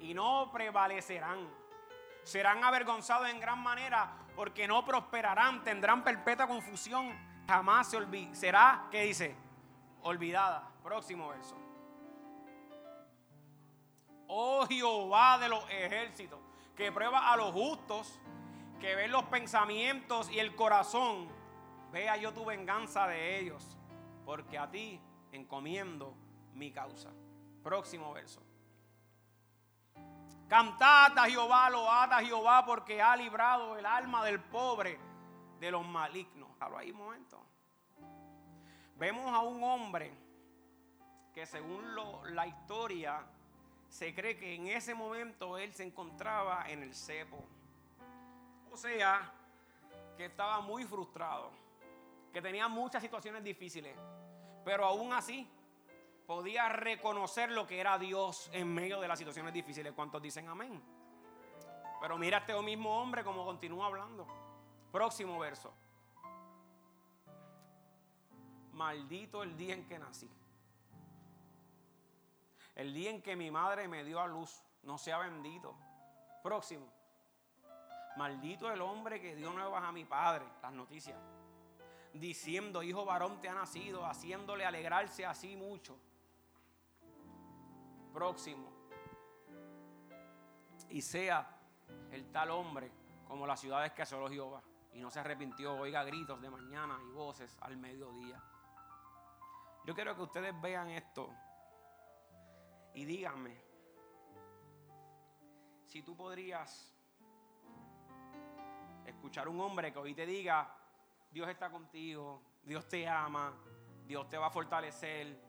y 0.01 0.15
no 0.15 0.51
prevalecerán. 0.51 1.47
Serán 2.23 2.65
avergonzados 2.65 3.29
en 3.29 3.41
gran 3.41 3.62
manera 3.62 4.11
porque 4.35 4.67
no 4.67 4.87
prosperarán, 4.87 5.62
tendrán 5.62 6.03
perpetua 6.03 6.47
confusión. 6.47 7.12
Jamás 7.47 7.91
se 7.91 7.99
olvidará. 7.99 8.35
Será, 8.35 8.89
¿qué 8.91 9.03
dice? 9.03 9.37
Olvidada. 10.01 10.67
Próximo 10.83 11.29
verso 11.29 11.64
oh 14.35 14.66
Jehová 14.66 15.39
de 15.39 15.49
los 15.49 15.64
ejércitos, 15.70 16.41
que 16.76 16.91
prueba 16.91 17.32
a 17.32 17.37
los 17.37 17.53
justos, 17.53 18.18
que 18.80 18.97
ve 18.97 19.07
los 19.07 19.24
pensamientos 19.24 20.28
y 20.28 20.41
el 20.41 20.57
corazón, 20.57 21.28
vea 21.93 22.16
yo 22.16 22.32
tu 22.32 22.45
venganza 22.45 23.07
de 23.07 23.39
ellos, 23.39 23.76
porque 24.26 24.59
a 24.59 24.68
ti 24.68 25.01
encomiendo 25.30 26.14
mi 26.55 26.72
causa. 26.72 27.11
Próximo 27.62 28.12
verso. 28.12 28.43
Cantad 30.49 31.16
a 31.16 31.26
Jehová, 31.26 31.70
load 31.70 32.12
a 32.12 32.20
Jehová, 32.20 32.64
porque 32.66 33.01
ha 33.01 33.16
librado 33.16 33.78
el 33.78 33.87
alma 33.87 34.24
del 34.24 34.41
pobre 34.41 34.99
de 35.61 35.70
los 35.70 35.87
malignos. 35.87 36.51
Ahí 36.76 36.91
un 36.91 36.99
momento. 36.99 37.41
Vemos 38.97 39.32
a 39.32 39.41
un 39.41 39.62
hombre 39.62 40.12
que 41.32 41.47
según 41.47 41.95
la 42.35 42.47
historia 42.47 43.24
se 43.95 44.12
cree 44.12 44.36
que 44.36 44.57
en 44.57 44.66
ese 44.66 44.92
momento 44.92 45.57
él 45.57 45.72
se 45.72 45.84
encontraba 45.84 46.68
en 46.68 46.82
el 46.82 46.97
cepo. 46.97 47.45
O 48.72 48.76
sea, 48.76 49.32
que 50.16 50.24
estaba 50.24 50.61
muy 50.62 50.82
frustrado, 50.82 51.53
que 52.32 52.42
tenía 52.42 52.66
muchas 52.66 53.01
situaciones 53.01 53.45
difíciles, 53.45 53.97
pero 54.64 54.84
aún 54.84 55.12
así 55.12 55.49
podía 56.26 56.68
reconocer 56.70 57.53
lo 57.53 57.68
que 57.68 57.78
era 57.78 57.97
Dios 57.97 58.51
en 58.53 58.74
medio 58.74 59.01
de 59.01 59.07
las 59.07 59.16
situaciones 59.16 59.55
difíciles. 59.55 59.92
¿Cuántos 59.92 60.20
dicen 60.20 60.49
amén? 60.49 60.82
Pero 62.01 62.18
mira 62.18 62.38
este 62.38 62.61
mismo 62.62 63.01
hombre 63.01 63.22
como 63.22 63.45
continúa 63.45 63.86
hablando. 63.86 64.26
Próximo 64.90 65.38
verso. 65.38 65.72
Maldito 68.72 69.45
el 69.45 69.57
día 69.57 69.74
en 69.74 69.86
que 69.86 70.01
nací. 70.01 70.28
El 72.75 72.93
día 72.93 73.11
en 73.11 73.22
que 73.22 73.37
mi 73.37 73.51
madre 73.51 73.87
me 73.87 74.03
dio 74.03 74.20
a 74.20 74.27
luz, 74.27 74.64
no 74.83 74.99
sea 74.99 75.18
bendito. 75.18 75.77
Próximo. 76.43 76.87
Maldito 78.16 78.70
el 78.70 78.81
hombre 78.81 79.20
que 79.20 79.35
dio 79.37 79.53
nuevas 79.53 79.83
a 79.83 79.93
mi 79.93 80.05
padre, 80.05 80.45
las 80.62 80.72
noticias. 80.72 81.18
diciendo, 82.12 82.81
hijo 82.85 83.05
varón 83.05 83.41
te 83.41 83.49
ha 83.49 83.55
nacido, 83.55 84.07
haciéndole 84.07 84.64
alegrarse 84.64 85.27
así 85.27 85.57
mucho. 85.57 85.99
Próximo. 88.12 88.72
Y 90.89 91.03
sea 91.03 91.49
el 92.12 92.31
tal 92.31 92.51
hombre 92.51 92.93
como 93.27 93.47
las 93.47 93.59
ciudades 93.61 93.93
que 93.93 94.03
asoló 94.03 94.29
Jehová. 94.29 94.62
Y 94.93 95.01
no 95.01 95.11
se 95.11 95.18
arrepintió, 95.18 95.75
oiga 95.75 96.05
gritos 96.05 96.41
de 96.41 96.51
mañana 96.51 97.01
y 97.05 97.11
voces 97.11 97.57
al 97.62 97.77
mediodía. 97.77 98.41
Yo 99.85 99.95
quiero 99.95 100.14
que 100.14 100.22
ustedes 100.22 100.61
vean 100.61 100.91
esto 100.91 101.35
y 102.95 103.05
díganme 103.05 103.64
si 105.84 106.03
tú 106.03 106.16
podrías 106.16 106.92
escuchar 109.07 109.49
un 109.49 109.61
hombre 109.61 109.92
que 109.92 109.99
hoy 109.99 110.14
te 110.14 110.26
diga, 110.26 110.68
Dios 111.30 111.49
está 111.49 111.70
contigo, 111.70 112.42
Dios 112.64 112.88
te 112.88 113.07
ama, 113.07 113.55
Dios 114.07 114.28
te 114.28 114.36
va 114.36 114.47
a 114.47 114.51
fortalecer, 114.51 115.40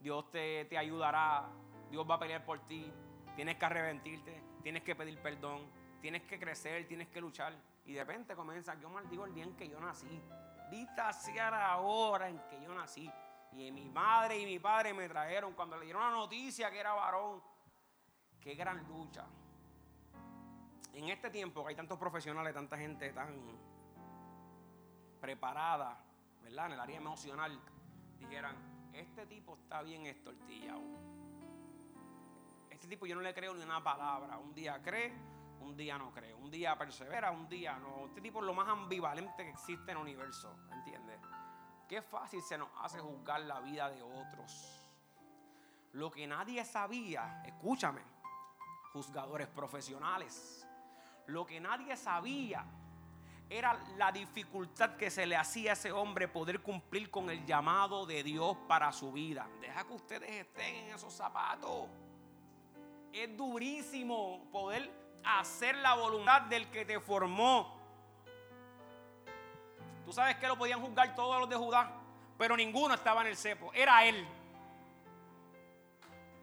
Dios 0.00 0.30
te, 0.30 0.64
te 0.66 0.76
ayudará, 0.76 1.48
Dios 1.90 2.06
va 2.08 2.16
a 2.16 2.18
pelear 2.18 2.44
por 2.44 2.66
ti, 2.66 2.92
tienes 3.34 3.56
que 3.56 3.64
arrepentirte, 3.64 4.42
tienes 4.62 4.82
que 4.82 4.94
pedir 4.94 5.18
perdón, 5.20 5.70
tienes 6.00 6.22
que 6.24 6.38
crecer, 6.38 6.86
tienes 6.86 7.08
que 7.08 7.20
luchar. 7.20 7.54
Y 7.84 7.94
de 7.94 8.04
repente 8.04 8.34
comienza, 8.34 8.74
yo 8.80 8.90
maldigo 8.90 9.24
el 9.26 9.34
día 9.34 9.44
en 9.44 9.56
que 9.56 9.68
yo 9.68 9.80
nací. 9.80 10.20
Vista 10.70 11.12
sea 11.12 11.50
la 11.50 11.78
hora 11.78 12.28
en 12.28 12.38
que 12.48 12.60
yo 12.60 12.74
nací. 12.74 13.10
Y 13.56 13.72
mi 13.72 13.88
madre 13.88 14.38
y 14.38 14.44
mi 14.44 14.58
padre 14.58 14.92
me 14.92 15.08
trajeron 15.08 15.54
cuando 15.54 15.78
le 15.78 15.86
dieron 15.86 16.02
la 16.02 16.10
noticia 16.10 16.70
que 16.70 16.78
era 16.78 16.92
varón. 16.92 17.42
Qué 18.38 18.54
gran 18.54 18.86
lucha. 18.86 19.24
En 20.92 21.08
este 21.08 21.30
tiempo 21.30 21.62
que 21.62 21.70
hay 21.70 21.74
tantos 21.74 21.98
profesionales, 21.98 22.52
tanta 22.52 22.76
gente 22.76 23.12
tan 23.12 23.34
preparada, 25.20 25.98
¿verdad? 26.42 26.66
En 26.66 26.72
el 26.72 26.80
área 26.80 26.96
emocional, 26.98 27.58
dijeran, 28.18 28.56
este 28.92 29.26
tipo 29.26 29.56
está 29.56 29.82
bien 29.82 30.06
estortillado. 30.06 30.82
Este 32.70 32.86
tipo 32.88 33.06
yo 33.06 33.14
no 33.14 33.22
le 33.22 33.32
creo 33.32 33.54
ni 33.54 33.62
una 33.62 33.82
palabra. 33.82 34.36
Un 34.36 34.54
día 34.54 34.82
cree, 34.82 35.12
un 35.60 35.74
día 35.76 35.96
no 35.96 36.12
cree. 36.12 36.34
Un 36.34 36.50
día 36.50 36.76
persevera, 36.76 37.30
un 37.30 37.48
día 37.48 37.78
no. 37.78 38.06
Este 38.06 38.20
tipo 38.20 38.40
es 38.40 38.44
lo 38.44 38.52
más 38.52 38.68
ambivalente 38.68 39.44
que 39.44 39.50
existe 39.50 39.92
en 39.92 39.96
el 39.96 40.02
universo, 40.02 40.54
¿entiendes? 40.72 41.18
Qué 41.88 42.02
fácil 42.02 42.42
se 42.42 42.58
nos 42.58 42.68
hace 42.80 42.98
juzgar 42.98 43.40
la 43.42 43.60
vida 43.60 43.88
de 43.90 44.02
otros. 44.02 44.82
Lo 45.92 46.10
que 46.10 46.26
nadie 46.26 46.64
sabía, 46.64 47.42
escúchame, 47.46 48.02
juzgadores 48.92 49.46
profesionales, 49.48 50.66
lo 51.26 51.46
que 51.46 51.60
nadie 51.60 51.96
sabía 51.96 52.64
era 53.48 53.74
la 53.96 54.10
dificultad 54.10 54.96
que 54.96 55.10
se 55.10 55.26
le 55.26 55.36
hacía 55.36 55.70
a 55.70 55.72
ese 55.74 55.92
hombre 55.92 56.26
poder 56.26 56.60
cumplir 56.60 57.10
con 57.10 57.30
el 57.30 57.46
llamado 57.46 58.04
de 58.04 58.22
Dios 58.22 58.56
para 58.66 58.92
su 58.92 59.12
vida. 59.12 59.48
Deja 59.60 59.84
que 59.84 59.94
ustedes 59.94 60.30
estén 60.30 60.74
en 60.74 60.94
esos 60.94 61.12
zapatos. 61.12 61.88
Es 63.12 63.36
durísimo 63.36 64.48
poder 64.50 64.90
hacer 65.24 65.76
la 65.76 65.94
voluntad 65.94 66.42
del 66.42 66.68
que 66.70 66.84
te 66.84 66.98
formó. 67.00 67.75
Tú 70.06 70.12
sabes 70.12 70.36
que 70.36 70.46
lo 70.46 70.56
podían 70.56 70.80
juzgar 70.80 71.16
todos 71.16 71.40
los 71.40 71.50
de 71.50 71.56
Judá, 71.56 71.90
pero 72.38 72.56
ninguno 72.56 72.94
estaba 72.94 73.22
en 73.22 73.26
el 73.26 73.36
cepo, 73.36 73.72
era 73.74 74.04
él. 74.04 74.24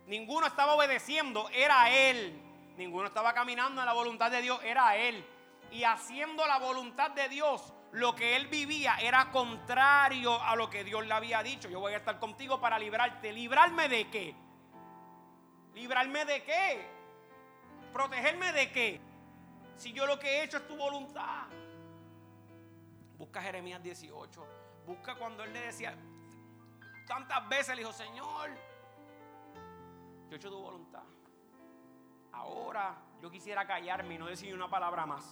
Ninguno 0.05 0.47
estaba 0.47 0.75
obedeciendo, 0.75 1.47
era 1.47 1.89
él. 1.89 2.41
Ninguno 2.75 3.07
estaba 3.07 3.33
caminando 3.33 3.79
en 3.79 3.85
la 3.85 3.93
voluntad 3.93 4.29
de 4.29 4.41
Dios, 4.41 4.59
era 4.65 4.97
él. 4.97 5.25
Y 5.71 5.85
haciendo 5.85 6.45
la 6.45 6.59
voluntad 6.59 7.11
de 7.11 7.29
Dios, 7.29 7.71
lo 7.93 8.13
que 8.15 8.35
él 8.35 8.47
vivía 8.47 8.97
era 8.99 9.31
contrario 9.31 10.43
a 10.43 10.57
lo 10.57 10.69
que 10.69 10.83
Dios 10.83 11.05
le 11.05 11.13
había 11.13 11.41
dicho. 11.41 11.69
Yo 11.69 11.79
voy 11.79 11.93
a 11.93 11.97
estar 11.97 12.19
contigo 12.19 12.59
para 12.59 12.77
librarte. 12.77 13.31
¿Librarme 13.31 13.87
de 13.87 14.09
qué? 14.09 14.35
¿Librarme 15.73 16.25
de 16.25 16.43
qué? 16.43 16.85
¿Protegerme 17.93 18.51
de 18.51 18.71
qué? 18.73 18.99
Si 19.77 19.93
yo 19.93 20.05
lo 20.05 20.19
que 20.19 20.27
he 20.27 20.43
hecho 20.43 20.57
es 20.57 20.67
tu 20.67 20.75
voluntad. 20.75 21.45
Busca 23.23 23.41
Jeremías 23.41 23.81
18. 23.81 24.45
Busca 24.85 25.15
cuando 25.15 25.45
él 25.45 25.53
le 25.53 25.61
decía, 25.61 25.95
tantas 27.07 27.47
veces 27.47 27.69
le 27.69 27.83
dijo, 27.83 27.93
Señor, 27.93 28.49
yo 30.27 30.33
he 30.33 30.35
hecho 30.35 30.49
tu 30.49 30.59
voluntad. 30.59 31.03
Ahora 32.33 32.97
yo 33.21 33.31
quisiera 33.31 33.65
callarme 33.65 34.15
y 34.15 34.17
no 34.17 34.25
decir 34.25 34.53
una 34.53 34.69
palabra 34.69 35.05
más. 35.05 35.23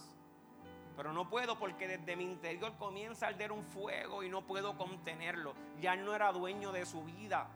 Pero 0.96 1.12
no 1.12 1.28
puedo 1.28 1.58
porque 1.58 1.86
desde 1.86 2.16
mi 2.16 2.24
interior 2.24 2.78
comienza 2.78 3.26
a 3.26 3.28
arder 3.28 3.52
un 3.52 3.62
fuego 3.62 4.22
y 4.22 4.30
no 4.30 4.40
puedo 4.40 4.74
contenerlo. 4.78 5.52
Ya 5.78 5.94
no 5.94 6.14
era 6.14 6.32
dueño 6.32 6.72
de 6.72 6.86
su 6.86 7.04
vida. 7.04 7.46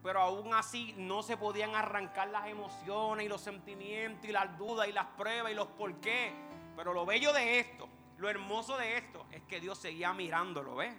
Pero 0.00 0.20
aún 0.20 0.54
así 0.54 0.94
no 0.96 1.24
se 1.24 1.36
podían 1.36 1.74
arrancar 1.74 2.28
las 2.28 2.46
emociones 2.46 3.26
y 3.26 3.28
los 3.28 3.40
sentimientos 3.40 4.30
y 4.30 4.32
las 4.32 4.56
dudas 4.56 4.86
y 4.86 4.92
las 4.92 5.06
pruebas 5.06 5.50
y 5.50 5.56
los 5.56 5.66
por 5.66 5.92
qué. 5.96 6.32
Pero 6.76 6.94
lo 6.94 7.04
bello 7.04 7.32
de 7.32 7.58
esto, 7.58 7.88
lo 8.22 8.30
hermoso 8.30 8.78
de 8.78 8.98
esto, 8.98 9.26
es 9.32 9.42
que 9.42 9.58
Dios 9.58 9.76
seguía 9.78 10.12
mirándolo, 10.12 10.76
¿ves? 10.76 10.94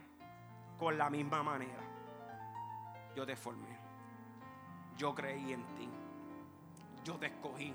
Con 0.77 0.97
la 0.97 1.09
misma 1.09 1.41
manera. 1.41 1.79
Yo 3.15 3.25
te 3.25 3.37
formé. 3.37 3.79
Yo 4.97 5.15
creí 5.15 5.53
en 5.53 5.63
ti. 5.75 5.89
Yo 7.05 7.15
te 7.15 7.27
escogí. 7.27 7.73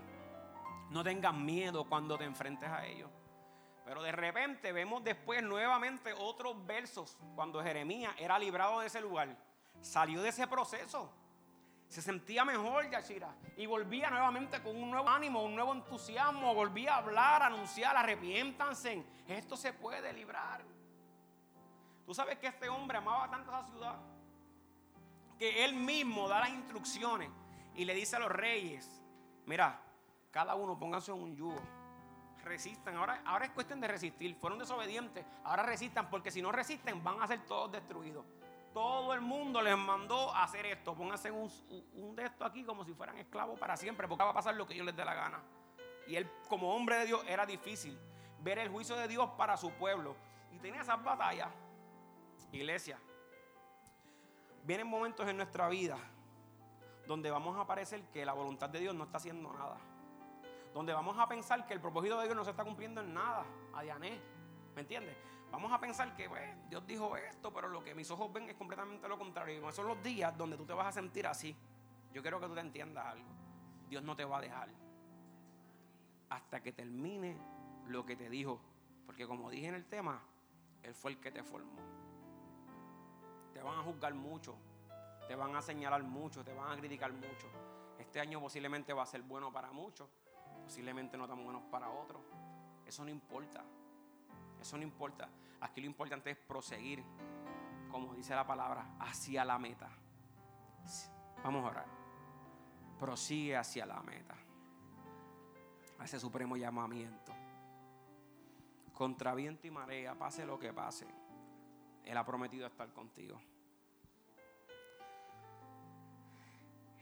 No 0.91 1.03
tengas 1.03 1.33
miedo 1.33 1.85
cuando 1.89 2.19
te 2.19 2.25
enfrentes 2.25 2.69
a 2.69 2.85
ellos. 2.85 3.09
Pero 3.87 4.03
de 4.03 4.13
repente 4.13 4.71
vemos 4.71 5.03
después 5.03 5.43
nuevamente 5.43 6.13
otros 6.13 6.67
versos 6.67 7.17
cuando 7.35 7.63
Jeremías 7.63 8.15
era 8.19 8.39
librado 8.39 8.81
de 8.81 8.89
ese 8.89 9.01
lugar. 9.01 9.35
Salió 9.81 10.21
de 10.21 10.29
ese 10.29 10.47
proceso. 10.47 11.11
Se 11.89 12.03
sentía 12.03 12.45
mejor, 12.45 12.91
Yashira. 12.91 13.35
Y 13.57 13.67
volvía 13.67 14.11
nuevamente 14.11 14.63
con 14.63 14.77
un 14.77 14.91
nuevo 14.91 15.09
ánimo, 15.09 15.43
un 15.43 15.55
nuevo 15.55 15.73
entusiasmo. 15.73 16.55
Volvía 16.55 16.95
a 16.95 16.99
hablar, 16.99 17.43
a 17.43 17.47
anunciar, 17.47 17.97
arrepiéntanse. 17.97 19.05
Esto 19.27 19.57
se 19.57 19.73
puede 19.73 20.13
librar. 20.13 20.63
Tú 22.05 22.15
sabes 22.15 22.39
que 22.39 22.47
este 22.47 22.69
hombre 22.69 22.99
amaba 22.99 23.29
tanto 23.31 23.51
a 23.53 23.61
esa 23.61 23.69
ciudad 23.71 23.97
que 25.39 25.65
él 25.65 25.75
mismo 25.75 26.29
da 26.29 26.41
las 26.41 26.51
instrucciones 26.51 27.31
y 27.75 27.85
le 27.85 27.95
dice 27.95 28.17
a 28.17 28.19
los 28.19 28.31
reyes: 28.31 29.03
Mira, 29.47 29.81
cada 30.31 30.55
uno 30.55 30.79
pónganse 30.79 31.13
en 31.13 31.23
un 31.23 31.37
yugo. 31.37 31.61
Resistan. 32.45 32.97
Ahora, 32.97 33.23
ahora 33.25 33.47
es 33.47 33.51
cuestión 33.53 33.81
de 33.81 33.89
resistir. 33.89 34.35
Fueron 34.37 34.59
desobedientes. 34.59 35.25
Ahora 35.45 35.63
resistan 35.63 36.09
porque 36.11 36.31
si 36.31 36.43
no 36.43 36.51
resisten 36.51 37.03
van 37.03 37.23
a 37.23 37.27
ser 37.27 37.45
todos 37.47 37.73
destruidos. 37.73 38.25
Todo 38.79 39.13
el 39.13 39.21
mundo 39.21 39.61
les 39.61 39.77
mandó 39.77 40.33
a 40.33 40.45
hacer 40.45 40.65
esto. 40.67 40.95
Pónganse 40.95 41.33
un, 41.33 41.51
un 41.95 42.15
de 42.15 42.27
esto 42.27 42.45
aquí 42.45 42.63
como 42.63 42.85
si 42.85 42.95
fueran 42.95 43.19
esclavos 43.19 43.59
para 43.59 43.77
siempre 43.77 44.07
porque 44.07 44.23
va 44.23 44.31
a 44.31 44.35
pasar 44.35 44.55
lo 44.55 44.69
que 44.69 44.77
yo 44.77 44.85
les 44.85 44.95
dé 44.95 45.05
la 45.05 45.15
gana. 45.15 45.43
Y 46.07 46.15
él 46.15 46.31
como 46.49 46.73
hombre 46.73 46.95
de 46.99 47.07
Dios 47.07 47.25
era 47.27 47.45
difícil 47.45 47.99
ver 48.41 48.61
el 48.61 48.69
juicio 48.69 48.95
de 48.95 49.09
Dios 49.09 49.31
para 49.37 49.57
su 49.57 49.73
pueblo. 49.73 50.15
Y 50.53 50.61
tenía 50.61 50.83
esas 50.83 51.03
batallas. 51.03 51.49
Iglesia, 52.53 53.01
vienen 54.63 54.87
momentos 54.87 55.27
en 55.27 55.39
nuestra 55.39 55.69
vida 55.69 55.99
donde 57.05 57.33
vamos 57.33 57.59
a 57.59 57.67
parecer 57.67 58.01
que 58.13 58.25
la 58.25 58.33
voluntad 58.33 58.71
de 58.71 58.79
Dios 58.79 58.95
no 58.95 59.03
está 59.03 59.17
haciendo 59.17 59.53
nada 59.55 59.77
donde 60.73 60.93
vamos 60.93 61.19
a 61.19 61.27
pensar 61.27 61.67
que 61.67 61.75
el 61.75 61.81
propósito 61.81 62.17
de 62.21 62.27
Dios 62.27 62.37
no 62.37 62.45
se 62.45 62.51
está 62.51 62.63
cumpliendo 62.63 63.01
en 63.01 63.13
nada, 63.13 63.45
a 63.75 63.83
Diané, 63.83 64.21
¿me 64.77 64.83
entiendes? 64.83 65.17
Vamos 65.51 65.73
a 65.73 65.81
pensar 65.81 66.15
que 66.15 66.29
Dios 66.69 66.87
dijo 66.87 67.17
esto, 67.17 67.53
pero 67.53 67.69
lo 67.69 67.83
que 67.83 67.95
mis 67.95 68.11
ojos 68.11 68.33
ven 68.33 68.49
es 68.49 68.55
completamente 68.55 69.09
lo 69.09 69.19
contrario. 69.19 69.69
Y 69.69 69.73
son 69.73 69.87
los 69.87 70.03
días 70.03 70.37
donde 70.37 70.57
tú 70.57 70.67
te 70.67 70.73
vas 70.73 70.87
a 70.87 70.93
sentir 70.93 71.27
así. 71.27 71.57
Yo 72.13 72.23
quiero 72.23 72.41
que 72.41 72.47
tú 72.47 72.55
te 72.55 72.61
entiendas 72.61 73.07
algo. 73.07 73.29
Dios 73.89 74.03
no 74.03 74.15
te 74.15 74.25
va 74.25 74.39
a 74.39 74.41
dejar 74.41 74.69
hasta 76.31 76.63
que 76.63 76.73
termine 76.73 77.37
lo 77.87 78.05
que 78.05 78.17
te 78.17 78.29
dijo. 78.29 78.61
Porque 79.07 79.27
como 79.27 79.51
dije 79.51 79.69
en 79.69 79.75
el 79.75 79.87
tema, 79.87 80.21
Él 80.83 80.95
fue 80.95 81.13
el 81.13 81.21
que 81.21 81.31
te 81.31 81.43
formó. 81.43 81.81
Te 83.53 83.63
van 83.63 83.79
a 83.79 83.83
juzgar 83.83 84.15
mucho, 84.15 84.57
te 85.27 85.35
van 85.35 85.57
a 85.57 85.63
señalar 85.63 86.03
mucho, 86.03 86.45
te 86.45 86.53
van 86.53 86.73
a 86.73 86.77
criticar 86.77 87.13
mucho. 87.13 87.49
Este 87.99 88.21
año 88.21 88.41
posiblemente 88.41 88.93
va 88.93 89.03
a 89.03 89.07
ser 89.07 89.23
bueno 89.23 89.53
para 89.53 89.73
muchos, 89.73 90.09
posiblemente 90.63 91.17
no 91.17 91.27
tan 91.27 91.43
buenos 91.43 91.63
para 91.71 91.91
otros. 91.91 92.23
Eso 92.87 93.05
no 93.05 93.11
importa. 93.11 93.65
Eso 94.61 94.77
no 94.77 94.83
importa. 94.83 95.29
Aquí 95.61 95.81
lo 95.81 95.87
importante 95.87 96.31
es 96.31 96.37
proseguir, 96.37 97.03
como 97.91 98.15
dice 98.15 98.35
la 98.35 98.47
palabra, 98.47 98.97
hacia 99.01 99.45
la 99.45 99.59
meta. 99.59 99.89
Vamos 101.43 101.65
a 101.65 101.69
orar. 101.69 101.87
Prosigue 102.99 103.57
hacia 103.57 103.87
la 103.87 104.01
meta. 104.03 104.35
A 105.99 106.05
ese 106.05 106.21
supremo 106.21 106.57
llamamiento. 106.57 107.33
Contra 108.93 109.35
viento 109.35 109.67
y 109.67 109.71
marea, 109.71 110.15
pase 110.15 110.45
lo 110.45 110.59
que 110.59 110.73
pase. 110.73 111.07
Él 112.05 112.17
ha 112.17 112.25
prometido 112.25 112.67
estar 112.67 112.93
contigo. 112.93 113.41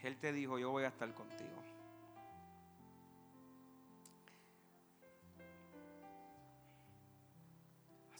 Él 0.02 0.18
te 0.18 0.32
dijo, 0.32 0.58
yo 0.58 0.70
voy 0.70 0.84
a 0.84 0.88
estar 0.88 1.12
contigo. 1.14 1.75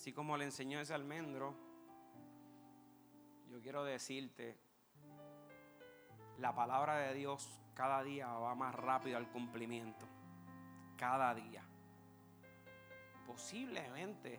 Así 0.07 0.13
como 0.13 0.37
le 0.37 0.45
enseñó 0.45 0.79
ese 0.79 0.95
almendro 0.95 1.53
yo 3.51 3.61
quiero 3.61 3.83
decirte, 3.83 4.57
la 6.39 6.55
palabra 6.55 6.99
de 6.99 7.15
Dios 7.15 7.61
cada 7.75 8.05
día 8.05 8.29
va 8.29 8.55
más 8.55 8.73
rápido 8.73 9.17
al 9.17 9.29
cumplimiento. 9.33 10.07
Cada 10.97 11.35
día. 11.35 11.65
Posiblemente 13.27 14.39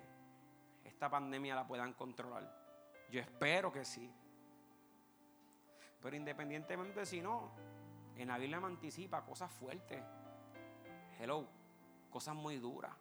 esta 0.85 1.09
pandemia 1.09 1.53
la 1.53 1.67
puedan 1.67 1.91
controlar. 1.91 2.49
Yo 3.11 3.19
espero 3.19 3.69
que 3.69 3.83
sí. 3.83 4.09
Pero 6.01 6.15
independientemente 6.15 7.05
si 7.05 7.19
no, 7.19 7.51
en 8.15 8.29
la 8.29 8.37
Biblia 8.37 8.61
me 8.61 8.67
anticipa 8.67 9.25
cosas 9.25 9.51
fuertes. 9.51 10.01
Hello, 11.19 11.45
cosas 12.09 12.35
muy 12.35 12.55
duras. 12.55 12.95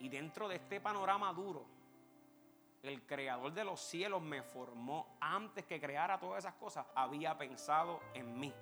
Y 0.00 0.08
dentro 0.08 0.48
de 0.48 0.56
este 0.56 0.80
panorama 0.80 1.32
duro, 1.32 1.64
el 2.82 3.04
creador 3.06 3.52
de 3.52 3.64
los 3.64 3.80
cielos 3.80 4.22
me 4.22 4.42
formó 4.42 5.16
antes 5.20 5.64
que 5.64 5.80
creara 5.80 6.18
todas 6.18 6.44
esas 6.44 6.54
cosas, 6.54 6.86
había 6.94 7.36
pensado 7.36 8.00
en 8.14 8.38
mí. 8.38 8.54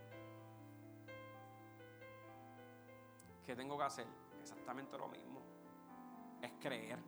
¿Qué 3.44 3.54
tengo 3.54 3.76
que 3.76 3.84
hacer? 3.84 4.06
Exactamente 4.40 4.96
lo 4.98 5.08
mismo. 5.08 5.40
Es 6.40 6.52
creer, 6.60 6.98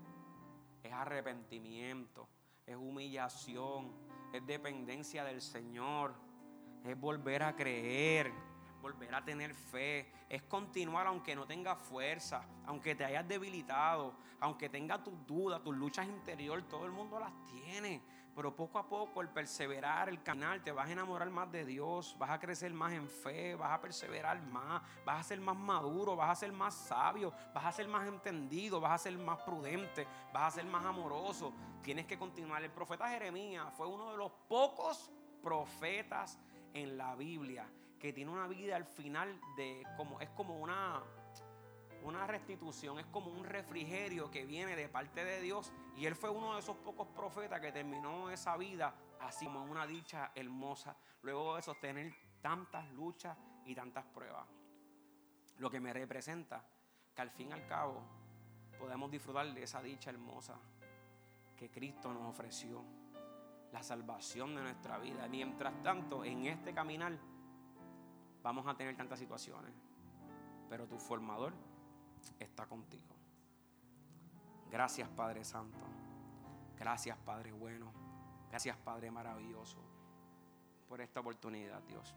es 0.82 0.92
arrepentimiento, 0.92 2.28
es 2.66 2.76
humillación, 2.76 3.92
es 4.32 4.46
dependencia 4.46 5.24
del 5.24 5.40
Señor, 5.40 6.14
es 6.84 6.98
volver 6.98 7.42
a 7.42 7.56
creer 7.56 8.32
volver 8.88 9.14
a 9.14 9.22
tener 9.22 9.54
fe, 9.54 10.10
es 10.28 10.42
continuar 10.44 11.06
aunque 11.06 11.36
no 11.36 11.46
tengas 11.46 11.78
fuerza, 11.78 12.42
aunque 12.64 12.94
te 12.94 13.04
hayas 13.04 13.28
debilitado, 13.28 14.14
aunque 14.40 14.68
tengas 14.70 15.04
tus 15.04 15.26
dudas, 15.26 15.62
tus 15.62 15.76
luchas 15.76 16.06
interiores, 16.06 16.66
todo 16.68 16.86
el 16.86 16.92
mundo 16.92 17.18
las 17.18 17.32
tiene. 17.46 18.00
Pero 18.34 18.54
poco 18.54 18.78
a 18.78 18.88
poco 18.88 19.20
el 19.20 19.28
perseverar, 19.28 20.08
el 20.08 20.22
caminar, 20.22 20.62
te 20.62 20.70
vas 20.70 20.88
a 20.88 20.92
enamorar 20.92 21.28
más 21.28 21.50
de 21.50 21.64
Dios, 21.64 22.16
vas 22.18 22.30
a 22.30 22.38
crecer 22.38 22.72
más 22.72 22.92
en 22.92 23.08
fe, 23.08 23.56
vas 23.56 23.72
a 23.72 23.80
perseverar 23.80 24.40
más, 24.40 24.80
vas 25.04 25.20
a 25.20 25.22
ser 25.24 25.40
más 25.40 25.56
maduro, 25.56 26.14
vas 26.14 26.30
a 26.30 26.34
ser 26.36 26.52
más 26.52 26.72
sabio, 26.72 27.32
vas 27.52 27.64
a 27.64 27.72
ser 27.72 27.88
más 27.88 28.06
entendido, 28.06 28.80
vas 28.80 28.92
a 28.92 28.98
ser 28.98 29.18
más 29.18 29.38
prudente, 29.42 30.06
vas 30.32 30.54
a 30.54 30.56
ser 30.56 30.66
más 30.66 30.84
amoroso. 30.84 31.52
Tienes 31.82 32.06
que 32.06 32.16
continuar. 32.16 32.62
El 32.62 32.70
profeta 32.70 33.08
Jeremías 33.08 33.66
fue 33.76 33.86
uno 33.86 34.12
de 34.12 34.16
los 34.16 34.30
pocos 34.48 35.10
profetas 35.42 36.38
en 36.72 36.96
la 36.96 37.16
Biblia 37.16 37.68
que 37.98 38.12
tiene 38.12 38.30
una 38.30 38.46
vida 38.46 38.76
al 38.76 38.84
final 38.84 39.40
de 39.56 39.84
como 39.96 40.20
es 40.20 40.30
como 40.30 40.58
una 40.58 41.02
una 42.04 42.26
restitución, 42.26 42.98
es 43.00 43.06
como 43.06 43.30
un 43.30 43.44
refrigerio 43.44 44.30
que 44.30 44.46
viene 44.46 44.76
de 44.76 44.88
parte 44.88 45.24
de 45.24 45.40
Dios 45.40 45.72
y 45.96 46.06
él 46.06 46.14
fue 46.14 46.30
uno 46.30 46.54
de 46.54 46.60
esos 46.60 46.76
pocos 46.76 47.08
profetas 47.08 47.60
que 47.60 47.72
terminó 47.72 48.30
esa 48.30 48.56
vida 48.56 48.94
así 49.20 49.46
como 49.46 49.64
una 49.64 49.86
dicha 49.86 50.30
hermosa, 50.34 50.96
luego 51.22 51.56
de 51.56 51.62
sostener 51.62 52.14
tantas 52.40 52.88
luchas 52.92 53.36
y 53.64 53.74
tantas 53.74 54.04
pruebas. 54.04 54.46
Lo 55.58 55.70
que 55.70 55.80
me 55.80 55.92
representa 55.92 56.64
que 57.14 57.22
al 57.22 57.30
fin 57.30 57.48
y 57.50 57.52
al 57.52 57.66
cabo 57.66 58.00
podemos 58.78 59.10
disfrutar 59.10 59.52
de 59.52 59.64
esa 59.64 59.82
dicha 59.82 60.10
hermosa 60.10 60.58
que 61.56 61.68
Cristo 61.70 62.12
nos 62.12 62.30
ofreció, 62.30 62.84
la 63.72 63.82
salvación 63.82 64.54
de 64.54 64.62
nuestra 64.62 64.98
vida. 64.98 65.26
Mientras 65.28 65.82
tanto, 65.82 66.24
en 66.24 66.46
este 66.46 66.72
caminar 66.72 67.18
vamos 68.42 68.66
a 68.66 68.74
tener 68.74 68.96
tantas 68.96 69.18
situaciones, 69.18 69.72
pero 70.68 70.86
tu 70.86 70.98
formador 70.98 71.52
está 72.38 72.66
contigo. 72.66 73.14
Gracias 74.70 75.08
Padre 75.08 75.44
Santo, 75.44 75.84
gracias 76.78 77.16
Padre 77.18 77.52
bueno, 77.52 77.92
gracias 78.50 78.76
Padre 78.76 79.10
maravilloso 79.10 79.78
por 80.88 81.00
esta 81.00 81.20
oportunidad, 81.20 81.82
Dios. 81.82 82.14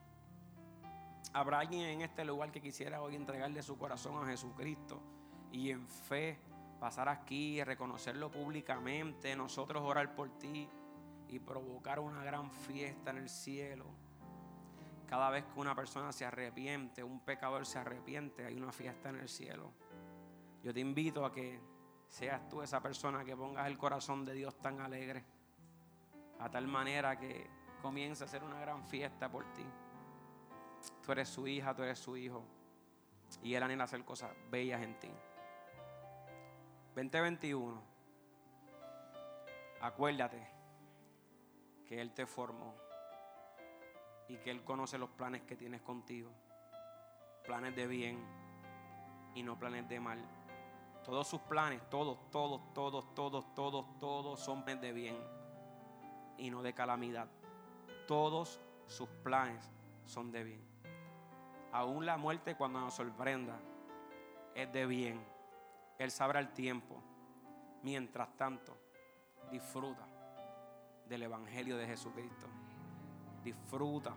Habrá 1.34 1.59
alguien 1.59 1.84
en 1.84 2.01
este 2.01 2.26
lugar 2.26 2.51
que 2.51 2.61
quisiera 2.61 3.01
hoy 3.01 3.15
entregarle 3.15 3.61
su 3.63 3.78
corazón 3.78 4.22
a 4.22 4.28
Jesucristo 4.28 4.99
y 5.51 5.69
en 5.69 5.88
fe 5.88 6.38
pasar 6.80 7.07
aquí, 7.07 7.63
reconocerlo 7.63 8.32
públicamente, 8.32 9.36
nosotros 9.36 9.84
orar 9.84 10.15
por 10.15 10.30
ti 10.39 10.67
y 11.30 11.39
provocar 11.39 11.99
una 11.99 12.24
gran 12.24 12.51
fiesta 12.51 13.11
en 13.11 13.17
el 13.17 13.30
cielo 13.30 13.86
cada 15.12 15.30
vez 15.30 15.43
que 15.43 15.59
una 15.59 15.76
persona 15.76 16.14
se 16.14 16.24
arrepiente, 16.24 17.03
un 17.03 17.20
pecador 17.20 17.66
se 17.66 17.78
arrepiente, 17.78 18.45
hay 18.45 18.55
una 18.55 18.72
fiesta 18.72 19.09
en 19.09 19.18
el 19.18 19.28
cielo. 19.28 19.74
Yo 20.64 20.74
te 20.74 20.80
invito 20.80 21.26
a 21.26 21.34
que 21.34 21.59
seas 22.07 22.47
tú 22.47 22.62
esa 22.62 22.82
persona 22.82 23.26
que 23.26 23.36
pongas 23.36 23.68
el 23.68 23.78
corazón 23.78 24.24
de 24.24 24.34
Dios 24.34 24.57
tan 24.62 24.80
alegre, 24.80 25.26
a 26.39 26.49
tal 26.49 26.66
manera 26.66 27.20
que 27.20 27.45
comience 27.82 28.24
a 28.24 28.28
ser 28.28 28.41
una 28.41 28.57
gran 28.62 28.88
fiesta 28.88 29.30
por 29.30 29.43
ti. 29.51 29.66
Tú 31.05 31.12
eres 31.12 31.28
su 31.28 31.45
hija, 31.45 31.76
tú 31.76 31.84
eres 31.84 31.99
su 31.99 32.16
hijo, 32.16 32.45
y 33.43 33.53
Él 33.53 33.64
anhela 33.64 33.84
hacer 33.84 34.05
cosas 34.05 34.32
bellas 34.49 34.82
en 34.82 34.97
ti. 34.97 35.12
2021, 36.95 37.84
acuérdate 39.82 40.47
que 41.86 41.99
Él 41.99 42.14
te 42.14 42.26
formó 42.26 42.81
y 44.28 44.38
que 44.38 44.51
Él 44.51 44.63
conoce 44.63 44.97
los 44.97 45.09
planes 45.09 45.41
que 45.43 45.55
tienes 45.55 45.82
contigo. 45.82 46.32
Planes 47.43 47.76
de 47.76 47.88
bien 47.88 48.24
y 49.36 49.43
no 49.43 49.57
planes 49.57 49.88
de 49.89 49.99
mal. 49.99 50.19
Todos 51.03 51.28
sus 51.28 51.41
planes, 51.41 51.82
todos, 51.89 52.30
todos, 52.30 52.74
todos, 52.74 53.13
todos, 53.15 53.55
todos, 53.55 53.99
todos 53.99 54.39
son 54.39 54.63
planes 54.63 54.82
de 54.82 54.91
bien 54.91 55.17
y 56.38 56.49
no 56.49 56.61
de 56.61 56.74
calamidad. 56.74 57.28
Todos 58.07 58.61
sus 58.88 59.09
planes 59.24 59.72
son 60.05 60.32
de 60.32 60.43
bien. 60.43 60.72
Aún 61.72 62.05
la 62.05 62.17
muerte 62.17 62.55
cuando 62.55 62.80
nos 62.80 62.93
sorprenda 62.93 63.57
es 64.53 64.72
de 64.72 64.86
bien. 64.86 65.26
Él 65.97 66.11
sabrá 66.11 66.39
el 66.39 66.51
tiempo. 66.51 67.01
Mientras 67.84 68.36
tanto, 68.38 68.78
disfruta 69.49 70.05
del 71.07 71.24
Evangelio 71.24 71.78
de 71.78 71.88
Jesucristo. 71.88 72.47
Disfruta 73.44 74.14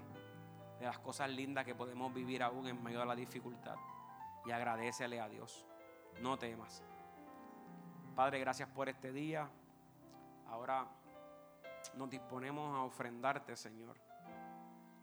de 0.78 0.86
las 0.86 0.98
cosas 0.98 1.30
lindas 1.30 1.64
que 1.64 1.74
podemos 1.74 2.12
vivir 2.12 2.42
aún 2.42 2.66
en 2.66 2.82
medio 2.82 3.00
de 3.00 3.06
la 3.06 3.16
dificultad. 3.16 3.76
Y 4.44 4.50
agradecele 4.50 5.20
a 5.20 5.28
Dios. 5.28 5.64
No 6.20 6.38
temas. 6.38 6.82
Padre, 8.14 8.38
gracias 8.38 8.68
por 8.68 8.88
este 8.88 9.12
día. 9.12 9.48
Ahora 10.48 10.86
nos 11.96 12.10
disponemos 12.10 12.74
a 12.76 12.82
ofrendarte, 12.82 13.56
Señor. 13.56 13.96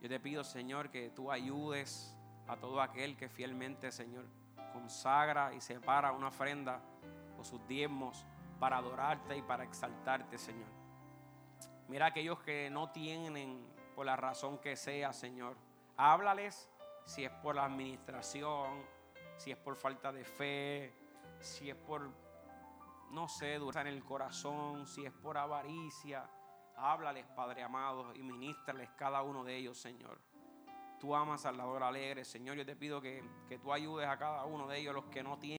Yo 0.02 0.10
te 0.10 0.20
pido, 0.20 0.44
Señor, 0.44 0.90
que 0.90 1.10
tú 1.10 1.32
ayudes 1.32 2.18
a 2.48 2.58
todo 2.58 2.82
aquel 2.82 3.16
que 3.16 3.30
fielmente, 3.30 3.92
Señor, 3.92 4.26
consagra 4.74 5.54
y 5.54 5.62
separa 5.62 6.12
una 6.12 6.30
ofrenda 6.30 6.82
o 7.38 7.44
sus 7.44 7.66
diezmos 7.68 8.26
para 8.60 8.78
adorarte 8.78 9.38
y 9.38 9.42
para 9.42 9.64
exaltarte, 9.64 10.38
Señor. 10.38 10.70
Mira 11.88 12.08
aquellos 12.08 12.40
que 12.40 12.70
no 12.70 12.90
tienen 12.92 13.71
por 14.02 14.08
la 14.08 14.16
razón 14.16 14.58
que 14.58 14.76
sea, 14.76 15.14
Señor. 15.14 15.56
Háblales 15.96 16.68
si 17.06 17.24
es 17.24 17.30
por 17.30 17.54
la 17.54 17.66
administración, 17.66 18.84
si 19.38 19.52
es 19.52 19.58
por 19.58 19.76
falta 19.76 20.12
de 20.12 20.26
fe, 20.26 20.92
si 21.40 21.70
es 21.70 21.76
por, 21.76 22.10
no 23.12 23.28
sé, 23.28 23.60
durar 23.60 23.86
en 23.86 23.94
el 23.94 24.04
corazón, 24.04 24.88
si 24.88 25.06
es 25.06 25.12
por 25.12 25.38
avaricia. 25.38 26.28
Háblales, 26.78 27.28
Padre 27.36 27.62
amado, 27.62 28.12
y 28.16 28.24
ministrales 28.24 28.90
cada 28.98 29.22
uno 29.22 29.44
de 29.44 29.58
ellos, 29.58 29.78
Señor. 29.78 30.20
Tú 31.00 31.16
amas 31.16 31.46
al 31.46 31.62
alegre, 31.62 32.26
Señor. 32.26 32.58
Yo 32.58 32.66
te 32.66 32.76
pido 32.76 33.02
que, 33.02 33.24
que 33.48 33.60
tú 33.60 33.72
ayudes 33.72 34.08
a 34.08 34.18
cada 34.18 34.46
uno 34.46 34.68
de 34.68 34.80
ellos, 34.80 34.96
los 34.96 35.06
que 35.06 35.22
no 35.22 35.38
tienen. 35.38 35.50